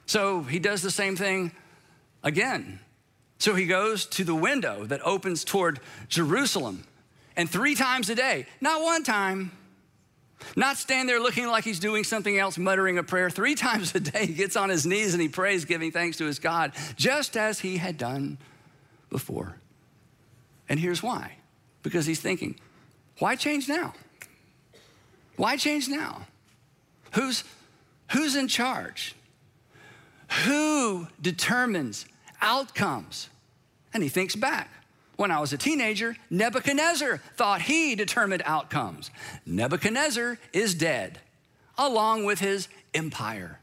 So 0.06 0.44
he 0.44 0.60
does 0.60 0.84
the 0.84 0.92
same 0.92 1.16
thing 1.16 1.52
again. 2.24 2.80
So 3.40 3.56
he 3.56 3.66
goes 3.66 4.06
to 4.06 4.24
the 4.24 4.36
window 4.36 4.86
that 4.86 5.02
opens 5.02 5.44
toward 5.44 5.80
Jerusalem. 6.08 6.86
And 7.36 7.50
three 7.50 7.74
times 7.74 8.12
a 8.12 8.16
day, 8.16 8.46
not 8.62 8.84
one 8.84 9.04
time, 9.04 9.52
not 10.56 10.78
stand 10.78 11.08
there 11.10 11.20
looking 11.20 11.48
like 11.48 11.64
he's 11.64 11.80
doing 11.80 12.04
something 12.04 12.38
else, 12.38 12.58
muttering 12.58 12.98
a 12.98 13.04
prayer. 13.04 13.30
Three 13.30 13.56
times 13.70 13.96
a 13.96 14.00
day, 14.00 14.26
he 14.26 14.34
gets 14.34 14.56
on 14.56 14.70
his 14.70 14.86
knees 14.86 15.14
and 15.14 15.22
he 15.22 15.30
prays, 15.30 15.66
giving 15.66 15.92
thanks 15.92 16.18
to 16.18 16.26
his 16.26 16.40
God, 16.40 16.74
just 16.96 17.38
as 17.38 17.60
he 17.60 17.78
had 17.78 17.98
done 17.98 18.38
before. 19.10 19.58
And 20.70 20.80
here's 20.80 21.04
why 21.04 21.34
because 21.84 22.06
he's 22.06 22.22
thinking, 22.22 22.56
why 23.20 23.36
change 23.36 23.68
now? 23.68 23.94
Why 25.36 25.58
change 25.58 25.90
now? 25.90 26.28
Who's, 27.14 27.44
who's 28.12 28.36
in 28.36 28.48
charge? 28.48 29.16
Who 30.46 31.08
determines 31.22 32.06
outcomes? 32.42 33.30
And 33.94 34.02
he 34.02 34.10
thinks 34.10 34.36
back. 34.36 34.70
When 35.16 35.32
I 35.32 35.40
was 35.40 35.54
a 35.54 35.58
teenager, 35.58 36.16
Nebuchadnezzar 36.30 37.18
thought 37.36 37.62
he 37.62 37.96
determined 37.96 38.42
outcomes. 38.46 39.12
Nebuchadnezzar 39.46 40.40
is 40.52 40.74
dead, 40.74 41.20
along 41.78 42.26
with 42.26 42.40
his 42.40 42.68
empire. 42.94 43.60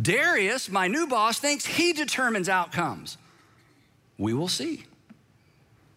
Darius, 0.00 0.70
my 0.70 0.86
new 0.86 1.06
boss, 1.06 1.38
thinks 1.38 1.66
he 1.66 1.92
determines 1.92 2.48
outcomes. 2.48 3.18
We 4.16 4.32
will 4.32 4.48
see. 4.48 4.84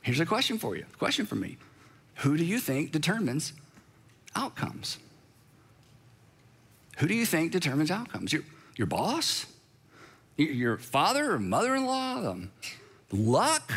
Here's 0.02 0.20
a 0.20 0.26
question 0.26 0.58
for 0.58 0.76
you, 0.76 0.86
a 0.92 0.98
question 0.98 1.26
for 1.26 1.36
me. 1.36 1.58
Who 2.16 2.36
do 2.36 2.44
you 2.44 2.60
think 2.60 2.92
determines 2.92 3.54
outcomes? 4.36 4.98
Who 6.98 7.08
do 7.08 7.14
you 7.14 7.28
think 7.28 7.52
determines 7.52 7.92
outcomes? 7.92 8.34
Your, 8.34 8.42
your 8.76 8.88
boss? 8.88 9.46
your 10.38 10.78
father 10.78 11.34
or 11.34 11.40
mother-in-law, 11.40 12.30
um, 12.30 12.52
luck, 13.12 13.74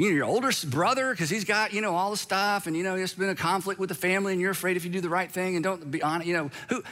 you 0.00 0.08
know, 0.08 0.16
your 0.16 0.24
older 0.24 0.50
brother, 0.66 1.10
because 1.10 1.28
he's 1.28 1.44
got, 1.44 1.74
you 1.74 1.82
know, 1.82 1.94
all 1.94 2.10
the 2.10 2.16
stuff, 2.16 2.66
and, 2.66 2.74
you 2.74 2.82
know, 2.82 2.96
there's 2.96 3.12
been 3.12 3.28
a 3.28 3.34
conflict 3.34 3.78
with 3.78 3.90
the 3.90 3.94
family, 3.94 4.32
and 4.32 4.40
you're 4.40 4.50
afraid 4.50 4.78
if 4.78 4.84
you 4.86 4.90
do 4.90 5.02
the 5.02 5.10
right 5.10 5.30
thing 5.30 5.56
and 5.56 5.62
don't 5.62 5.90
be 5.90 6.02
honest, 6.02 6.26
you 6.26 6.32
know, 6.32 6.50
who, 6.70 6.82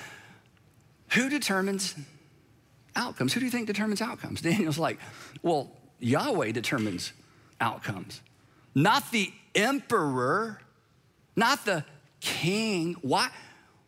who 1.13 1.31
determines 1.31 1.95
outcomes? 2.95 3.33
Who 3.33 3.41
do 3.41 3.47
you 3.47 3.51
think 3.51 3.67
determines 3.67 4.03
outcomes? 4.03 4.41
Daniel's 4.43 4.77
like, 4.77 4.99
well, 5.43 5.73
Yahweh 6.01 6.53
determines 6.53 7.15
outcomes, 7.63 8.21
not 8.75 9.11
the 9.11 9.33
emperor, 9.55 10.61
not 11.35 11.65
the 11.65 11.87
king. 12.21 12.95
Why, 13.01 13.31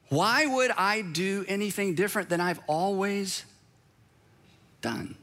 why 0.09 0.46
would 0.46 0.70
I 0.70 1.02
do 1.02 1.44
anything 1.46 1.94
different 1.94 2.30
than 2.30 2.40
I've 2.40 2.61
always 2.66 3.44
done. 4.80 5.14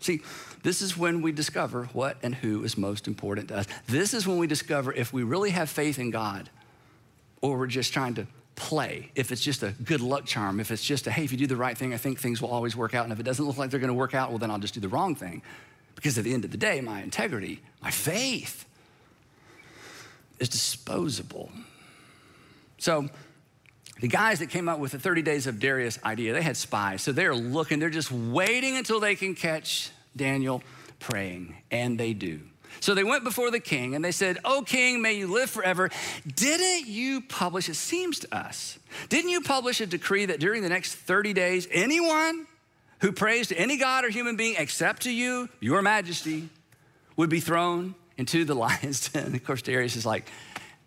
See, 0.00 0.20
this 0.62 0.80
is 0.80 0.96
when 0.96 1.22
we 1.22 1.32
discover 1.32 1.84
what 1.92 2.16
and 2.22 2.34
who 2.34 2.62
is 2.64 2.78
most 2.78 3.08
important 3.08 3.48
to 3.48 3.58
us. 3.58 3.66
This 3.86 4.14
is 4.14 4.26
when 4.26 4.38
we 4.38 4.46
discover 4.46 4.92
if 4.92 5.12
we 5.12 5.22
really 5.22 5.50
have 5.50 5.68
faith 5.68 5.98
in 5.98 6.10
God 6.10 6.48
or 7.40 7.58
we're 7.58 7.66
just 7.66 7.92
trying 7.92 8.14
to 8.14 8.26
play, 8.54 9.10
if 9.14 9.32
it's 9.32 9.40
just 9.40 9.62
a 9.62 9.74
good 9.84 10.00
luck 10.00 10.24
charm, 10.24 10.60
if 10.60 10.70
it's 10.70 10.84
just 10.84 11.06
a, 11.06 11.10
hey, 11.10 11.24
if 11.24 11.32
you 11.32 11.38
do 11.38 11.46
the 11.46 11.56
right 11.56 11.76
thing, 11.76 11.92
I 11.92 11.96
think 11.96 12.20
things 12.20 12.40
will 12.40 12.50
always 12.50 12.76
work 12.76 12.94
out. 12.94 13.04
And 13.04 13.12
if 13.12 13.18
it 13.18 13.24
doesn't 13.24 13.44
look 13.44 13.56
like 13.56 13.70
they're 13.70 13.80
going 13.80 13.88
to 13.88 13.94
work 13.94 14.14
out, 14.14 14.30
well, 14.30 14.38
then 14.38 14.50
I'll 14.50 14.58
just 14.58 14.74
do 14.74 14.80
the 14.80 14.88
wrong 14.88 15.16
thing. 15.16 15.42
Because 15.96 16.16
at 16.16 16.24
the 16.24 16.32
end 16.32 16.44
of 16.44 16.52
the 16.52 16.56
day, 16.56 16.80
my 16.80 17.02
integrity, 17.02 17.60
my 17.82 17.90
faith 17.90 18.64
is 20.38 20.48
disposable. 20.48 21.50
So, 22.78 23.08
the 24.00 24.08
guys 24.08 24.40
that 24.40 24.48
came 24.48 24.68
up 24.68 24.80
with 24.80 24.90
the 24.90 24.98
30 24.98 25.22
days 25.22 25.46
of 25.46 25.60
Darius 25.60 25.96
idea, 26.04 26.32
they 26.32 26.42
had 26.42 26.56
spies. 26.56 27.02
So 27.02 27.12
they're 27.12 27.36
looking, 27.36 27.78
they're 27.78 27.88
just 27.88 28.10
waiting 28.10 28.76
until 28.76 28.98
they 28.98 29.14
can 29.14 29.36
catch 29.36 29.92
Daniel 30.16 30.62
praying. 30.98 31.56
And 31.70 31.98
they 31.98 32.12
do. 32.12 32.40
So 32.80 32.94
they 32.94 33.04
went 33.04 33.24
before 33.24 33.50
the 33.50 33.60
king 33.60 33.94
and 33.94 34.04
they 34.04 34.12
said, 34.12 34.38
Oh, 34.44 34.62
king, 34.62 35.02
may 35.02 35.14
you 35.14 35.26
live 35.26 35.50
forever. 35.50 35.90
Didn't 36.26 36.88
you 36.88 37.20
publish, 37.20 37.68
it 37.68 37.74
seems 37.74 38.20
to 38.20 38.34
us, 38.34 38.78
didn't 39.08 39.30
you 39.30 39.40
publish 39.40 39.80
a 39.80 39.86
decree 39.86 40.26
that 40.26 40.40
during 40.40 40.62
the 40.62 40.68
next 40.68 40.94
30 40.94 41.32
days, 41.32 41.68
anyone 41.70 42.46
who 43.00 43.12
prays 43.12 43.48
to 43.48 43.58
any 43.58 43.76
God 43.76 44.04
or 44.04 44.10
human 44.10 44.36
being 44.36 44.56
except 44.58 45.02
to 45.02 45.12
you, 45.12 45.48
your 45.60 45.82
majesty, 45.82 46.48
would 47.16 47.30
be 47.30 47.40
thrown 47.40 47.94
into 48.16 48.44
the 48.44 48.54
lion's 48.54 49.08
den? 49.08 49.34
Of 49.34 49.44
course, 49.44 49.62
Darius 49.62 49.96
is 49.96 50.06
like, 50.06 50.28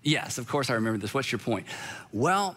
Yes, 0.02 0.38
of 0.38 0.48
course 0.48 0.70
I 0.70 0.74
remember 0.74 1.00
this. 1.00 1.16
What's 1.16 1.32
your 1.32 1.40
point? 1.40 1.66
Well, 2.14 2.56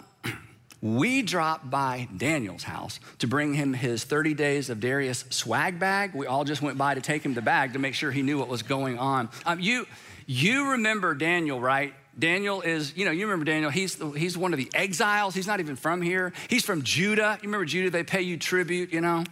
we 0.80 1.22
dropped 1.22 1.68
by 1.68 2.08
Daniel's 2.16 2.62
house 2.62 3.00
to 3.18 3.26
bring 3.26 3.54
him 3.54 3.72
his 3.72 4.04
30 4.04 4.34
days 4.34 4.70
of 4.70 4.80
Darius 4.80 5.24
swag 5.30 5.78
bag. 5.78 6.14
We 6.14 6.26
all 6.26 6.44
just 6.44 6.62
went 6.62 6.78
by 6.78 6.94
to 6.94 7.00
take 7.00 7.24
him 7.24 7.34
the 7.34 7.42
bag 7.42 7.72
to 7.72 7.78
make 7.78 7.94
sure 7.94 8.10
he 8.10 8.22
knew 8.22 8.38
what 8.38 8.48
was 8.48 8.62
going 8.62 8.98
on. 8.98 9.28
Um, 9.44 9.58
you, 9.58 9.86
you 10.26 10.70
remember 10.72 11.14
Daniel, 11.14 11.60
right? 11.60 11.94
Daniel 12.16 12.60
is, 12.60 12.96
you 12.96 13.04
know, 13.04 13.10
you 13.10 13.26
remember 13.26 13.44
Daniel, 13.44 13.70
he's, 13.70 14.00
he's 14.16 14.36
one 14.36 14.52
of 14.52 14.58
the 14.58 14.70
exiles. 14.74 15.34
He's 15.34 15.46
not 15.46 15.60
even 15.60 15.76
from 15.76 16.00
here. 16.02 16.32
He's 16.48 16.64
from 16.64 16.82
Judah. 16.82 17.38
You 17.42 17.48
remember 17.48 17.64
Judah? 17.64 17.90
They 17.90 18.04
pay 18.04 18.22
you 18.22 18.36
tribute, 18.36 18.92
you 18.92 19.00
know? 19.00 19.24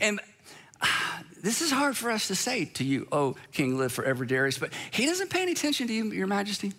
And 0.00 0.20
uh, 0.80 0.86
this 1.42 1.60
is 1.60 1.70
hard 1.72 1.96
for 1.96 2.10
us 2.10 2.28
to 2.28 2.36
say 2.36 2.66
to 2.66 2.84
you, 2.84 3.08
oh, 3.10 3.36
King, 3.52 3.78
live 3.78 3.92
forever, 3.92 4.24
Darius, 4.24 4.58
but 4.58 4.72
he 4.90 5.06
doesn't 5.06 5.30
pay 5.30 5.42
any 5.42 5.52
attention 5.52 5.88
to 5.88 5.92
you, 5.92 6.12
your 6.12 6.26
majesty. 6.26 6.72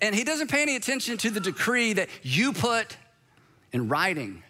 And 0.00 0.14
he 0.14 0.24
doesn't 0.24 0.50
pay 0.50 0.62
any 0.62 0.76
attention 0.76 1.16
to 1.18 1.30
the 1.30 1.40
decree 1.40 1.94
that 1.94 2.08
you 2.22 2.52
put 2.52 2.96
in 3.74 3.88
writing. 3.88 4.42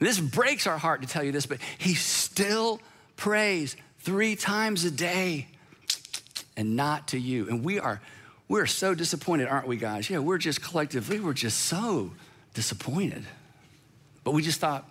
This 0.00 0.18
breaks 0.18 0.66
our 0.66 0.78
heart 0.78 1.02
to 1.02 1.08
tell 1.08 1.22
you 1.22 1.30
this, 1.30 1.46
but 1.46 1.58
he 1.78 1.94
still 1.94 2.80
prays 3.14 3.76
three 4.00 4.34
times 4.34 4.84
a 4.84 4.90
day 4.90 5.46
and 6.56 6.74
not 6.74 7.08
to 7.08 7.18
you. 7.18 7.48
And 7.48 7.62
we 7.62 7.78
are, 7.78 8.00
we're 8.48 8.66
so 8.66 8.94
disappointed, 8.94 9.46
aren't 9.46 9.68
we, 9.68 9.76
guys? 9.76 10.10
Yeah, 10.10 10.18
we're 10.18 10.38
just 10.38 10.62
collectively, 10.62 11.20
we're 11.20 11.34
just 11.34 11.60
so 11.66 12.12
disappointed. 12.54 13.24
But 14.24 14.32
we 14.32 14.42
just 14.42 14.58
thought, 14.58 14.90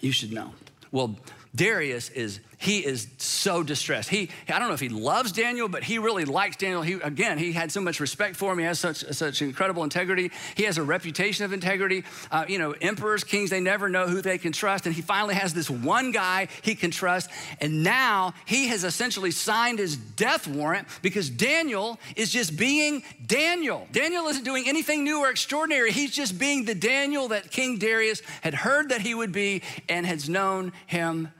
you 0.00 0.12
should 0.12 0.32
know. 0.32 0.52
Well, 0.90 1.16
Darius 1.54 2.10
is 2.10 2.40
he 2.62 2.78
is 2.78 3.08
so 3.18 3.64
distressed. 3.64 4.08
He, 4.08 4.28
I 4.48 4.60
don't 4.60 4.68
know 4.68 4.74
if 4.74 4.80
he 4.80 4.88
loves 4.88 5.32
Daniel, 5.32 5.68
but 5.68 5.82
he 5.82 5.98
really 5.98 6.24
likes 6.24 6.54
Daniel. 6.54 6.80
He, 6.80 6.92
again, 6.92 7.36
he 7.36 7.50
had 7.50 7.72
so 7.72 7.80
much 7.80 7.98
respect 7.98 8.36
for 8.36 8.52
him. 8.52 8.60
He 8.60 8.64
has 8.64 8.78
such, 8.78 8.98
such 8.98 9.42
incredible 9.42 9.82
integrity. 9.82 10.30
He 10.54 10.62
has 10.62 10.78
a 10.78 10.82
reputation 10.84 11.44
of 11.44 11.52
integrity. 11.52 12.04
Uh, 12.30 12.44
you 12.46 12.60
know, 12.60 12.70
emperors, 12.80 13.24
kings, 13.24 13.50
they 13.50 13.58
never 13.58 13.88
know 13.88 14.06
who 14.06 14.22
they 14.22 14.38
can 14.38 14.52
trust. 14.52 14.86
And 14.86 14.94
he 14.94 15.02
finally 15.02 15.34
has 15.34 15.52
this 15.52 15.68
one 15.68 16.12
guy 16.12 16.46
he 16.62 16.76
can 16.76 16.92
trust. 16.92 17.30
And 17.60 17.82
now 17.82 18.32
he 18.46 18.68
has 18.68 18.84
essentially 18.84 19.32
signed 19.32 19.80
his 19.80 19.96
death 19.96 20.46
warrant 20.46 20.86
because 21.02 21.28
Daniel 21.30 21.98
is 22.14 22.30
just 22.30 22.56
being 22.56 23.02
Daniel. 23.26 23.88
Daniel 23.90 24.28
isn't 24.28 24.44
doing 24.44 24.68
anything 24.68 25.02
new 25.02 25.18
or 25.18 25.30
extraordinary. 25.30 25.90
He's 25.90 26.12
just 26.12 26.38
being 26.38 26.64
the 26.64 26.76
Daniel 26.76 27.26
that 27.28 27.50
King 27.50 27.78
Darius 27.78 28.22
had 28.42 28.54
heard 28.54 28.90
that 28.90 29.00
he 29.00 29.16
would 29.16 29.32
be 29.32 29.62
and 29.88 30.06
has 30.06 30.28
known 30.28 30.72
him 30.86 31.32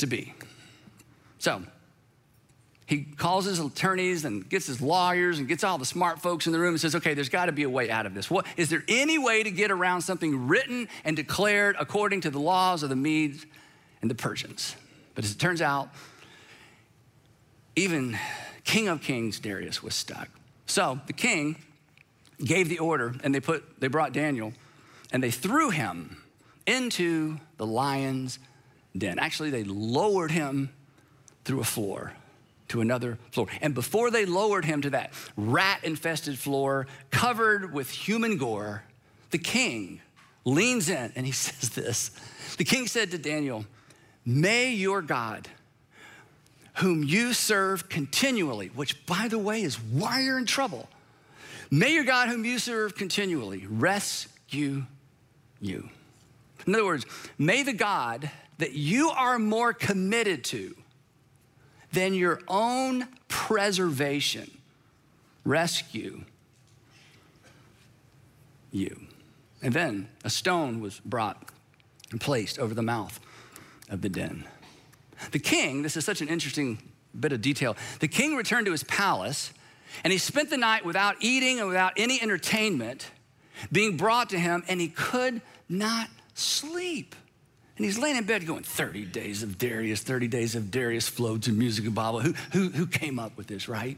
to 0.00 0.06
be. 0.06 0.34
So, 1.38 1.62
he 2.90 3.04
calls 3.04 3.44
his 3.44 3.60
attorneys 3.60 4.24
and 4.24 4.48
gets 4.48 4.66
his 4.66 4.82
lawyers 4.82 5.38
and 5.38 5.46
gets 5.46 5.62
all 5.62 5.78
the 5.78 5.84
smart 5.84 6.20
folks 6.20 6.46
in 6.46 6.52
the 6.52 6.58
room 6.58 6.74
and 6.74 6.80
says, 6.80 6.96
okay, 6.96 7.14
there's 7.14 7.28
got 7.28 7.46
to 7.46 7.52
be 7.52 7.62
a 7.62 7.70
way 7.70 7.88
out 7.88 8.04
of 8.04 8.14
this. 8.14 8.28
What, 8.28 8.46
is 8.56 8.68
there 8.68 8.82
any 8.88 9.16
way 9.16 9.44
to 9.44 9.50
get 9.52 9.70
around 9.70 10.02
something 10.02 10.48
written 10.48 10.88
and 11.04 11.14
declared 11.14 11.76
according 11.78 12.22
to 12.22 12.30
the 12.30 12.40
laws 12.40 12.82
of 12.82 12.88
the 12.88 12.96
Medes 12.96 13.46
and 14.02 14.10
the 14.10 14.16
Persians? 14.16 14.74
But 15.14 15.24
as 15.24 15.30
it 15.30 15.38
turns 15.38 15.62
out, 15.62 15.90
even 17.76 18.18
King 18.64 18.88
of 18.88 19.02
Kings 19.02 19.38
Darius 19.38 19.82
was 19.84 19.94
stuck. 19.94 20.28
So 20.66 21.00
the 21.06 21.12
king 21.12 21.62
gave 22.44 22.68
the 22.68 22.80
order 22.80 23.14
and 23.22 23.32
they 23.32 23.40
put 23.40 23.80
they 23.80 23.88
brought 23.88 24.12
Daniel 24.12 24.52
and 25.12 25.22
they 25.22 25.30
threw 25.30 25.70
him 25.70 26.22
into 26.66 27.38
the 27.56 27.66
lions 27.66 28.38
den. 28.96 29.18
Actually, 29.18 29.50
they 29.50 29.64
lowered 29.64 30.30
him 30.30 30.70
through 31.44 31.60
a 31.60 31.64
floor 31.64 32.12
to 32.68 32.80
another 32.80 33.18
floor. 33.32 33.48
And 33.60 33.74
before 33.74 34.10
they 34.10 34.24
lowered 34.24 34.64
him 34.64 34.82
to 34.82 34.90
that 34.90 35.12
rat 35.36 35.80
infested 35.82 36.38
floor 36.38 36.86
covered 37.10 37.72
with 37.72 37.90
human 37.90 38.36
gore, 38.36 38.84
the 39.30 39.38
king 39.38 40.00
leans 40.44 40.88
in 40.88 41.12
and 41.14 41.26
he 41.26 41.32
says 41.32 41.70
this. 41.70 42.10
The 42.56 42.64
king 42.64 42.86
said 42.86 43.10
to 43.10 43.18
Daniel, 43.18 43.64
May 44.24 44.72
your 44.72 45.02
God, 45.02 45.48
whom 46.74 47.02
you 47.02 47.32
serve 47.32 47.88
continually, 47.88 48.68
which 48.68 49.04
by 49.06 49.28
the 49.28 49.38
way 49.38 49.62
is 49.62 49.74
why 49.76 50.20
you're 50.20 50.38
in 50.38 50.46
trouble, 50.46 50.88
may 51.70 51.92
your 51.92 52.04
God, 52.04 52.28
whom 52.28 52.44
you 52.44 52.58
serve 52.58 52.94
continually, 52.94 53.66
rescue 53.66 54.84
you. 55.60 55.88
In 56.66 56.74
other 56.74 56.84
words, 56.84 57.06
may 57.38 57.62
the 57.62 57.72
God 57.72 58.30
that 58.60 58.72
you 58.72 59.10
are 59.10 59.38
more 59.38 59.72
committed 59.72 60.44
to 60.44 60.76
than 61.92 62.14
your 62.14 62.40
own 62.48 63.08
preservation, 63.28 64.50
rescue 65.44 66.24
you. 68.70 69.00
And 69.62 69.74
then 69.74 70.08
a 70.24 70.30
stone 70.30 70.80
was 70.80 71.00
brought 71.00 71.50
and 72.10 72.20
placed 72.20 72.58
over 72.58 72.72
the 72.72 72.82
mouth 72.82 73.18
of 73.88 74.02
the 74.02 74.08
den. 74.08 74.44
The 75.32 75.38
king, 75.38 75.82
this 75.82 75.96
is 75.96 76.04
such 76.04 76.20
an 76.20 76.28
interesting 76.28 76.78
bit 77.18 77.32
of 77.32 77.42
detail, 77.42 77.76
the 77.98 78.08
king 78.08 78.36
returned 78.36 78.66
to 78.66 78.72
his 78.72 78.84
palace 78.84 79.52
and 80.04 80.12
he 80.12 80.18
spent 80.18 80.50
the 80.50 80.56
night 80.56 80.84
without 80.84 81.16
eating 81.20 81.58
and 81.58 81.68
without 81.68 81.92
any 81.96 82.22
entertainment 82.22 83.10
being 83.72 83.96
brought 83.96 84.30
to 84.30 84.38
him, 84.38 84.62
and 84.68 84.80
he 84.80 84.88
could 84.88 85.42
not 85.68 86.08
sleep. 86.34 87.14
And 87.80 87.86
he's 87.86 87.96
laying 87.96 88.16
in 88.16 88.24
bed 88.24 88.46
going, 88.46 88.62
30 88.62 89.06
days 89.06 89.42
of 89.42 89.56
Darius, 89.56 90.02
30 90.02 90.28
days 90.28 90.54
of 90.54 90.70
Darius 90.70 91.08
flowed 91.08 91.44
to 91.44 91.50
music 91.50 91.86
of 91.86 91.94
Bible. 91.94 92.20
Who, 92.20 92.34
who, 92.52 92.68
who 92.68 92.86
came 92.86 93.18
up 93.18 93.38
with 93.38 93.46
this, 93.46 93.70
right? 93.70 93.96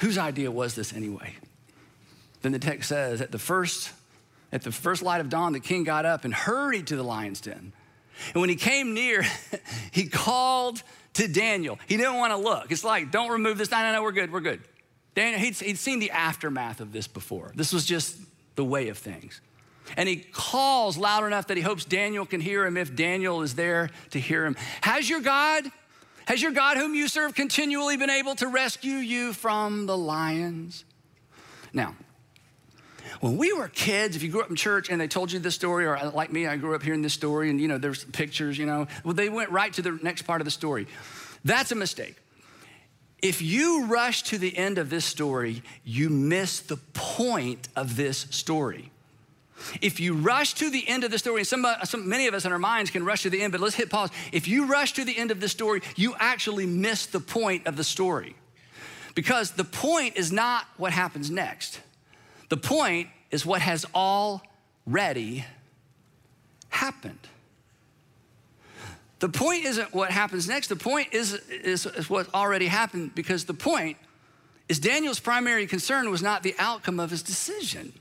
Whose 0.00 0.18
idea 0.18 0.50
was 0.50 0.74
this 0.74 0.92
anyway? 0.92 1.36
Then 2.42 2.50
the 2.50 2.58
text 2.58 2.88
says, 2.88 3.20
at 3.20 3.30
the 3.30 3.38
first, 3.38 3.92
at 4.50 4.62
the 4.62 4.72
first 4.72 5.00
light 5.00 5.20
of 5.20 5.28
dawn, 5.28 5.52
the 5.52 5.60
king 5.60 5.84
got 5.84 6.06
up 6.06 6.24
and 6.24 6.34
hurried 6.34 6.88
to 6.88 6.96
the 6.96 7.04
lion's 7.04 7.40
den. 7.40 7.72
And 8.34 8.40
when 8.40 8.50
he 8.50 8.56
came 8.56 8.94
near, 8.94 9.24
he 9.92 10.08
called 10.08 10.82
to 11.14 11.28
Daniel. 11.28 11.78
He 11.86 11.96
didn't 11.96 12.16
want 12.16 12.32
to 12.32 12.36
look. 12.36 12.72
It's 12.72 12.82
like, 12.82 13.12
don't 13.12 13.30
remove 13.30 13.58
this. 13.58 13.70
No, 13.70 13.78
no, 13.78 13.92
no, 13.92 14.02
we're 14.02 14.10
good, 14.10 14.32
we're 14.32 14.40
good. 14.40 14.60
Daniel, 15.14 15.38
he'd, 15.38 15.54
he'd 15.54 15.78
seen 15.78 16.00
the 16.00 16.10
aftermath 16.10 16.80
of 16.80 16.90
this 16.90 17.06
before. 17.06 17.52
This 17.54 17.72
was 17.72 17.86
just 17.86 18.16
the 18.56 18.64
way 18.64 18.88
of 18.88 18.98
things. 18.98 19.40
And 19.96 20.08
he 20.08 20.16
calls 20.16 20.96
loud 20.96 21.24
enough 21.24 21.46
that 21.48 21.56
he 21.56 21.62
hopes 21.62 21.84
Daniel 21.84 22.26
can 22.26 22.40
hear 22.40 22.66
him 22.66 22.76
if 22.76 22.94
Daniel 22.94 23.42
is 23.42 23.54
there 23.54 23.90
to 24.10 24.20
hear 24.20 24.44
him. 24.44 24.56
Has 24.82 25.08
your 25.08 25.20
God, 25.20 25.64
has 26.26 26.42
your 26.42 26.52
God 26.52 26.76
whom 26.76 26.94
you 26.94 27.08
serve 27.08 27.34
continually 27.34 27.96
been 27.96 28.10
able 28.10 28.34
to 28.36 28.48
rescue 28.48 28.96
you 28.96 29.32
from 29.32 29.86
the 29.86 29.96
lions? 29.96 30.84
Now, 31.72 31.96
when 33.20 33.36
we 33.36 33.52
were 33.52 33.68
kids, 33.68 34.14
if 34.16 34.22
you 34.22 34.30
grew 34.30 34.42
up 34.42 34.50
in 34.50 34.56
church 34.56 34.90
and 34.90 35.00
they 35.00 35.08
told 35.08 35.32
you 35.32 35.38
this 35.38 35.54
story, 35.54 35.86
or 35.86 35.98
like 36.14 36.32
me, 36.32 36.46
I 36.46 36.56
grew 36.56 36.74
up 36.74 36.82
hearing 36.82 37.02
this 37.02 37.14
story 37.14 37.50
and 37.50 37.60
you 37.60 37.68
know, 37.68 37.78
there's 37.78 38.04
pictures, 38.04 38.58
you 38.58 38.66
know, 38.66 38.86
well, 39.04 39.14
they 39.14 39.28
went 39.28 39.50
right 39.50 39.72
to 39.72 39.82
the 39.82 39.98
next 40.02 40.22
part 40.22 40.40
of 40.40 40.44
the 40.44 40.50
story. 40.50 40.86
That's 41.44 41.72
a 41.72 41.74
mistake. 41.74 42.16
If 43.20 43.42
you 43.42 43.86
rush 43.86 44.22
to 44.24 44.38
the 44.38 44.56
end 44.56 44.78
of 44.78 44.90
this 44.90 45.04
story, 45.04 45.62
you 45.84 46.08
miss 46.08 46.60
the 46.60 46.76
point 46.76 47.68
of 47.74 47.96
this 47.96 48.26
story. 48.30 48.92
If 49.80 50.00
you 50.00 50.14
rush 50.14 50.54
to 50.54 50.70
the 50.70 50.86
end 50.88 51.04
of 51.04 51.10
the 51.10 51.18
story, 51.18 51.40
and 51.40 51.46
some, 51.46 51.64
uh, 51.64 51.84
some, 51.84 52.08
many 52.08 52.26
of 52.26 52.34
us 52.34 52.44
in 52.44 52.52
our 52.52 52.58
minds 52.58 52.90
can 52.90 53.04
rush 53.04 53.22
to 53.22 53.30
the 53.30 53.40
end, 53.42 53.52
but 53.52 53.60
let's 53.60 53.74
hit 53.74 53.90
pause. 53.90 54.10
If 54.32 54.48
you 54.48 54.66
rush 54.66 54.92
to 54.94 55.04
the 55.04 55.16
end 55.16 55.30
of 55.30 55.40
the 55.40 55.48
story, 55.48 55.82
you 55.96 56.14
actually 56.18 56.66
miss 56.66 57.06
the 57.06 57.20
point 57.20 57.66
of 57.66 57.76
the 57.76 57.84
story. 57.84 58.36
Because 59.14 59.52
the 59.52 59.64
point 59.64 60.16
is 60.16 60.30
not 60.30 60.64
what 60.76 60.92
happens 60.92 61.30
next. 61.30 61.80
The 62.48 62.56
point 62.56 63.08
is 63.30 63.44
what 63.44 63.60
has 63.60 63.84
already 63.94 65.44
happened. 66.68 67.18
The 69.18 69.28
point 69.28 69.64
isn't 69.64 69.92
what 69.92 70.10
happens 70.10 70.48
next. 70.48 70.68
The 70.68 70.76
point 70.76 71.12
is, 71.12 71.34
is, 71.34 71.86
is 71.86 72.08
what 72.08 72.32
already 72.32 72.66
happened 72.66 73.14
because 73.14 73.44
the 73.46 73.54
point 73.54 73.96
is 74.68 74.78
Daniel's 74.78 75.18
primary 75.18 75.66
concern 75.66 76.10
was 76.10 76.22
not 76.22 76.42
the 76.42 76.54
outcome 76.58 77.00
of 77.00 77.10
his 77.10 77.22
decision. 77.22 77.92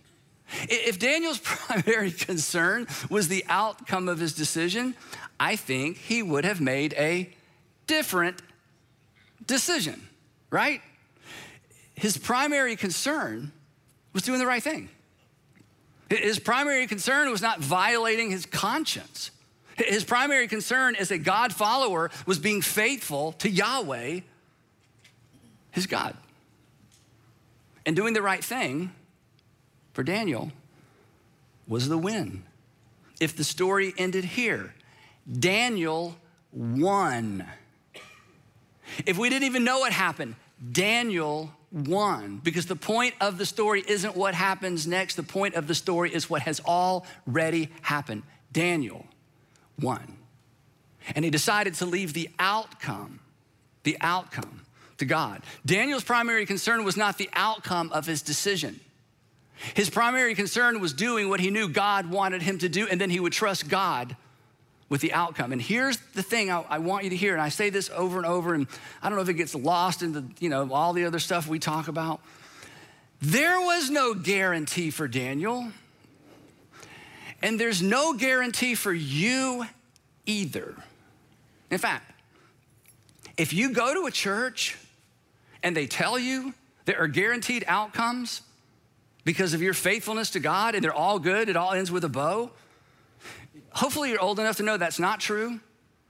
If 0.69 0.99
Daniel's 0.99 1.39
primary 1.43 2.11
concern 2.11 2.87
was 3.09 3.27
the 3.27 3.45
outcome 3.49 4.07
of 4.07 4.19
his 4.19 4.33
decision, 4.33 4.95
I 5.39 5.55
think 5.55 5.97
he 5.97 6.23
would 6.23 6.45
have 6.45 6.61
made 6.61 6.93
a 6.93 7.29
different 7.85 8.41
decision, 9.45 10.07
right? 10.49 10.81
His 11.95 12.17
primary 12.17 12.75
concern 12.75 13.51
was 14.13 14.23
doing 14.23 14.39
the 14.39 14.45
right 14.45 14.61
thing. 14.61 14.89
His 16.09 16.39
primary 16.39 16.87
concern 16.87 17.29
was 17.29 17.41
not 17.41 17.59
violating 17.59 18.31
his 18.31 18.45
conscience. 18.45 19.31
His 19.75 20.03
primary 20.03 20.47
concern 20.47 20.95
as 20.95 21.11
a 21.11 21.17
God 21.17 21.53
follower 21.53 22.09
was 22.25 22.39
being 22.39 22.61
faithful 22.61 23.33
to 23.33 23.49
Yahweh, 23.49 24.21
his 25.71 25.85
God. 25.85 26.15
And 27.85 27.95
doing 27.95 28.13
the 28.13 28.21
right 28.21 28.43
thing 28.43 28.91
for 29.97 30.03
Daniel 30.03 30.51
was 31.67 31.89
the 31.89 31.97
win. 31.97 32.43
If 33.19 33.35
the 33.35 33.43
story 33.43 33.95
ended 33.97 34.25
here, 34.25 34.75
Daniel 35.27 36.15
won. 36.51 37.43
If 39.07 39.17
we 39.17 39.27
didn't 39.29 39.45
even 39.45 39.63
know 39.63 39.79
what 39.79 39.91
happened, 39.91 40.35
Daniel 40.71 41.51
won. 41.71 42.39
Because 42.43 42.67
the 42.67 42.75
point 42.75 43.15
of 43.19 43.39
the 43.39 43.45
story 43.47 43.83
isn't 43.87 44.15
what 44.15 44.35
happens 44.35 44.85
next, 44.85 45.15
the 45.15 45.23
point 45.23 45.55
of 45.55 45.65
the 45.65 45.73
story 45.73 46.13
is 46.13 46.29
what 46.29 46.43
has 46.43 46.59
already 46.59 47.71
happened. 47.81 48.21
Daniel 48.53 49.03
won. 49.81 50.15
And 51.15 51.25
he 51.25 51.31
decided 51.31 51.73
to 51.73 51.87
leave 51.87 52.13
the 52.13 52.29
outcome, 52.37 53.19
the 53.81 53.97
outcome 53.99 54.61
to 54.99 55.05
God. 55.05 55.41
Daniel's 55.65 56.03
primary 56.03 56.45
concern 56.45 56.83
was 56.83 56.97
not 56.97 57.17
the 57.17 57.31
outcome 57.33 57.91
of 57.91 58.05
his 58.05 58.21
decision. 58.21 58.79
His 59.73 59.89
primary 59.89 60.35
concern 60.35 60.79
was 60.79 60.93
doing 60.93 61.29
what 61.29 61.39
he 61.39 61.49
knew 61.49 61.67
God 61.67 62.09
wanted 62.09 62.41
him 62.41 62.59
to 62.59 62.69
do, 62.69 62.87
and 62.87 63.01
then 63.01 63.09
he 63.09 63.19
would 63.19 63.33
trust 63.33 63.67
God 63.67 64.15
with 64.89 65.01
the 65.01 65.13
outcome. 65.13 65.51
And 65.51 65.61
here's 65.61 65.97
the 66.13 66.23
thing 66.23 66.49
I, 66.49 66.63
I, 66.69 66.77
want 66.79 67.03
you 67.03 67.09
to 67.09 67.15
hear, 67.15 67.33
and 67.33 67.41
I 67.41 67.49
say 67.49 67.69
this 67.69 67.89
over 67.89 68.17
and 68.17 68.25
over, 68.25 68.53
and 68.53 68.67
I 69.01 69.09
don't 69.09 69.17
know 69.17 69.23
if 69.23 69.29
it 69.29 69.33
gets 69.33 69.53
lost 69.53 70.01
in 70.01 70.13
the, 70.13 70.23
you 70.39 70.49
know, 70.49 70.71
all 70.71 70.93
the 70.93 71.05
other 71.05 71.19
stuff 71.19 71.47
we 71.47 71.59
talk 71.59 71.87
about. 71.87 72.21
There 73.21 73.59
was 73.59 73.89
no 73.89 74.13
guarantee 74.13 74.91
for 74.91 75.07
Daniel, 75.07 75.71
and 77.41 77.59
there's 77.59 77.81
no 77.81 78.13
guarantee 78.13 78.75
for 78.75 78.93
you 78.93 79.65
either. 80.25 80.75
In 81.69 81.79
fact, 81.79 82.11
if 83.37 83.53
you 83.53 83.73
go 83.73 83.93
to 83.93 84.07
a 84.07 84.11
church 84.11 84.77
and 85.63 85.75
they 85.75 85.87
tell 85.87 86.17
you 86.17 86.53
there 86.85 86.99
are 86.99 87.07
guaranteed 87.07 87.65
outcomes 87.67 88.41
because 89.27 89.53
of 89.53 89.61
your 89.61 89.73
faithfulness 89.73 90.29
to 90.29 90.39
God 90.39 90.73
and 90.73 90.81
they're 90.81 90.93
all 90.93 91.19
good, 91.19 91.49
it 91.49 91.57
all 91.57 91.73
ends 91.73 91.91
with 91.91 92.05
a 92.05 92.09
bow. 92.09 92.49
Hopefully, 93.71 94.11
you're 94.11 94.21
old 94.21 94.39
enough 94.39 94.55
to 94.55 94.63
know 94.63 94.77
that's 94.77 94.99
not 94.99 95.19
true 95.19 95.59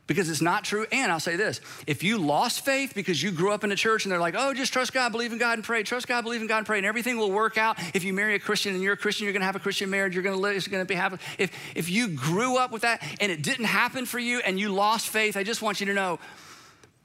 because 0.06 0.30
it's 0.30 0.39
not 0.39 0.63
true. 0.63 0.86
And 0.91 1.12
I'll 1.12 1.19
say 1.19 1.36
this 1.36 1.60
if 1.88 2.03
you 2.03 2.19
lost 2.19 2.63
faith 2.63 2.93
because 2.93 3.21
you 3.21 3.32
grew 3.32 3.51
up 3.51 3.63
in 3.63 3.71
a 3.71 3.75
church 3.75 4.06
and 4.06 4.12
they're 4.12 4.19
like, 4.19 4.36
oh, 4.38 4.53
just 4.53 4.71
trust 4.71 4.93
God, 4.93 5.12
believe 5.12 5.34
in 5.34 5.39
God, 5.39 5.56
and 5.56 5.63
pray, 5.63 5.82
trust 5.82 6.08
God, 6.08 6.25
believe 6.25 6.41
in 6.41 6.47
God, 6.47 6.60
and 6.60 6.67
pray, 6.67 6.77
and 6.77 6.86
everything 6.86 7.17
will 7.17 7.32
work 7.32 7.58
out. 7.58 7.80
If 7.95 8.03
you 8.03 8.13
marry 8.13 8.36
a 8.36 8.39
Christian 8.39 8.75
and 8.75 8.84
you're 8.84 8.93
a 8.93 8.97
Christian, 8.97 9.23
you're 9.23 9.34
gonna 9.34 9.45
have 9.45 9.56
a 9.56 9.60
Christian 9.60 9.89
marriage, 9.89 10.13
you're 10.13 10.23
gonna 10.23 10.38
live, 10.38 10.56
it's 10.56 10.67
gonna 10.67 10.86
be 10.86 10.93
happy. 10.93 11.17
If, 11.39 11.51
if 11.73 11.89
you 11.89 12.10
grew 12.10 12.58
up 12.58 12.71
with 12.71 12.84
that 12.84 13.01
and 13.19 13.32
it 13.32 13.41
didn't 13.41 13.65
happen 13.65 14.06
for 14.06 14.19
you 14.19 14.41
and 14.41 14.60
you 14.60 14.69
lost 14.69 15.10
faith, 15.10 15.36
I 15.36 15.41
just 15.41 15.63
want 15.63 15.80
you 15.80 15.88
to 15.88 15.93
know, 15.95 16.19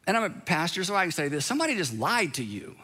and 0.07 0.15
I'm 0.15 0.25
a 0.25 0.31
pastor, 0.31 0.85
so 0.85 0.95
I 0.95 1.05
can 1.05 1.13
say 1.13 1.29
this 1.29 1.47
somebody 1.47 1.75
just 1.75 1.95
lied 1.95 2.35
to 2.35 2.45
you. 2.45 2.77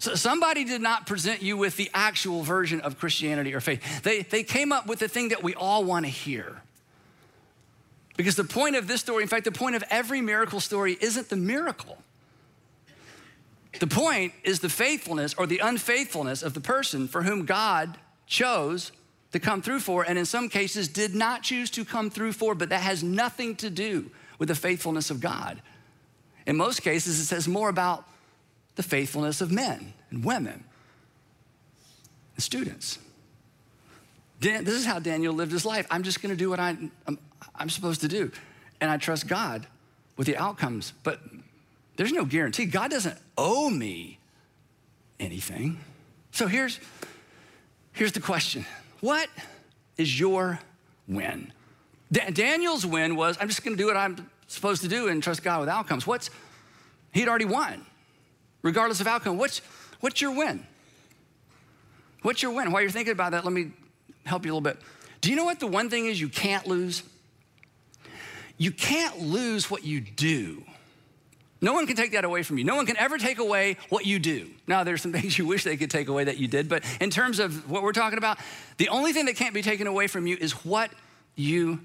So 0.00 0.14
somebody 0.14 0.64
did 0.64 0.80
not 0.80 1.06
present 1.06 1.42
you 1.42 1.58
with 1.58 1.76
the 1.76 1.90
actual 1.92 2.42
version 2.42 2.80
of 2.80 2.98
Christianity 2.98 3.54
or 3.54 3.60
faith. 3.60 4.02
They, 4.02 4.22
they 4.22 4.42
came 4.42 4.72
up 4.72 4.86
with 4.86 4.98
the 4.98 5.08
thing 5.08 5.28
that 5.28 5.42
we 5.42 5.54
all 5.54 5.84
want 5.84 6.06
to 6.06 6.10
hear. 6.10 6.62
Because 8.16 8.34
the 8.34 8.44
point 8.44 8.76
of 8.76 8.88
this 8.88 9.02
story, 9.02 9.22
in 9.22 9.28
fact, 9.28 9.44
the 9.44 9.52
point 9.52 9.76
of 9.76 9.84
every 9.90 10.22
miracle 10.22 10.58
story 10.58 10.96
isn't 11.00 11.28
the 11.28 11.36
miracle. 11.36 11.98
The 13.78 13.86
point 13.86 14.32
is 14.42 14.60
the 14.60 14.70
faithfulness 14.70 15.34
or 15.34 15.46
the 15.46 15.58
unfaithfulness 15.58 16.42
of 16.42 16.54
the 16.54 16.60
person 16.60 17.06
for 17.06 17.22
whom 17.22 17.44
God 17.44 17.98
chose 18.26 18.92
to 19.32 19.38
come 19.38 19.60
through 19.60 19.80
for, 19.80 20.02
and 20.02 20.18
in 20.18 20.24
some 20.24 20.48
cases 20.48 20.88
did 20.88 21.14
not 21.14 21.42
choose 21.42 21.70
to 21.70 21.84
come 21.84 22.08
through 22.10 22.32
for, 22.32 22.54
but 22.54 22.70
that 22.70 22.80
has 22.80 23.02
nothing 23.02 23.54
to 23.56 23.68
do 23.68 24.10
with 24.38 24.48
the 24.48 24.54
faithfulness 24.54 25.10
of 25.10 25.20
God. 25.20 25.60
In 26.46 26.56
most 26.56 26.80
cases, 26.82 27.20
it 27.20 27.26
says 27.26 27.46
more 27.46 27.68
about 27.68 28.06
the 28.80 28.88
faithfulness 28.88 29.42
of 29.42 29.52
men 29.52 29.92
and 30.10 30.24
women 30.24 30.64
and 32.34 32.42
students. 32.42 32.98
Dan, 34.40 34.64
this 34.64 34.72
is 34.72 34.86
how 34.86 34.98
Daniel 34.98 35.34
lived 35.34 35.52
his 35.52 35.66
life. 35.66 35.86
I'm 35.90 36.02
just 36.02 36.22
going 36.22 36.30
to 36.30 36.36
do 36.36 36.48
what 36.48 36.58
I, 36.58 36.78
I'm, 37.06 37.18
I'm 37.54 37.68
supposed 37.68 38.00
to 38.00 38.08
do. 38.08 38.32
And 38.80 38.90
I 38.90 38.96
trust 38.96 39.28
God 39.28 39.66
with 40.16 40.26
the 40.26 40.38
outcomes. 40.38 40.94
But 41.02 41.20
there's 41.96 42.10
no 42.10 42.24
guarantee. 42.24 42.64
God 42.64 42.90
doesn't 42.90 43.18
owe 43.36 43.68
me 43.68 44.18
anything. 45.18 45.78
So 46.30 46.46
here's, 46.46 46.80
here's 47.92 48.12
the 48.12 48.20
question 48.20 48.64
What 49.00 49.28
is 49.98 50.18
your 50.18 50.58
win? 51.06 51.52
Da- 52.10 52.30
Daniel's 52.30 52.86
win 52.86 53.14
was 53.14 53.36
I'm 53.38 53.48
just 53.48 53.62
going 53.62 53.76
to 53.76 53.82
do 53.82 53.88
what 53.88 53.98
I'm 53.98 54.30
supposed 54.46 54.80
to 54.80 54.88
do 54.88 55.08
and 55.08 55.22
trust 55.22 55.42
God 55.42 55.60
with 55.60 55.68
outcomes. 55.68 56.06
What's, 56.06 56.30
he'd 57.12 57.28
already 57.28 57.44
won 57.44 57.84
regardless 58.62 59.00
of 59.00 59.06
outcome. 59.06 59.38
What's, 59.38 59.60
what's 60.00 60.20
your 60.20 60.34
win? 60.34 60.66
What's 62.22 62.42
your 62.42 62.52
win? 62.52 62.70
While 62.70 62.82
you're 62.82 62.90
thinking 62.90 63.12
about 63.12 63.32
that, 63.32 63.44
let 63.44 63.52
me 63.52 63.72
help 64.24 64.44
you 64.44 64.52
a 64.52 64.54
little 64.54 64.60
bit. 64.60 64.78
Do 65.20 65.30
you 65.30 65.36
know 65.36 65.44
what 65.44 65.60
the 65.60 65.66
one 65.66 65.90
thing 65.90 66.06
is 66.06 66.20
you 66.20 66.28
can't 66.28 66.66
lose? 66.66 67.02
You 68.58 68.70
can't 68.70 69.20
lose 69.20 69.70
what 69.70 69.84
you 69.84 70.00
do. 70.00 70.62
No 71.62 71.74
one 71.74 71.86
can 71.86 71.96
take 71.96 72.12
that 72.12 72.24
away 72.24 72.42
from 72.42 72.56
you. 72.58 72.64
No 72.64 72.74
one 72.74 72.86
can 72.86 72.96
ever 72.96 73.18
take 73.18 73.38
away 73.38 73.76
what 73.90 74.06
you 74.06 74.18
do. 74.18 74.48
Now, 74.66 74.84
there's 74.84 75.02
some 75.02 75.12
things 75.18 75.38
you 75.38 75.46
wish 75.46 75.64
they 75.64 75.76
could 75.76 75.90
take 75.90 76.08
away 76.08 76.24
that 76.24 76.38
you 76.38 76.48
did, 76.48 76.68
but 76.68 76.82
in 77.00 77.10
terms 77.10 77.38
of 77.38 77.70
what 77.70 77.82
we're 77.82 77.92
talking 77.92 78.18
about, 78.18 78.38
the 78.78 78.88
only 78.88 79.12
thing 79.12 79.26
that 79.26 79.36
can't 79.36 79.54
be 79.54 79.62
taken 79.62 79.86
away 79.86 80.06
from 80.06 80.26
you 80.26 80.36
is 80.40 80.52
what 80.64 80.90
you 81.36 81.80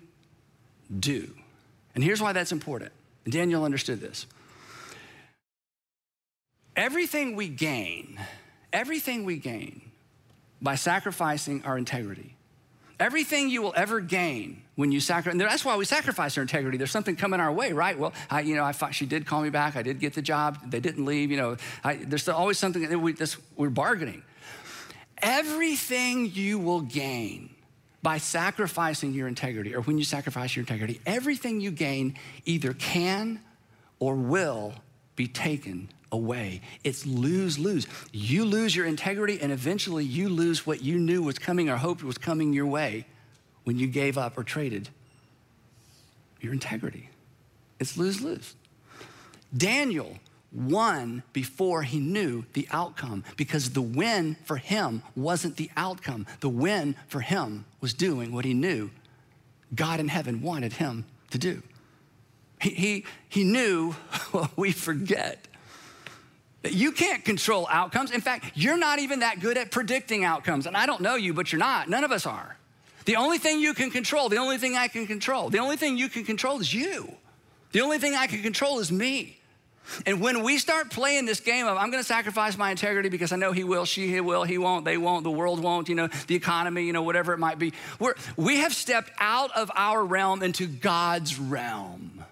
do. 0.97 1.29
And 1.93 2.03
here's 2.03 2.21
why 2.21 2.33
that's 2.33 2.51
important. 2.51 2.91
Daniel 3.27 3.63
understood 3.63 3.99
this. 3.99 4.27
Everything 6.75 7.35
we 7.35 7.47
gain, 7.47 8.19
everything 8.73 9.23
we 9.23 9.37
gain 9.37 9.81
by 10.61 10.75
sacrificing 10.75 11.63
our 11.63 11.77
integrity, 11.77 12.35
everything 12.99 13.49
you 13.49 13.61
will 13.61 13.73
ever 13.75 14.01
gain 14.01 14.61
when 14.75 14.91
you 14.91 14.99
sacrifice, 14.99 15.39
that's 15.39 15.63
why 15.63 15.77
we 15.77 15.85
sacrifice 15.85 16.37
our 16.37 16.41
integrity. 16.41 16.77
There's 16.77 16.91
something 16.91 17.15
coming 17.15 17.39
our 17.39 17.51
way, 17.51 17.71
right? 17.71 17.97
Well, 17.97 18.13
I, 18.29 18.41
you 18.41 18.55
know, 18.55 18.63
I 18.65 18.73
thought 18.73 18.93
she 18.93 19.05
did 19.05 19.25
call 19.25 19.41
me 19.41 19.49
back. 19.49 19.77
I 19.77 19.83
did 19.83 19.99
get 19.99 20.13
the 20.13 20.21
job. 20.21 20.69
They 20.69 20.81
didn't 20.81 21.05
leave. 21.05 21.31
You 21.31 21.37
know, 21.37 21.57
I, 21.83 21.95
there's 21.95 22.27
always 22.27 22.57
something 22.57 22.87
that 22.89 22.99
we, 22.99 23.13
this, 23.13 23.37
we're 23.55 23.69
bargaining. 23.69 24.21
Everything 25.19 26.29
you 26.33 26.59
will 26.59 26.81
gain 26.81 27.55
by 28.03 28.17
sacrificing 28.17 29.13
your 29.13 29.27
integrity, 29.27 29.73
or 29.73 29.81
when 29.81 29.97
you 29.97 30.03
sacrifice 30.03 30.55
your 30.55 30.61
integrity, 30.61 30.99
everything 31.05 31.61
you 31.61 31.71
gain 31.71 32.15
either 32.45 32.73
can 32.73 33.39
or 33.99 34.15
will 34.15 34.73
be 35.15 35.27
taken 35.27 35.87
away. 36.11 36.61
It's 36.83 37.05
lose 37.05 37.57
lose. 37.57 37.87
You 38.11 38.45
lose 38.45 38.75
your 38.75 38.85
integrity, 38.85 39.39
and 39.41 39.51
eventually 39.51 40.05
you 40.05 40.29
lose 40.29 40.65
what 40.65 40.83
you 40.83 40.97
knew 40.97 41.23
was 41.23 41.39
coming 41.39 41.69
or 41.69 41.77
hoped 41.77 42.03
was 42.03 42.17
coming 42.17 42.53
your 42.53 42.65
way 42.65 43.05
when 43.63 43.77
you 43.77 43.87
gave 43.87 44.17
up 44.17 44.37
or 44.37 44.43
traded 44.43 44.89
your 46.39 46.53
integrity. 46.53 47.09
It's 47.79 47.97
lose 47.97 48.21
lose. 48.21 48.55
Daniel 49.55 50.19
won 50.51 51.23
before 51.33 51.83
he 51.83 51.99
knew 51.99 52.45
the 52.53 52.67
outcome 52.71 53.23
because 53.35 53.71
the 53.71 53.81
win 53.81 54.37
for 54.45 54.57
him 54.57 55.01
wasn't 55.15 55.57
the 55.57 55.69
outcome. 55.75 56.25
The 56.39 56.49
win 56.49 56.95
for 57.07 57.19
him 57.19 57.65
was 57.81 57.93
doing 57.93 58.31
what 58.31 58.45
he 58.45 58.53
knew 58.53 58.91
God 59.73 59.99
in 59.99 60.07
heaven 60.07 60.41
wanted 60.41 60.73
him 60.73 61.05
to 61.31 61.37
do. 61.37 61.61
He, 62.61 62.69
he, 62.69 63.05
he 63.27 63.43
knew 63.43 63.91
what 64.31 64.55
we 64.57 64.71
forget 64.71 65.47
you 66.73 66.91
can't 66.91 67.23
control 67.23 67.67
outcomes. 67.69 68.11
In 68.11 68.21
fact, 68.21 68.51
you're 68.55 68.77
not 68.77 68.99
even 68.99 69.19
that 69.19 69.39
good 69.39 69.57
at 69.57 69.71
predicting 69.71 70.23
outcomes. 70.23 70.67
And 70.67 70.75
I 70.75 70.85
don't 70.85 71.01
know 71.01 71.15
you, 71.15 71.33
but 71.33 71.51
you're 71.51 71.59
not. 71.59 71.89
None 71.89 72.03
of 72.03 72.11
us 72.11 72.25
are. 72.25 72.57
The 73.05 73.17
only 73.17 73.37
thing 73.37 73.59
you 73.59 73.73
can 73.73 73.91
control, 73.91 74.29
the 74.29 74.37
only 74.37 74.57
thing 74.57 74.75
I 74.75 74.87
can 74.87 75.05
control, 75.05 75.49
the 75.49 75.59
only 75.59 75.77
thing 75.77 75.97
you 75.97 76.09
can 76.09 76.23
control 76.23 76.59
is 76.59 76.73
you. 76.73 77.13
The 77.71 77.81
only 77.81 77.99
thing 77.99 78.15
I 78.15 78.27
can 78.27 78.41
control 78.41 78.79
is 78.79 78.91
me. 78.91 79.37
And 80.05 80.19
when 80.19 80.43
we 80.43 80.57
start 80.57 80.89
playing 80.89 81.25
this 81.25 81.39
game 81.39 81.67
of 81.67 81.77
I'm 81.77 81.91
going 81.91 82.01
to 82.01 82.07
sacrifice 82.07 82.57
my 82.57 82.71
integrity 82.71 83.09
because 83.09 83.31
I 83.31 83.35
know 83.35 83.51
he 83.51 83.63
will, 83.63 83.85
she 83.85 84.19
will, 84.19 84.43
he 84.43 84.57
won't, 84.57 84.85
they 84.85 84.97
won't, 84.97 85.23
the 85.23 85.31
world 85.31 85.59
won't, 85.59 85.89
you 85.89 85.95
know, 85.95 86.09
the 86.27 86.35
economy, 86.35 86.85
you 86.85 86.93
know, 86.93 87.03
whatever 87.03 87.33
it 87.33 87.37
might 87.37 87.59
be, 87.59 87.73
we're, 87.99 88.15
we 88.35 88.57
have 88.57 88.73
stepped 88.73 89.11
out 89.19 89.51
of 89.55 89.71
our 89.75 90.03
realm 90.03 90.41
into 90.41 90.65
God's 90.65 91.39
realm. 91.39 92.23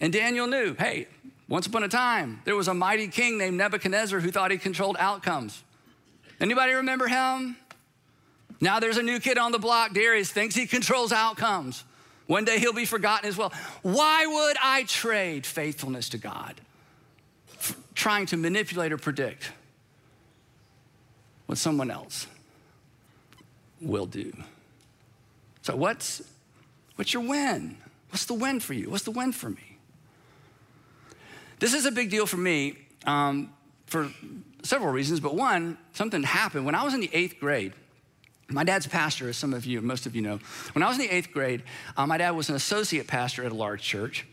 And 0.00 0.12
Daniel 0.12 0.46
knew, 0.46 0.74
hey, 0.74 1.06
once 1.48 1.66
upon 1.66 1.84
a 1.84 1.88
time, 1.88 2.40
there 2.44 2.56
was 2.56 2.68
a 2.68 2.74
mighty 2.74 3.08
king 3.08 3.38
named 3.38 3.56
Nebuchadnezzar 3.56 4.20
who 4.20 4.30
thought 4.30 4.50
he 4.50 4.58
controlled 4.58 4.96
outcomes. 4.98 5.62
Anybody 6.40 6.72
remember 6.72 7.06
him? 7.06 7.56
Now 8.60 8.80
there's 8.80 8.96
a 8.96 9.02
new 9.02 9.20
kid 9.20 9.38
on 9.38 9.52
the 9.52 9.58
block, 9.58 9.92
Darius, 9.92 10.30
thinks 10.30 10.54
he 10.54 10.66
controls 10.66 11.12
outcomes. 11.12 11.84
One 12.26 12.44
day 12.44 12.58
he'll 12.58 12.72
be 12.72 12.84
forgotten 12.84 13.28
as 13.28 13.36
well. 13.36 13.52
Why 13.82 14.26
would 14.26 14.56
I 14.62 14.82
trade 14.84 15.46
faithfulness 15.46 16.08
to 16.10 16.18
God? 16.18 16.60
Trying 17.94 18.26
to 18.26 18.36
manipulate 18.36 18.92
or 18.92 18.98
predict 18.98 19.52
what 21.46 21.58
someone 21.58 21.90
else 21.90 22.26
will 23.80 24.06
do. 24.06 24.32
So, 25.62 25.76
what's, 25.76 26.22
what's 26.96 27.14
your 27.14 27.22
win? 27.22 27.76
What's 28.10 28.24
the 28.24 28.34
win 28.34 28.60
for 28.60 28.74
you? 28.74 28.90
What's 28.90 29.04
the 29.04 29.10
win 29.12 29.32
for 29.32 29.50
me? 29.50 29.75
This 31.58 31.72
is 31.72 31.86
a 31.86 31.92
big 31.92 32.10
deal 32.10 32.26
for 32.26 32.36
me 32.36 32.76
um, 33.06 33.52
for 33.86 34.10
several 34.62 34.92
reasons, 34.92 35.20
but 35.20 35.34
one, 35.34 35.78
something 35.92 36.22
happened 36.22 36.66
when 36.66 36.74
I 36.74 36.82
was 36.82 36.92
in 36.92 37.00
the 37.00 37.10
eighth 37.12 37.40
grade. 37.40 37.72
My 38.48 38.62
dad's 38.62 38.86
pastor, 38.86 39.28
as 39.28 39.36
some 39.36 39.54
of 39.54 39.64
you, 39.64 39.80
most 39.80 40.06
of 40.06 40.14
you 40.14 40.22
know. 40.22 40.38
When 40.72 40.82
I 40.82 40.88
was 40.88 40.98
in 40.98 41.02
the 41.02 41.14
eighth 41.14 41.32
grade, 41.32 41.62
uh, 41.96 42.06
my 42.06 42.18
dad 42.18 42.30
was 42.30 42.48
an 42.48 42.54
associate 42.54 43.06
pastor 43.06 43.44
at 43.44 43.52
a 43.52 43.54
large 43.54 43.82
church, 43.82 44.26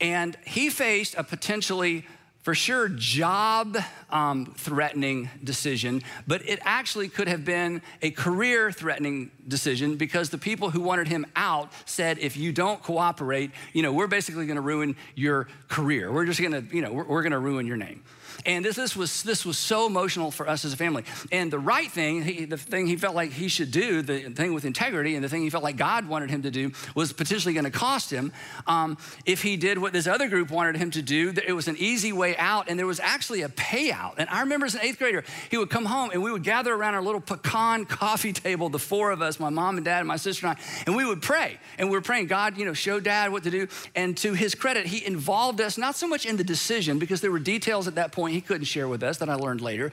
and 0.00 0.36
he 0.46 0.70
faced 0.70 1.14
a 1.16 1.24
potentially 1.24 2.06
for 2.48 2.54
sure 2.54 2.88
job 2.88 3.76
um, 4.08 4.46
threatening 4.56 5.28
decision, 5.44 6.02
but 6.26 6.40
it 6.48 6.58
actually 6.62 7.06
could 7.06 7.28
have 7.28 7.44
been 7.44 7.82
a 8.00 8.10
career 8.10 8.72
threatening 8.72 9.30
decision 9.46 9.96
because 9.96 10.30
the 10.30 10.38
people 10.38 10.70
who 10.70 10.80
wanted 10.80 11.06
him 11.08 11.26
out 11.36 11.70
said, 11.84 12.16
if 12.20 12.38
you 12.38 12.50
don't 12.50 12.82
cooperate, 12.82 13.50
you 13.74 13.82
know, 13.82 13.92
we're 13.92 14.06
basically 14.06 14.46
gonna 14.46 14.62
ruin 14.62 14.96
your 15.14 15.46
career. 15.68 16.10
We're 16.10 16.24
just 16.24 16.40
gonna, 16.40 16.64
you 16.72 16.80
know, 16.80 16.90
we're, 16.90 17.04
we're 17.04 17.22
gonna 17.22 17.38
ruin 17.38 17.66
your 17.66 17.76
name. 17.76 18.02
And 18.46 18.64
this, 18.64 18.76
this, 18.76 18.96
was, 18.96 19.22
this 19.22 19.44
was 19.44 19.58
so 19.58 19.86
emotional 19.86 20.30
for 20.30 20.48
us 20.48 20.64
as 20.64 20.72
a 20.72 20.76
family. 20.76 21.04
And 21.32 21.50
the 21.50 21.58
right 21.58 21.90
thing, 21.90 22.22
he, 22.22 22.44
the 22.44 22.56
thing 22.56 22.86
he 22.86 22.96
felt 22.96 23.14
like 23.14 23.32
he 23.32 23.48
should 23.48 23.70
do, 23.70 24.02
the 24.02 24.30
thing 24.30 24.54
with 24.54 24.64
integrity, 24.64 25.14
and 25.14 25.24
the 25.24 25.28
thing 25.28 25.42
he 25.42 25.50
felt 25.50 25.64
like 25.64 25.76
God 25.76 26.08
wanted 26.08 26.30
him 26.30 26.42
to 26.42 26.50
do 26.50 26.72
was 26.94 27.12
potentially 27.12 27.52
going 27.54 27.64
to 27.64 27.70
cost 27.70 28.10
him. 28.10 28.32
Um, 28.66 28.96
if 29.26 29.42
he 29.42 29.56
did 29.56 29.78
what 29.78 29.92
this 29.92 30.06
other 30.06 30.28
group 30.28 30.50
wanted 30.50 30.76
him 30.76 30.90
to 30.92 31.02
do, 31.02 31.32
it 31.46 31.52
was 31.52 31.68
an 31.68 31.76
easy 31.78 32.12
way 32.12 32.36
out, 32.36 32.68
and 32.68 32.78
there 32.78 32.86
was 32.86 33.00
actually 33.00 33.42
a 33.42 33.48
payout. 33.48 34.14
And 34.18 34.28
I 34.30 34.40
remember 34.40 34.66
as 34.66 34.74
an 34.74 34.82
eighth 34.82 34.98
grader, 34.98 35.24
he 35.50 35.56
would 35.56 35.70
come 35.70 35.84
home 35.84 36.10
and 36.12 36.22
we 36.22 36.30
would 36.30 36.44
gather 36.44 36.72
around 36.72 36.94
our 36.94 37.02
little 37.02 37.20
pecan 37.20 37.84
coffee 37.84 38.32
table, 38.32 38.68
the 38.68 38.78
four 38.78 39.10
of 39.10 39.20
us, 39.20 39.40
my 39.40 39.50
mom 39.50 39.76
and 39.76 39.84
dad, 39.84 39.98
and 40.00 40.08
my 40.08 40.16
sister 40.16 40.46
and 40.46 40.56
I, 40.56 40.62
and 40.86 40.96
we 40.96 41.04
would 41.04 41.22
pray. 41.22 41.58
And 41.78 41.90
we 41.90 41.96
were 41.96 42.02
praying, 42.02 42.26
God, 42.26 42.56
you 42.56 42.64
know, 42.64 42.72
show 42.72 43.00
dad 43.00 43.32
what 43.32 43.42
to 43.44 43.50
do. 43.50 43.68
And 43.94 44.16
to 44.18 44.34
his 44.34 44.54
credit, 44.54 44.86
he 44.86 45.04
involved 45.04 45.60
us 45.60 45.76
not 45.76 45.96
so 45.96 46.06
much 46.06 46.24
in 46.24 46.36
the 46.36 46.44
decision, 46.44 46.98
because 46.98 47.20
there 47.20 47.32
were 47.32 47.38
details 47.38 47.88
at 47.88 47.96
that 47.96 48.12
point 48.12 48.27
he 48.32 48.40
couldn't 48.40 48.64
share 48.64 48.88
with 48.88 49.02
us 49.02 49.18
that 49.18 49.28
I 49.28 49.34
learned 49.34 49.60
later, 49.60 49.92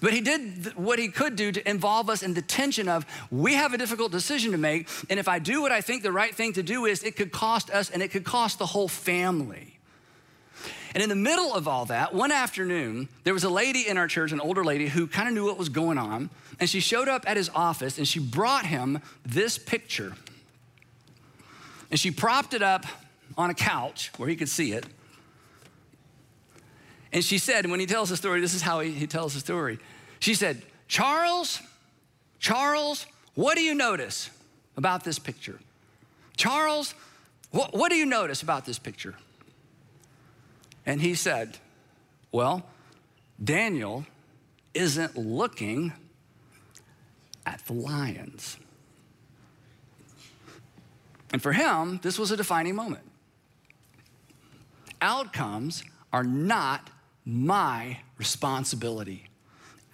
but 0.00 0.12
he 0.12 0.20
did 0.20 0.76
what 0.76 0.98
he 0.98 1.08
could 1.08 1.36
do 1.36 1.52
to 1.52 1.68
involve 1.68 2.10
us 2.10 2.22
in 2.22 2.34
the 2.34 2.42
tension 2.42 2.88
of 2.88 3.06
we 3.30 3.54
have 3.54 3.72
a 3.72 3.78
difficult 3.78 4.12
decision 4.12 4.52
to 4.52 4.58
make. 4.58 4.88
And 5.10 5.18
if 5.18 5.28
I 5.28 5.38
do 5.38 5.62
what 5.62 5.72
I 5.72 5.80
think 5.80 6.02
the 6.02 6.12
right 6.12 6.34
thing 6.34 6.52
to 6.54 6.62
do 6.62 6.86
is, 6.86 7.02
it 7.02 7.16
could 7.16 7.32
cost 7.32 7.70
us 7.70 7.90
and 7.90 8.02
it 8.02 8.08
could 8.08 8.24
cost 8.24 8.58
the 8.58 8.66
whole 8.66 8.88
family. 8.88 9.76
And 10.94 11.02
in 11.02 11.10
the 11.10 11.14
middle 11.14 11.52
of 11.52 11.68
all 11.68 11.84
that, 11.86 12.14
one 12.14 12.32
afternoon, 12.32 13.08
there 13.24 13.34
was 13.34 13.44
a 13.44 13.50
lady 13.50 13.86
in 13.86 13.98
our 13.98 14.08
church, 14.08 14.32
an 14.32 14.40
older 14.40 14.64
lady, 14.64 14.88
who 14.88 15.06
kind 15.06 15.28
of 15.28 15.34
knew 15.34 15.44
what 15.44 15.58
was 15.58 15.68
going 15.68 15.98
on. 15.98 16.30
And 16.58 16.70
she 16.70 16.80
showed 16.80 17.06
up 17.06 17.28
at 17.28 17.36
his 17.36 17.50
office 17.54 17.98
and 17.98 18.08
she 18.08 18.18
brought 18.18 18.64
him 18.64 19.02
this 19.22 19.58
picture. 19.58 20.14
And 21.90 22.00
she 22.00 22.10
propped 22.10 22.54
it 22.54 22.62
up 22.62 22.86
on 23.36 23.50
a 23.50 23.54
couch 23.54 24.10
where 24.16 24.28
he 24.28 24.36
could 24.36 24.48
see 24.48 24.72
it. 24.72 24.86
And 27.16 27.24
she 27.24 27.38
said, 27.38 27.64
and 27.64 27.70
when 27.70 27.80
he 27.80 27.86
tells 27.86 28.10
the 28.10 28.16
story, 28.18 28.42
this 28.42 28.52
is 28.52 28.60
how 28.60 28.80
he, 28.80 28.90
he 28.90 29.06
tells 29.06 29.32
the 29.32 29.40
story. 29.40 29.78
She 30.18 30.34
said, 30.34 30.60
Charles, 30.86 31.62
Charles, 32.40 33.06
what 33.34 33.56
do 33.56 33.62
you 33.62 33.74
notice 33.74 34.28
about 34.76 35.02
this 35.02 35.18
picture? 35.18 35.58
Charles, 36.36 36.94
what, 37.52 37.72
what 37.72 37.90
do 37.90 37.96
you 37.96 38.04
notice 38.04 38.42
about 38.42 38.66
this 38.66 38.78
picture? 38.78 39.14
And 40.84 41.00
he 41.00 41.14
said, 41.14 41.56
Well, 42.32 42.66
Daniel 43.42 44.04
isn't 44.74 45.16
looking 45.16 45.94
at 47.46 47.64
the 47.64 47.72
lions. 47.72 48.58
And 51.32 51.40
for 51.40 51.54
him, 51.54 51.98
this 52.02 52.18
was 52.18 52.30
a 52.30 52.36
defining 52.36 52.74
moment. 52.74 53.10
Outcomes 55.00 55.82
are 56.12 56.22
not 56.22 56.90
my 57.26 57.98
responsibility. 58.16 59.28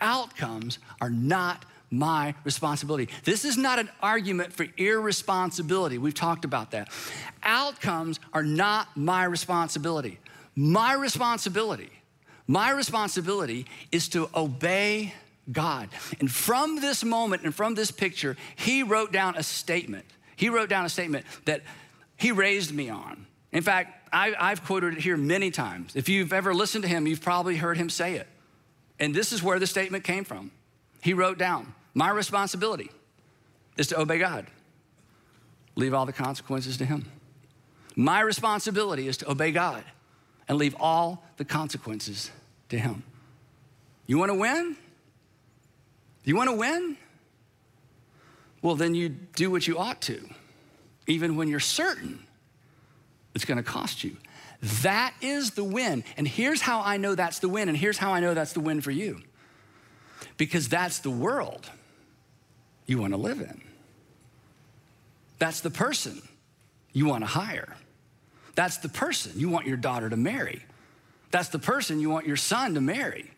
Outcomes 0.00 0.78
are 1.00 1.10
not 1.10 1.64
my 1.90 2.34
responsibility. 2.44 3.08
This 3.24 3.44
is 3.44 3.56
not 3.56 3.78
an 3.78 3.90
argument 4.02 4.52
for 4.52 4.66
irresponsibility. 4.76 5.98
We've 5.98 6.14
talked 6.14 6.44
about 6.44 6.70
that. 6.70 6.88
Outcomes 7.42 8.20
are 8.32 8.42
not 8.42 8.96
my 8.96 9.24
responsibility. 9.24 10.18
My 10.54 10.92
responsibility, 10.94 11.90
my 12.46 12.70
responsibility 12.70 13.66
is 13.90 14.08
to 14.10 14.28
obey 14.34 15.14
God. 15.50 15.88
And 16.20 16.30
from 16.30 16.80
this 16.80 17.02
moment 17.04 17.42
and 17.42 17.54
from 17.54 17.74
this 17.74 17.90
picture, 17.90 18.36
he 18.56 18.82
wrote 18.82 19.12
down 19.12 19.36
a 19.36 19.42
statement. 19.42 20.04
He 20.36 20.48
wrote 20.50 20.68
down 20.68 20.84
a 20.84 20.88
statement 20.88 21.24
that 21.46 21.62
he 22.16 22.32
raised 22.32 22.74
me 22.74 22.90
on. 22.90 23.26
In 23.50 23.62
fact, 23.62 24.01
I, 24.12 24.50
have 24.50 24.64
quoted 24.64 24.94
it 24.94 25.00
here 25.00 25.16
many 25.16 25.50
times. 25.50 25.96
If 25.96 26.08
you've 26.08 26.32
ever 26.32 26.52
listened 26.52 26.82
to 26.82 26.88
him, 26.88 27.06
you've 27.06 27.22
probably 27.22 27.56
heard 27.56 27.76
him 27.76 27.88
say 27.88 28.16
it. 28.16 28.28
And 29.00 29.14
this 29.14 29.32
is 29.32 29.42
where 29.42 29.58
the 29.58 29.66
statement 29.66 30.04
came 30.04 30.24
from. 30.24 30.50
He 31.00 31.14
wrote 31.14 31.38
down, 31.38 31.74
My 31.94 32.10
responsibility 32.10 32.90
is 33.76 33.86
to 33.88 34.00
obey 34.00 34.18
God, 34.18 34.46
leave 35.76 35.94
all 35.94 36.06
the 36.06 36.12
consequences 36.12 36.76
to 36.76 36.84
him. 36.84 37.06
My 37.96 38.20
responsibility 38.20 39.08
is 39.08 39.16
to 39.18 39.30
obey 39.30 39.52
God 39.52 39.84
and 40.48 40.58
leave 40.58 40.74
all 40.80 41.24
the 41.36 41.44
consequences 41.44 42.30
to 42.68 42.78
Him. 42.78 43.02
You 44.06 44.18
want 44.18 44.30
to 44.30 44.34
win? 44.34 44.76
You 46.24 46.36
want 46.36 46.50
to 46.50 46.56
win? 46.56 46.96
Well, 48.60 48.74
then 48.74 48.94
you 48.94 49.08
do 49.08 49.50
what 49.50 49.66
you 49.66 49.78
ought 49.78 50.00
to, 50.02 50.20
even 51.06 51.36
when 51.36 51.48
you're 51.48 51.60
certain 51.60 52.24
it's 53.34 53.44
going 53.44 53.56
to 53.56 53.62
cost 53.62 54.04
you. 54.04 54.16
That 54.82 55.14
is 55.20 55.52
the 55.52 55.64
win. 55.64 56.04
And 56.16 56.26
here's 56.26 56.60
how 56.60 56.82
I 56.82 56.96
know 56.96 57.14
that's 57.14 57.40
the 57.40 57.48
win, 57.48 57.68
and 57.68 57.76
here's 57.76 57.98
how 57.98 58.12
I 58.12 58.20
know 58.20 58.34
that's 58.34 58.52
the 58.52 58.60
win 58.60 58.80
for 58.80 58.90
you. 58.90 59.20
Because 60.36 60.68
that's 60.68 61.00
the 61.00 61.10
world 61.10 61.68
you 62.86 62.98
want 62.98 63.12
to 63.12 63.16
live 63.16 63.40
in. 63.40 63.60
That's 65.38 65.60
the 65.60 65.70
person 65.70 66.22
you 66.92 67.06
want 67.06 67.22
to 67.22 67.26
hire. 67.26 67.76
That's 68.54 68.76
the 68.78 68.88
person 68.88 69.32
you 69.34 69.48
want 69.48 69.66
your 69.66 69.76
daughter 69.76 70.08
to 70.08 70.16
marry. 70.16 70.64
That's 71.30 71.48
the 71.48 71.58
person 71.58 72.00
you 72.00 72.10
want 72.10 72.26
your 72.26 72.36
son 72.36 72.74
to 72.74 72.80
marry. 72.80 73.30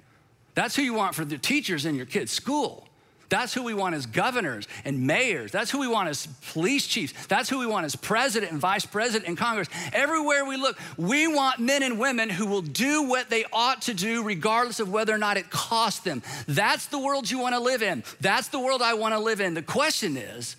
That's 0.55 0.77
who 0.77 0.83
you 0.83 0.95
want 0.95 1.15
for 1.15 1.25
the 1.25 1.39
teachers 1.39 1.87
in 1.87 1.95
your 1.95 2.07
kids' 2.07 2.33
school. 2.33 2.84
That's 3.29 3.55
who 3.55 3.63
we 3.63 3.75
want 3.75 3.95
as 3.95 4.07
governors 4.07 4.69
and 4.85 5.07
mayors. 5.07 5.51
That's 5.51 5.71
who 5.71 5.81
we 5.81 5.89
want 5.89 6.09
as 6.09 6.27
police 6.53 6.87
chiefs. 6.87 7.27
That's 7.27 7.49
who 7.49 7.59
we 7.59 7.67
want 7.67 7.87
as 7.87 7.97
president 7.97 8.53
and 8.53 8.61
vice 8.61 8.87
president 8.87 9.29
in 9.29 9.37
Congress. 9.37 9.69
Everywhere 9.93 10.45
we 10.45 10.57
look, 10.57 10.79
we 10.97 11.27
want 11.27 11.59
men 11.59 11.83
and 11.83 11.99
women 11.99 12.29
who 12.29 12.47
will 12.47 12.63
do 12.63 13.05
what 13.05 13.31
they 13.31 13.45
ought 13.53 13.83
to 13.83 13.95
do, 13.95 14.23
regardless 14.23 14.81
of 14.81 14.91
whether 14.91 15.15
or 15.15 15.19
not 15.19 15.37
it 15.37 15.51
costs 15.51 16.01
them. 16.01 16.23
That's 16.47 16.87
the 16.87 16.99
world 16.99 17.31
you 17.31 17.39
want 17.39 17.55
to 17.55 17.61
live 17.61 17.83
in. 17.83 18.05
That's 18.21 18.49
the 18.49 18.61
world 18.61 18.83
I 18.83 18.95
want 18.95 19.15
to 19.15 19.21
live 19.21 19.41
in. 19.41 19.55
The 19.55 19.63
question 19.63 20.17
is, 20.17 20.57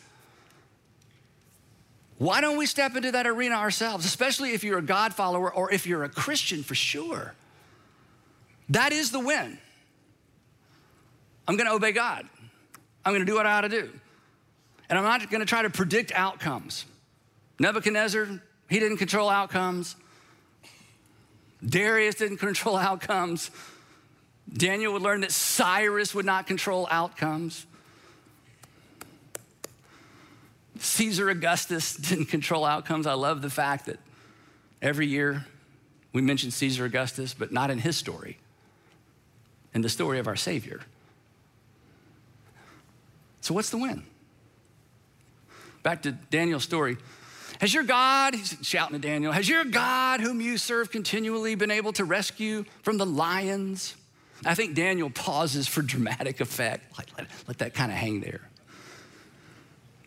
why 2.17 2.39
don't 2.41 2.57
we 2.57 2.65
step 2.65 2.95
into 2.95 3.11
that 3.11 3.27
arena 3.27 3.55
ourselves, 3.55 4.05
especially 4.05 4.53
if 4.53 4.63
you're 4.63 4.79
a 4.79 4.83
God 4.83 5.13
follower 5.13 5.53
or 5.53 5.71
if 5.71 5.85
you're 5.85 6.03
a 6.03 6.09
Christian 6.09 6.63
for 6.63 6.75
sure? 6.75 7.33
That 8.69 8.93
is 8.93 9.11
the 9.11 9.19
win. 9.19 9.57
I'm 11.47 11.57
gonna 11.57 11.73
obey 11.73 11.91
God. 11.91 12.27
I'm 13.05 13.13
gonna 13.13 13.25
do 13.25 13.35
what 13.35 13.45
I 13.45 13.53
ought 13.53 13.61
to 13.61 13.69
do. 13.69 13.89
And 14.89 14.97
I'm 14.97 15.05
not 15.05 15.29
gonna 15.29 15.45
try 15.45 15.61
to 15.61 15.69
predict 15.69 16.11
outcomes. 16.13 16.85
Nebuchadnezzar, 17.59 18.27
he 18.69 18.79
didn't 18.79 18.97
control 18.97 19.29
outcomes. 19.29 19.95
Darius 21.65 22.15
didn't 22.15 22.37
control 22.39 22.75
outcomes. 22.75 23.51
Daniel 24.51 24.93
would 24.93 25.01
learn 25.01 25.21
that 25.21 25.31
Cyrus 25.31 26.13
would 26.13 26.25
not 26.25 26.47
control 26.47 26.87
outcomes. 26.91 27.65
Caesar 30.79 31.29
Augustus 31.29 31.95
didn't 32.09 32.25
control 32.25 32.65
outcomes. 32.65 33.07
I 33.07 33.13
love 33.13 33.41
the 33.41 33.49
fact 33.49 33.85
that 33.85 33.99
every 34.81 35.07
year 35.07 35.45
we 36.13 36.21
mention 36.21 36.51
Caesar 36.51 36.85
Augustus, 36.85 37.33
but 37.33 37.51
not 37.51 37.69
in 37.69 37.79
his 37.79 37.97
story, 37.97 38.37
in 39.73 39.81
the 39.81 39.89
story 39.89 40.19
of 40.19 40.27
our 40.27 40.35
Savior. 40.35 40.81
So, 43.45 43.53
what's 43.53 43.69
the 43.69 43.77
win? 43.77 44.01
Back 45.83 46.01
to 46.01 46.13
Daniel's 46.13 46.63
story. 46.63 46.97
Has 47.59 47.75
your 47.75 47.83
God, 47.83 48.33
he's 48.33 48.57
shouting 48.63 48.99
to 48.99 49.07
Daniel, 49.07 49.31
has 49.31 49.47
your 49.47 49.63
God, 49.63 50.19
whom 50.19 50.41
you 50.41 50.57
serve 50.57 50.89
continually, 50.89 51.53
been 51.53 51.69
able 51.69 51.93
to 51.93 52.05
rescue 52.05 52.65
from 52.81 52.97
the 52.97 53.05
lions? 53.05 53.95
I 54.43 54.55
think 54.55 54.73
Daniel 54.73 55.11
pauses 55.11 55.67
for 55.67 55.83
dramatic 55.83 56.41
effect. 56.41 56.97
Let, 56.97 57.07
let, 57.19 57.27
let 57.47 57.57
that 57.59 57.75
kind 57.75 57.91
of 57.91 57.99
hang 57.99 58.19
there. 58.19 58.41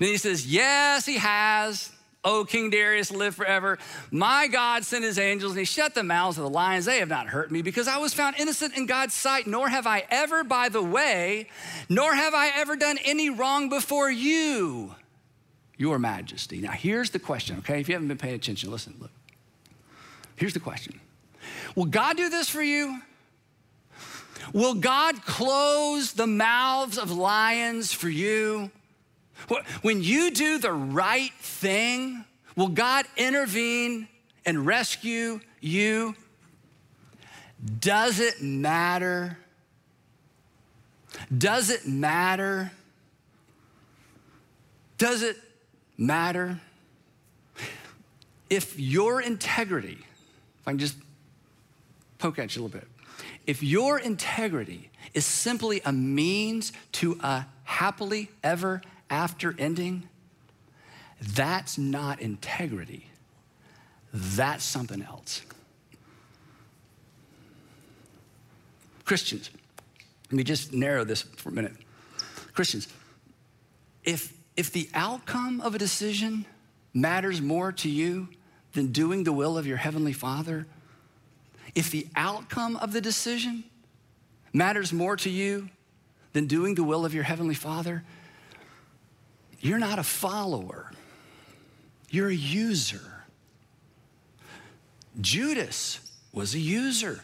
Then 0.01 0.09
he 0.09 0.17
says, 0.17 0.45
Yes, 0.45 1.07
he 1.07 1.19
has. 1.19 1.93
Oh, 2.25 2.45
King 2.45 2.71
Darius, 2.71 3.13
live 3.13 3.37
forever. 3.37 3.79
My 4.11 4.49
God 4.49 4.85
sent 4.85 5.05
his 5.05 5.19
angels 5.19 5.53
and 5.53 5.61
he 5.61 5.65
shut 5.65 5.95
the 5.95 6.03
mouths 6.03 6.37
of 6.37 6.45
the 6.45 6.51
lions. 6.51 6.85
They 6.85 6.99
have 6.99 7.09
not 7.09 7.29
hurt 7.29 7.51
me 7.51 7.63
because 7.63 7.87
I 7.87 7.99
was 7.99 8.13
found 8.13 8.37
innocent 8.39 8.77
in 8.77 8.87
God's 8.87 9.15
sight, 9.15 9.47
nor 9.47 9.69
have 9.69 9.87
I 9.87 10.05
ever, 10.11 10.43
by 10.43 10.69
the 10.69 10.83
way, 10.83 11.49
nor 11.89 12.15
have 12.15 12.35
I 12.35 12.51
ever 12.57 12.75
done 12.75 12.99
any 13.05 13.31
wrong 13.31 13.69
before 13.69 14.11
you, 14.11 14.97
your 15.77 16.01
majesty. 16.01 16.61
Now, 16.61 16.73
here's 16.73 17.11
the 17.11 17.21
question, 17.21 17.59
okay? 17.59 17.81
If 17.81 17.89
you 17.89 17.95
haven't 17.95 18.09
been 18.09 18.19
paying 18.19 18.35
attention, 18.35 18.71
listen, 18.71 18.97
look. 18.99 19.13
Here's 20.35 20.55
the 20.55 20.61
question 20.61 21.01
Will 21.77 21.87
God 21.87 22.17
do 22.17 22.29
this 22.29 22.49
for 22.49 22.63
you? 22.63 23.01
Will 24.53 24.75
God 24.75 25.23
close 25.25 26.13
the 26.13 26.27
mouths 26.27 26.99
of 26.99 27.11
lions 27.11 27.93
for 27.93 28.09
you? 28.09 28.71
When 29.83 30.03
you 30.03 30.31
do 30.31 30.59
the 30.59 30.73
right 30.73 31.33
thing, 31.41 32.25
will 32.57 32.69
God 32.69 33.07
intervene 33.17 34.09
and 34.45 34.67
rescue 34.67 35.41
you? 35.61 36.15
Does 37.81 38.21
it 38.21 38.43
matter? 38.43 39.39
Does 41.37 41.71
it 41.71 41.87
matter? 41.87 42.71
Does 44.97 45.23
it 45.23 45.37
matter? 45.97 46.61
If 48.51 48.79
your 48.79 49.21
integrity, 49.21 49.99
if 50.61 50.69
I 50.69 50.71
can 50.73 50.79
just 50.79 50.97
poke 52.19 52.39
at 52.39 52.55
you 52.55 52.63
a 52.63 52.65
little 52.65 52.81
bit, 52.81 52.89
if 53.47 53.63
your 53.63 53.99
integrity 53.99 54.91
is 55.15 55.25
simply 55.25 55.81
a 55.85 55.93
means 55.93 56.73
to 56.93 57.19
a 57.23 57.47
happily 57.65 58.31
ever 58.43 58.83
after 59.11 59.55
ending, 59.59 60.09
that's 61.21 61.79
not 61.79 62.21
integrity. 62.21 63.11
That's 64.13 64.65
something 64.65 65.03
else. 65.03 65.43
Christians, 69.05 69.51
let 70.31 70.37
me 70.37 70.45
just 70.45 70.73
narrow 70.73 71.05
this 71.05 71.23
for 71.23 71.49
a 71.49 71.53
minute. 71.53 71.73
Christians, 72.53 72.89
if, 74.05 74.35
if 74.57 74.73
the 74.73 74.89
outcome 74.95 75.61
of 75.61 75.75
a 75.75 75.79
decision 75.79 76.45
matters 76.93 77.41
more 77.41 77.73
to 77.73 77.89
you 77.89 78.29
than 78.73 78.93
doing 78.93 79.25
the 79.25 79.33
will 79.33 79.57
of 79.57 79.67
your 79.67 79.79
Heavenly 79.79 80.13
Father, 80.13 80.67
if 81.75 81.91
the 81.91 82.07
outcome 82.17 82.77
of 82.77 82.93
the 82.93 83.01
decision 83.01 83.65
matters 84.53 84.93
more 84.93 85.17
to 85.17 85.31
you 85.31 85.71
than 86.33 86.47
doing 86.47 86.75
the 86.75 86.85
will 86.85 87.05
of 87.05 87.15
your 87.15 87.25
Heavenly 87.25 87.55
Father, 87.55 88.05
you're 89.61 89.79
not 89.79 89.99
a 89.99 90.05
follower, 90.05 90.93
you're 92.11 92.29
a 92.29 92.35
user. 92.35 93.01
Judas 95.21 96.01
was 96.33 96.55
a 96.55 96.59
user. 96.59 97.23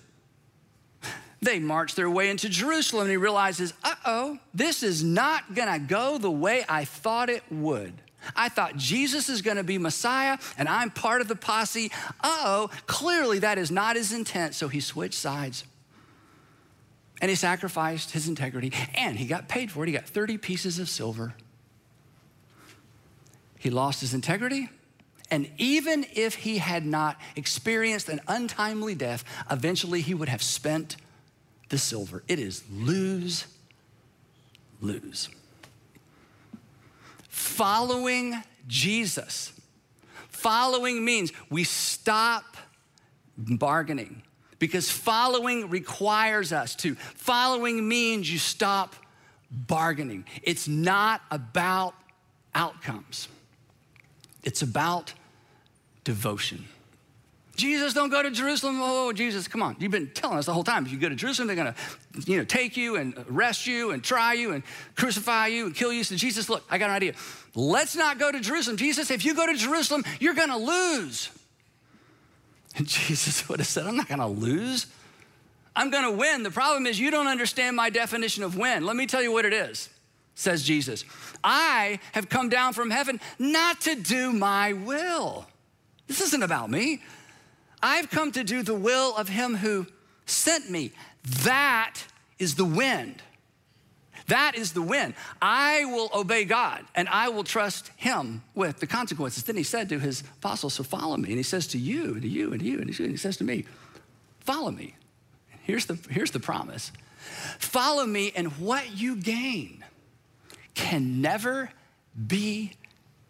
They 1.41 1.59
march 1.59 1.95
their 1.95 2.09
way 2.09 2.31
into 2.31 2.49
Jerusalem 2.49 3.03
and 3.03 3.11
he 3.11 3.17
realizes, 3.19 3.75
uh 3.85 3.95
oh, 4.07 4.39
this 4.55 4.83
is 4.83 5.05
not 5.05 5.55
gonna 5.55 5.79
go 5.79 6.17
the 6.17 6.31
way 6.31 6.65
I 6.69 6.87
thought 6.87 7.29
it 7.29 7.43
would. 7.51 7.93
I 8.35 8.49
thought 8.49 8.77
Jesus 8.77 9.29
is 9.29 9.43
gonna 9.43 9.63
be 9.63 9.77
Messiah 9.77 10.39
and 10.57 10.69
I'm 10.69 10.91
part 10.91 11.21
of 11.21 11.29
the 11.29 11.37
posse. 11.37 11.93
Uh 12.23 12.41
oh, 12.45 12.71
clearly 12.87 13.41
that 13.41 13.59
is 13.59 13.71
not 13.71 13.97
his 13.97 14.13
intent. 14.13 14.55
So 14.55 14.69
he 14.69 14.81
switched 14.81 15.19
sides 15.19 15.65
and 17.21 17.29
he 17.29 17.35
sacrificed 17.37 18.13
his 18.13 18.27
integrity 18.27 18.73
and 18.95 19.19
he 19.19 19.27
got 19.27 19.47
paid 19.47 19.71
for 19.71 19.85
it. 19.85 19.89
He 19.89 19.93
got 19.93 20.07
30 20.07 20.39
pieces 20.39 20.79
of 20.79 20.89
silver. 20.89 21.35
He 23.65 23.71
lost 23.71 24.03
his 24.03 24.13
integrity. 24.13 24.69
And 25.31 25.51
even 25.57 26.05
if 26.15 26.35
he 26.35 26.59
had 26.59 26.85
not 26.85 27.17
experienced 27.35 28.11
an 28.11 28.21
untimely 28.29 28.95
death, 28.95 29.25
eventually 29.51 30.03
he 30.03 30.13
would 30.13 30.29
have 30.29 30.43
spent 30.43 30.97
the 31.71 31.79
silver. 31.79 32.23
It 32.29 32.39
is 32.39 32.63
lose, 32.71 33.47
lose. 34.83 35.31
Following 37.31 38.43
Jesus. 38.69 39.59
Following 40.29 41.03
means 41.03 41.33
we 41.49 41.65
stop 41.65 42.59
bargaining 43.39 44.23
because 44.59 44.91
following 44.91 45.71
requires 45.71 46.53
us 46.53 46.77
to. 46.77 46.97
Following 46.97 47.89
means 47.89 48.31
you 48.31 48.39
stop 48.39 48.95
bargaining. 49.51 50.27
It's 50.43 50.69
not 50.69 51.23
about 51.31 51.95
outcomes, 52.55 53.29
it's 54.45 54.63
about 54.63 55.13
devotion. 56.05 56.65
Jesus, 57.57 57.95
don't 57.95 58.11
go 58.11 58.23
to 58.23 58.31
Jerusalem. 58.31 58.81
Oh, 58.81 59.09
oh, 59.09 59.13
Jesus, 59.13 59.47
come 59.47 59.63
on. 59.63 59.77
You've 59.79 59.93
been 59.93 60.11
telling 60.13 60.39
us 60.39 60.47
the 60.47 60.53
whole 60.53 60.65
time. 60.65 60.85
If 60.87 60.93
you 60.93 60.99
go 60.99 61.09
to 61.09 61.15
Jerusalem, 61.15 61.47
they're 61.47 61.57
going 61.57 61.73
to, 61.73 62.31
you 62.31 62.39
know, 62.39 62.45
take 62.45 62.77
you 62.77 62.97
and 62.97 63.15
arrest 63.31 63.67
you 63.67 63.93
and 63.93 64.03
try 64.03 64.35
you 64.35 64.53
and 64.53 64.65
crucify 64.97 65.47
you 65.47 65.67
and 65.67 65.75
kill 65.75 65.93
you. 65.93 66.03
So 66.03 66.17
Jesus, 66.17 66.49
look, 66.49 66.65
I 66.69 66.79
got 66.79 66.91
an 66.91 66.97
idea. 66.97 67.15
Let's 67.55 67.95
not 67.95 68.19
go 68.19 68.33
to 68.33 68.41
Jerusalem. 68.41 68.77
Jesus, 68.77 69.11
if 69.11 69.25
you 69.25 69.35
go 69.35 69.47
to 69.47 69.55
Jerusalem, 69.55 70.05
you're 70.19 70.35
going 70.35 70.49
to 70.49 70.57
lose. 70.57 71.31
And 72.77 72.87
Jesus 72.89 73.49
would 73.49 73.61
have 73.61 73.69
said, 73.69 73.87
I'm 73.87 73.97
not 73.97 74.09
going 74.09 74.21
to 74.21 74.27
lose. 74.27 74.87
I'm 75.77 75.91
going 75.91 76.05
to 76.05 76.17
win. 76.17 76.43
The 76.43 76.51
problem 76.51 76.87
is 76.87 76.99
you 76.99 77.11
don't 77.11 77.29
understand 77.29 77.77
my 77.77 77.91
definition 77.91 78.43
of 78.43 78.57
win. 78.57 78.85
Let 78.85 78.97
me 78.97 79.07
tell 79.07 79.23
you 79.23 79.33
what 79.33 79.45
it 79.45 79.53
is, 79.53 79.89
says 80.35 80.63
Jesus. 80.63 81.05
I 81.43 82.01
have 82.13 82.29
come 82.29 82.49
down 82.49 82.73
from 82.73 82.91
heaven 82.91 83.21
not 83.39 83.81
to 83.83 83.95
do 83.95 84.33
my 84.33 84.73
will. 84.73 85.47
This 86.07 86.21
isn't 86.21 86.43
about 86.43 86.71
me. 86.71 87.03
I've 87.83 88.11
come 88.11 88.33
to 88.33 88.45
do 88.45 88.63
the 88.63 88.75
will 88.75 89.15
of 89.17 89.29
him 89.29 89.57
who 89.57 89.87
sent 90.27 90.71
me. 90.71 90.93
That 91.43 92.01
is 92.39 92.55
the 92.55 92.65
wind. 92.65 93.23
That 94.29 94.55
is 94.55 94.73
the 94.73 94.83
win. 94.83 95.15
I 95.43 95.85
will 95.85 96.09
obey 96.15 96.45
God 96.45 96.85
and 96.95 97.09
I 97.09 97.29
will 97.29 97.45
trust 97.45 97.91
him 97.97 98.43
with 98.55 98.81
the 98.81 98.87
consequences. 98.87 99.43
Then 99.43 99.57
he 99.57 99.63
said 99.63 99.91
to 99.91 99.99
his 99.99 100.23
apostles, 100.39 100.75
So 100.75 100.83
follow 100.83 101.17
me. 101.17 101.29
And 101.29 101.37
he 101.37 101.43
says 101.43 101.67
to 101.69 101.79
you, 101.79 102.15
and 102.15 102.23
to 102.23 102.29
you, 102.29 102.51
and 102.53 102.61
to 102.61 102.67
you, 102.67 102.79
and 102.79 102.89
he 102.89 103.17
says 103.17 103.37
to 103.39 103.45
me, 103.45 103.67
Follow 104.41 104.71
me. 104.71 104.95
Here's 105.63 105.87
the, 105.87 105.99
here's 106.11 106.31
the 106.31 106.41
promise 106.41 106.93
follow 107.59 108.05
me, 108.05 108.33
and 108.37 108.49
what 108.59 108.99
you 108.99 109.17
gain 109.17 109.83
can 110.75 111.21
never 111.21 111.71
be 112.27 112.73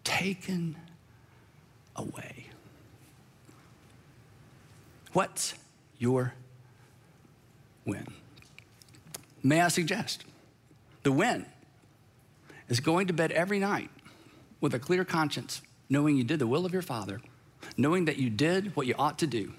taken 0.03 0.75
away. 1.95 2.47
What's 5.13 5.53
your 5.97 6.33
win? 7.85 8.05
May 9.43 9.61
I 9.61 9.69
suggest 9.69 10.25
the 11.03 11.11
win 11.11 11.45
is 12.67 12.79
going 12.79 13.07
to 13.07 13.13
bed 13.13 13.31
every 13.31 13.59
night 13.59 13.89
with 14.59 14.73
a 14.73 14.79
clear 14.79 15.05
conscience, 15.05 15.61
knowing 15.89 16.17
you 16.17 16.23
did 16.23 16.39
the 16.39 16.47
will 16.47 16.65
of 16.65 16.73
your 16.73 16.81
Father, 16.81 17.21
knowing 17.77 18.05
that 18.05 18.17
you 18.17 18.29
did 18.29 18.75
what 18.75 18.87
you 18.87 18.95
ought 18.97 19.19
to 19.19 19.27
do. 19.27 19.53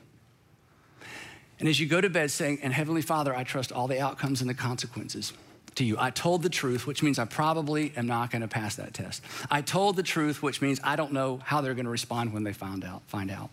And 1.58 1.68
as 1.68 1.80
you 1.80 1.86
go 1.86 2.00
to 2.00 2.10
bed 2.10 2.30
saying, 2.30 2.58
and 2.62 2.72
Heavenly 2.72 3.00
Father, 3.00 3.34
I 3.34 3.44
trust 3.44 3.72
all 3.72 3.86
the 3.86 4.00
outcomes 4.00 4.40
and 4.40 4.50
the 4.50 4.54
consequences 4.54 5.32
to 5.76 5.84
you. 5.84 5.96
I 5.98 6.10
told 6.10 6.42
the 6.42 6.48
truth, 6.48 6.86
which 6.86 7.02
means 7.02 7.18
I 7.18 7.24
probably 7.24 7.92
am 7.96 8.06
not 8.06 8.30
going 8.30 8.42
to 8.42 8.48
pass 8.48 8.76
that 8.76 8.92
test. 8.92 9.22
I 9.50 9.62
told 9.62 9.96
the 9.96 10.02
truth, 10.02 10.42
which 10.42 10.60
means 10.60 10.80
I 10.82 10.96
don't 10.96 11.12
know 11.12 11.40
how 11.44 11.60
they're 11.60 11.74
going 11.74 11.84
to 11.84 11.90
respond 11.90 12.32
when 12.32 12.44
they 12.44 12.52
find 12.52 12.84
out. 12.84 13.02
Find 13.06 13.30
out. 13.30 13.50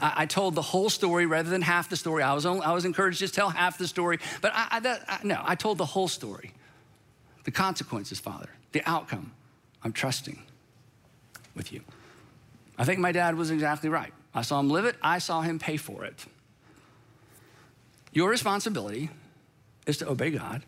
I, 0.00 0.12
I, 0.16 0.26
told 0.26 0.54
the 0.54 0.62
whole 0.62 0.90
story 0.90 1.24
rather 1.24 1.48
than 1.48 1.62
half 1.62 1.88
the 1.88 1.96
story. 1.96 2.22
I 2.22 2.34
was, 2.34 2.44
only, 2.44 2.62
I 2.62 2.72
was 2.72 2.84
encouraged 2.84 3.18
to 3.18 3.24
just 3.24 3.34
tell 3.34 3.48
half 3.48 3.78
the 3.78 3.86
story, 3.86 4.18
but 4.42 4.52
I, 4.54 4.68
I, 4.72 4.80
that, 4.80 5.24
no, 5.24 5.40
I 5.42 5.54
told 5.54 5.78
the 5.78 5.86
whole 5.86 6.08
story. 6.08 6.52
The 7.44 7.50
consequences, 7.50 8.20
Father, 8.20 8.50
the 8.72 8.82
outcome. 8.84 9.32
I'm 9.82 9.92
trusting 9.92 10.42
with 11.54 11.72
you. 11.72 11.80
I 12.76 12.84
think 12.84 12.98
my 12.98 13.12
dad 13.12 13.36
was 13.36 13.50
exactly 13.50 13.88
right. 13.88 14.12
I 14.34 14.42
saw 14.42 14.60
him 14.60 14.68
live 14.68 14.84
it, 14.84 14.96
I 15.00 15.18
saw 15.18 15.40
him 15.40 15.58
pay 15.58 15.76
for 15.76 16.04
it. 16.04 16.26
Your 18.12 18.28
responsibility 18.28 19.10
is 19.86 19.96
to 19.98 20.08
obey 20.08 20.30
God 20.30 20.62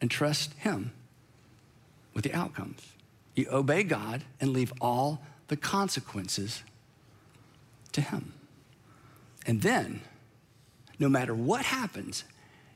and 0.00 0.10
trust 0.10 0.52
Him 0.54 0.92
with 2.14 2.24
the 2.24 2.34
outcomes. 2.34 2.92
You 3.34 3.46
obey 3.50 3.82
God 3.82 4.24
and 4.40 4.52
leave 4.52 4.72
all 4.80 5.20
the 5.48 5.56
consequences 5.56 6.62
to 7.92 8.00
Him. 8.00 8.32
And 9.46 9.62
then, 9.62 10.02
no 10.98 11.08
matter 11.08 11.34
what 11.34 11.64
happens, 11.64 12.24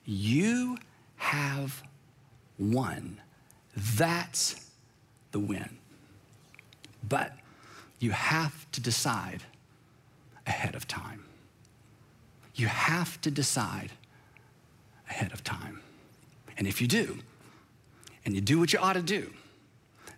you 0.05 0.79
have 1.17 1.83
won. 2.59 3.21
That's 3.77 4.69
the 5.33 5.39
win. 5.39 5.79
But 7.09 7.33
you 7.99 8.11
have 8.11 8.71
to 8.73 8.81
decide 8.81 9.43
ahead 10.47 10.75
of 10.75 10.89
time. 10.89 11.25
You 12.55 12.67
have 12.67 13.21
to 13.23 13.31
decide 13.31 13.93
ahead 15.09 15.33
of 15.33 15.43
time. 15.45 15.81
And 16.63 16.69
if 16.69 16.81
you 16.81 16.87
do, 16.87 17.19
and 18.25 18.37
you 18.37 18.41
do 18.41 18.61
what 18.61 18.73
you 18.73 18.79
ought 18.79 18.93
to 18.93 19.03
do, 19.03 19.33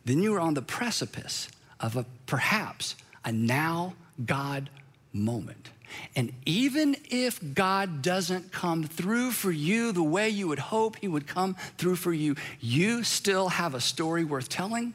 then 0.05 0.23
you 0.23 0.35
are 0.35 0.41
on 0.41 0.53
the 0.53 0.61
precipice 0.61 1.49
of 1.81 1.97
a 1.97 2.05
perhaps 2.27 2.97
a 3.25 3.33
now 3.33 3.95
God 4.27 4.69
moment. 5.15 5.71
And 6.15 6.35
even 6.45 6.97
if 7.09 7.41
God 7.55 8.03
doesn't 8.03 8.53
come 8.53 8.85
through 8.85 9.31
for 9.31 9.51
you 9.51 9.91
the 9.91 10.03
way 10.03 10.29
you 10.29 10.47
would 10.47 10.59
hope 10.59 10.97
He 10.97 11.09
would 11.09 11.27
come 11.27 11.57
through 11.79 11.97
for 11.97 12.13
you, 12.13 12.37
you 12.61 13.05
still 13.05 13.49
have 13.49 13.73
a 13.73 13.81
story 13.81 14.23
worth 14.23 14.51
telling. 14.51 14.93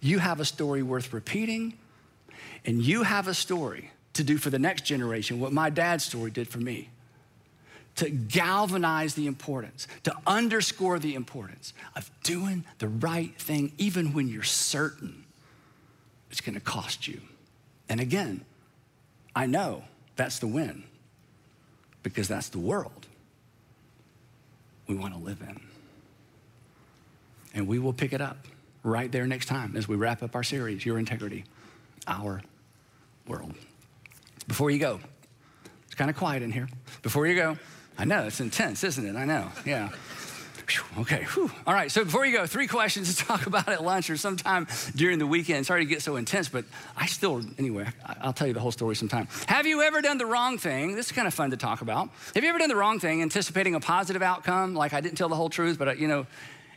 You 0.00 0.20
have 0.20 0.38
a 0.38 0.44
story 0.44 0.84
worth 0.84 1.12
repeating. 1.12 1.76
And 2.64 2.80
you 2.80 3.02
have 3.02 3.26
a 3.26 3.34
story 3.34 3.90
to 4.12 4.22
do 4.22 4.38
for 4.38 4.50
the 4.50 4.60
next 4.60 4.84
generation 4.84 5.40
what 5.40 5.52
my 5.52 5.70
dad's 5.70 6.04
story 6.04 6.30
did 6.30 6.46
for 6.46 6.58
me 6.58 6.90
to 7.98 8.10
galvanize 8.10 9.14
the 9.14 9.26
importance, 9.26 9.86
to 10.04 10.14
underscore 10.26 10.98
the 10.98 11.14
importance 11.14 11.72
of 11.94 12.10
doing 12.22 12.64
the 12.78 12.88
right 12.88 13.34
thing, 13.40 13.72
even 13.78 14.12
when 14.12 14.28
you're 14.28 14.42
certain 14.42 15.24
it's 16.30 16.40
gonna 16.40 16.60
cost 16.60 17.08
you. 17.08 17.20
And 17.88 18.00
again, 18.00 18.44
I 19.34 19.46
know 19.46 19.84
that's 20.16 20.38
the 20.38 20.46
win 20.46 20.84
because 22.02 22.28
that's 22.28 22.48
the 22.48 22.58
world 22.58 23.06
we 24.86 24.94
want 24.94 25.14
to 25.14 25.20
live 25.20 25.40
in. 25.42 25.60
And 27.54 27.66
we 27.66 27.78
will 27.78 27.92
pick 27.92 28.12
it 28.12 28.20
up 28.20 28.38
right 28.82 29.10
there 29.10 29.26
next 29.26 29.46
time 29.46 29.76
as 29.76 29.88
we 29.88 29.96
wrap 29.96 30.22
up 30.22 30.34
our 30.34 30.42
series, 30.42 30.84
Your 30.84 30.98
Integrity, 30.98 31.44
Our 32.06 32.42
World. 33.26 33.54
Before 34.46 34.70
you 34.70 34.78
go, 34.78 35.00
it's 35.86 35.94
kind 35.94 36.10
of 36.10 36.16
quiet 36.16 36.42
in 36.42 36.52
here. 36.52 36.68
Before 37.02 37.26
you 37.26 37.34
go, 37.34 37.58
I 37.98 38.04
know 38.04 38.26
it's 38.26 38.40
intense, 38.40 38.84
isn't 38.84 39.04
it? 39.04 39.16
I 39.16 39.24
know, 39.24 39.50
yeah. 39.66 39.90
Okay, 40.98 41.24
whew. 41.34 41.50
all 41.66 41.72
right. 41.72 41.90
So 41.90 42.04
before 42.04 42.26
you 42.26 42.36
go, 42.36 42.46
three 42.46 42.66
questions 42.66 43.16
to 43.16 43.24
talk 43.26 43.46
about 43.46 43.68
at 43.68 43.82
lunch 43.82 44.10
or 44.10 44.16
sometime 44.16 44.66
during 44.94 45.18
the 45.18 45.26
weekend. 45.26 45.66
Sorry 45.66 45.84
to 45.84 45.88
get 45.88 46.02
so 46.02 46.16
intense, 46.16 46.48
but 46.48 46.64
I 46.96 47.06
still, 47.06 47.42
anyway, 47.58 47.88
I'll 48.20 48.34
tell 48.34 48.46
you 48.46 48.52
the 48.52 48.60
whole 48.60 48.72
story 48.72 48.94
sometime. 48.94 49.28
Have 49.46 49.66
you 49.66 49.82
ever 49.82 50.02
done 50.02 50.18
the 50.18 50.26
wrong 50.26 50.58
thing? 50.58 50.94
This 50.94 51.06
is 51.06 51.12
kind 51.12 51.26
of 51.26 51.34
fun 51.34 51.50
to 51.50 51.56
talk 51.56 51.80
about. 51.80 52.10
Have 52.34 52.44
you 52.44 52.50
ever 52.50 52.58
done 52.58 52.68
the 52.68 52.76
wrong 52.76 53.00
thing, 53.00 53.22
anticipating 53.22 53.74
a 53.74 53.80
positive 53.80 54.22
outcome? 54.22 54.74
Like 54.74 54.92
I 54.92 55.00
didn't 55.00 55.16
tell 55.16 55.30
the 55.30 55.36
whole 55.36 55.48
truth, 55.48 55.78
but 55.78 55.88
I, 55.88 55.92
you 55.94 56.06
know, 56.06 56.26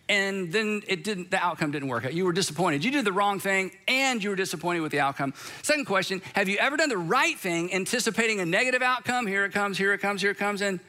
and 0.08 0.52
then 0.52 0.84
it 0.88 1.04
didn't, 1.04 1.32
the 1.32 1.38
outcome 1.44 1.72
didn't 1.72 1.88
work 1.88 2.06
out. 2.06 2.14
You 2.14 2.26
were 2.26 2.34
disappointed. 2.34 2.84
You 2.84 2.92
did 2.92 3.06
the 3.06 3.14
wrong 3.14 3.40
thing 3.40 3.72
and 3.88 4.24
you 4.24 4.30
were 4.30 4.36
disappointed 4.36 4.82
with 4.82 4.92
the 4.92 5.00
outcome. 5.00 5.34
Second 5.64 5.86
question 5.86 6.22
Have 6.34 6.48
you 6.48 6.58
ever 6.58 6.78
done 6.78 6.90
the 6.90 6.98
right 6.98 7.38
thing, 7.38 7.74
anticipating 7.74 8.40
a 8.40 8.46
negative 8.46 8.82
outcome? 8.82 9.28
Here 9.28 9.46
it 9.46 9.52
comes, 9.52 9.78
here 9.78 9.94
it 9.94 10.00
comes, 10.00 10.22
here 10.22 10.32
it 10.32 10.38
comes, 10.38 10.62
and 10.62 10.80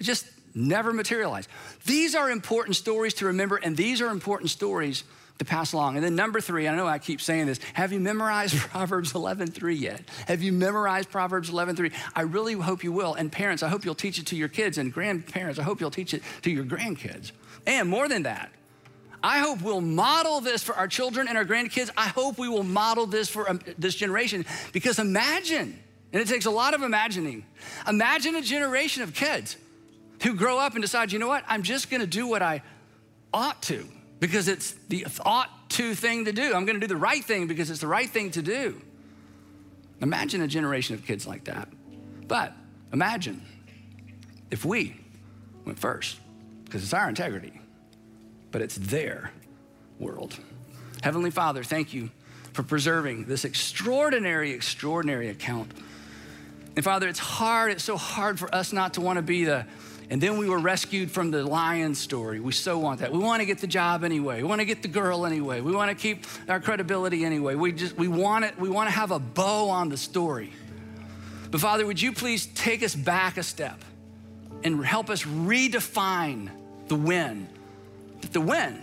just 0.00 0.26
never 0.54 0.92
materialized. 0.92 1.48
These 1.84 2.14
are 2.14 2.30
important 2.30 2.76
stories 2.76 3.14
to 3.14 3.26
remember, 3.26 3.56
and 3.56 3.76
these 3.76 4.00
are 4.00 4.08
important 4.08 4.50
stories 4.50 5.04
to 5.38 5.44
pass 5.44 5.74
along. 5.74 5.96
And 5.96 6.04
then 6.04 6.16
number 6.16 6.40
three, 6.40 6.66
I 6.66 6.74
know 6.74 6.86
I 6.86 6.98
keep 6.98 7.20
saying 7.20 7.46
this, 7.46 7.60
have 7.74 7.92
you 7.92 8.00
memorized 8.00 8.56
Proverbs 8.70 9.12
11.3 9.12 9.78
yet? 9.78 10.02
Have 10.26 10.42
you 10.42 10.52
memorized 10.52 11.10
Proverbs 11.10 11.50
11.3? 11.50 11.92
I 12.14 12.22
really 12.22 12.54
hope 12.54 12.82
you 12.82 12.92
will. 12.92 13.14
And 13.14 13.30
parents, 13.30 13.62
I 13.62 13.68
hope 13.68 13.84
you'll 13.84 13.94
teach 13.94 14.18
it 14.18 14.26
to 14.28 14.36
your 14.36 14.48
kids, 14.48 14.78
and 14.78 14.92
grandparents, 14.92 15.58
I 15.58 15.62
hope 15.62 15.80
you'll 15.80 15.90
teach 15.90 16.14
it 16.14 16.22
to 16.42 16.50
your 16.50 16.64
grandkids. 16.64 17.32
And 17.66 17.88
more 17.88 18.08
than 18.08 18.22
that, 18.22 18.50
I 19.22 19.40
hope 19.40 19.60
we'll 19.60 19.80
model 19.80 20.40
this 20.40 20.62
for 20.62 20.74
our 20.74 20.88
children 20.88 21.26
and 21.26 21.36
our 21.36 21.44
grandkids. 21.44 21.90
I 21.96 22.08
hope 22.08 22.38
we 22.38 22.48
will 22.48 22.62
model 22.62 23.06
this 23.06 23.28
for 23.28 23.48
um, 23.50 23.60
this 23.76 23.94
generation 23.94 24.46
because 24.72 24.98
imagine, 24.98 25.78
and 26.12 26.22
it 26.22 26.28
takes 26.28 26.46
a 26.46 26.50
lot 26.50 26.74
of 26.74 26.82
imagining, 26.82 27.44
imagine 27.88 28.36
a 28.36 28.42
generation 28.42 29.02
of 29.02 29.14
kids 29.14 29.56
who 30.22 30.34
grow 30.34 30.58
up 30.58 30.74
and 30.74 30.82
decide, 30.82 31.12
you 31.12 31.18
know 31.18 31.28
what, 31.28 31.44
I'm 31.46 31.62
just 31.62 31.90
gonna 31.90 32.06
do 32.06 32.26
what 32.26 32.42
I 32.42 32.62
ought 33.32 33.62
to 33.64 33.86
because 34.20 34.48
it's 34.48 34.72
the 34.88 35.06
ought 35.24 35.70
to 35.70 35.94
thing 35.94 36.24
to 36.24 36.32
do. 36.32 36.54
I'm 36.54 36.64
gonna 36.64 36.80
do 36.80 36.86
the 36.86 36.96
right 36.96 37.22
thing 37.22 37.46
because 37.46 37.70
it's 37.70 37.80
the 37.80 37.86
right 37.86 38.08
thing 38.08 38.30
to 38.32 38.42
do. 38.42 38.80
Imagine 40.00 40.42
a 40.42 40.46
generation 40.46 40.94
of 40.94 41.04
kids 41.04 41.26
like 41.26 41.44
that. 41.44 41.68
But 42.28 42.52
imagine 42.92 43.42
if 44.50 44.64
we 44.64 44.96
went 45.64 45.78
first 45.78 46.18
because 46.64 46.82
it's 46.82 46.94
our 46.94 47.08
integrity, 47.08 47.60
but 48.50 48.62
it's 48.62 48.76
their 48.76 49.30
world. 49.98 50.38
Heavenly 51.02 51.30
Father, 51.30 51.62
thank 51.62 51.94
you 51.94 52.10
for 52.52 52.62
preserving 52.62 53.26
this 53.26 53.44
extraordinary, 53.44 54.52
extraordinary 54.52 55.28
account. 55.28 55.72
And 56.74 56.84
Father, 56.84 57.08
it's 57.08 57.18
hard, 57.18 57.70
it's 57.70 57.84
so 57.84 57.96
hard 57.96 58.38
for 58.38 58.54
us 58.54 58.72
not 58.72 58.94
to 58.94 59.00
want 59.00 59.16
to 59.16 59.22
be 59.22 59.44
the 59.44 59.66
and 60.08 60.20
then 60.20 60.38
we 60.38 60.48
were 60.48 60.58
rescued 60.58 61.10
from 61.10 61.32
the 61.32 61.42
lion 61.44 61.94
story. 61.94 62.38
We 62.38 62.52
so 62.52 62.78
want 62.78 63.00
that. 63.00 63.10
We 63.10 63.18
want 63.18 63.40
to 63.40 63.46
get 63.46 63.58
the 63.58 63.66
job 63.66 64.04
anyway. 64.04 64.40
We 64.40 64.48
want 64.48 64.60
to 64.60 64.64
get 64.64 64.82
the 64.82 64.88
girl 64.88 65.26
anyway. 65.26 65.60
We 65.60 65.72
want 65.72 65.90
to 65.90 66.00
keep 66.00 66.24
our 66.48 66.60
credibility 66.60 67.24
anyway. 67.24 67.56
We 67.56 67.72
just 67.72 67.96
we 67.96 68.06
want 68.06 68.44
it. 68.44 68.58
We 68.58 68.68
want 68.68 68.88
to 68.88 68.94
have 68.94 69.10
a 69.10 69.18
bow 69.18 69.68
on 69.68 69.88
the 69.88 69.96
story. 69.96 70.52
But 71.50 71.60
Father, 71.60 71.84
would 71.86 72.00
you 72.00 72.12
please 72.12 72.46
take 72.46 72.82
us 72.82 72.94
back 72.94 73.36
a 73.36 73.42
step 73.42 73.84
and 74.62 74.84
help 74.84 75.10
us 75.10 75.24
redefine 75.24 76.50
the 76.86 76.96
win? 76.96 77.48
That 78.20 78.32
The 78.32 78.40
win 78.40 78.80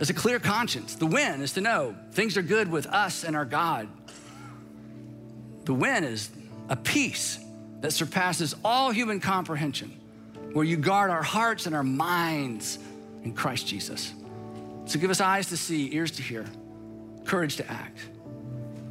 is 0.00 0.10
a 0.10 0.14
clear 0.14 0.40
conscience. 0.40 0.96
The 0.96 1.06
win 1.06 1.40
is 1.40 1.52
to 1.52 1.60
know 1.60 1.94
things 2.12 2.36
are 2.36 2.42
good 2.42 2.68
with 2.68 2.86
us 2.86 3.22
and 3.22 3.36
our 3.36 3.44
God. 3.44 3.88
The 5.64 5.74
win 5.74 6.02
is 6.02 6.30
a 6.68 6.74
peace 6.74 7.38
that 7.80 7.92
surpasses 7.92 8.56
all 8.64 8.90
human 8.90 9.20
comprehension 9.20 9.92
where 10.52 10.64
you 10.64 10.76
guard 10.76 11.10
our 11.10 11.22
hearts 11.22 11.66
and 11.66 11.74
our 11.74 11.82
minds 11.82 12.78
in 13.24 13.32
Christ 13.32 13.66
Jesus. 13.66 14.12
So 14.86 14.98
give 14.98 15.10
us 15.10 15.20
eyes 15.20 15.48
to 15.48 15.56
see, 15.56 15.94
ears 15.94 16.10
to 16.12 16.22
hear, 16.22 16.44
courage 17.24 17.56
to 17.56 17.70
act. 17.70 17.98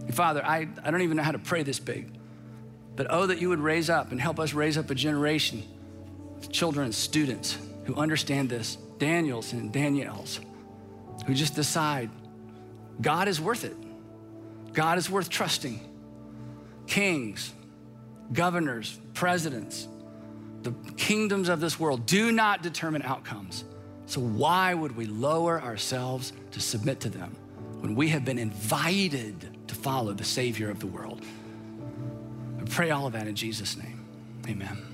And 0.06 0.16
Father, 0.16 0.44
I, 0.46 0.68
I 0.84 0.92
don't 0.92 1.02
even 1.02 1.18
know 1.18 1.24
how 1.24 1.32
to 1.32 1.40
pray 1.40 1.64
this 1.64 1.80
big, 1.80 2.10
but 2.96 3.08
oh, 3.10 3.28
that 3.28 3.40
you 3.40 3.50
would 3.50 3.60
raise 3.60 3.90
up 3.90 4.12
and 4.12 4.20
help 4.20 4.40
us 4.40 4.54
raise 4.54 4.78
up 4.78 4.90
a 4.90 4.96
generation 4.96 5.64
of 6.38 6.52
children 6.52 6.86
and 6.86 6.96
students 6.96 7.58
who 7.86 7.96
understand 7.96 8.50
this, 8.50 8.78
Daniels 8.98 9.54
and 9.54 9.72
Danielles, 9.74 10.40
who 11.26 11.34
just 11.34 11.56
decide 11.56 12.10
God 13.02 13.28
is 13.28 13.40
worth 13.42 13.64
it. 13.64 13.76
God 14.74 14.98
is 14.98 15.10
worth 15.10 15.30
trusting. 15.30 15.80
Kings, 16.88 17.54
governors, 18.32 19.00
presidents, 19.14 19.88
the 20.64 20.74
kingdoms 20.98 21.50
of 21.50 21.60
this 21.60 21.80
world 21.80 22.06
do 22.06 22.32
not 22.32 22.62
determine 22.62 23.02
outcomes. 23.04 23.64
So, 24.06 24.20
why 24.20 24.74
would 24.74 24.96
we 24.96 25.06
lower 25.06 25.62
ourselves 25.62 26.34
to 26.52 26.60
submit 26.60 27.00
to 27.02 27.10
them 27.10 27.36
when 27.80 27.96
we 27.96 28.10
have 28.10 28.26
been 28.26 28.38
invited 28.38 29.58
to 29.68 29.76
follow 29.76 30.14
the 30.14 30.24
Savior 30.24 30.70
of 30.70 30.80
the 30.80 30.88
world? 30.88 31.24
I 32.60 32.64
pray 32.66 32.92
all 32.92 33.08
of 33.08 33.14
that 33.14 33.28
in 33.28 33.36
Jesus' 33.36 33.78
name. 33.78 34.06
Amen. 34.48 34.91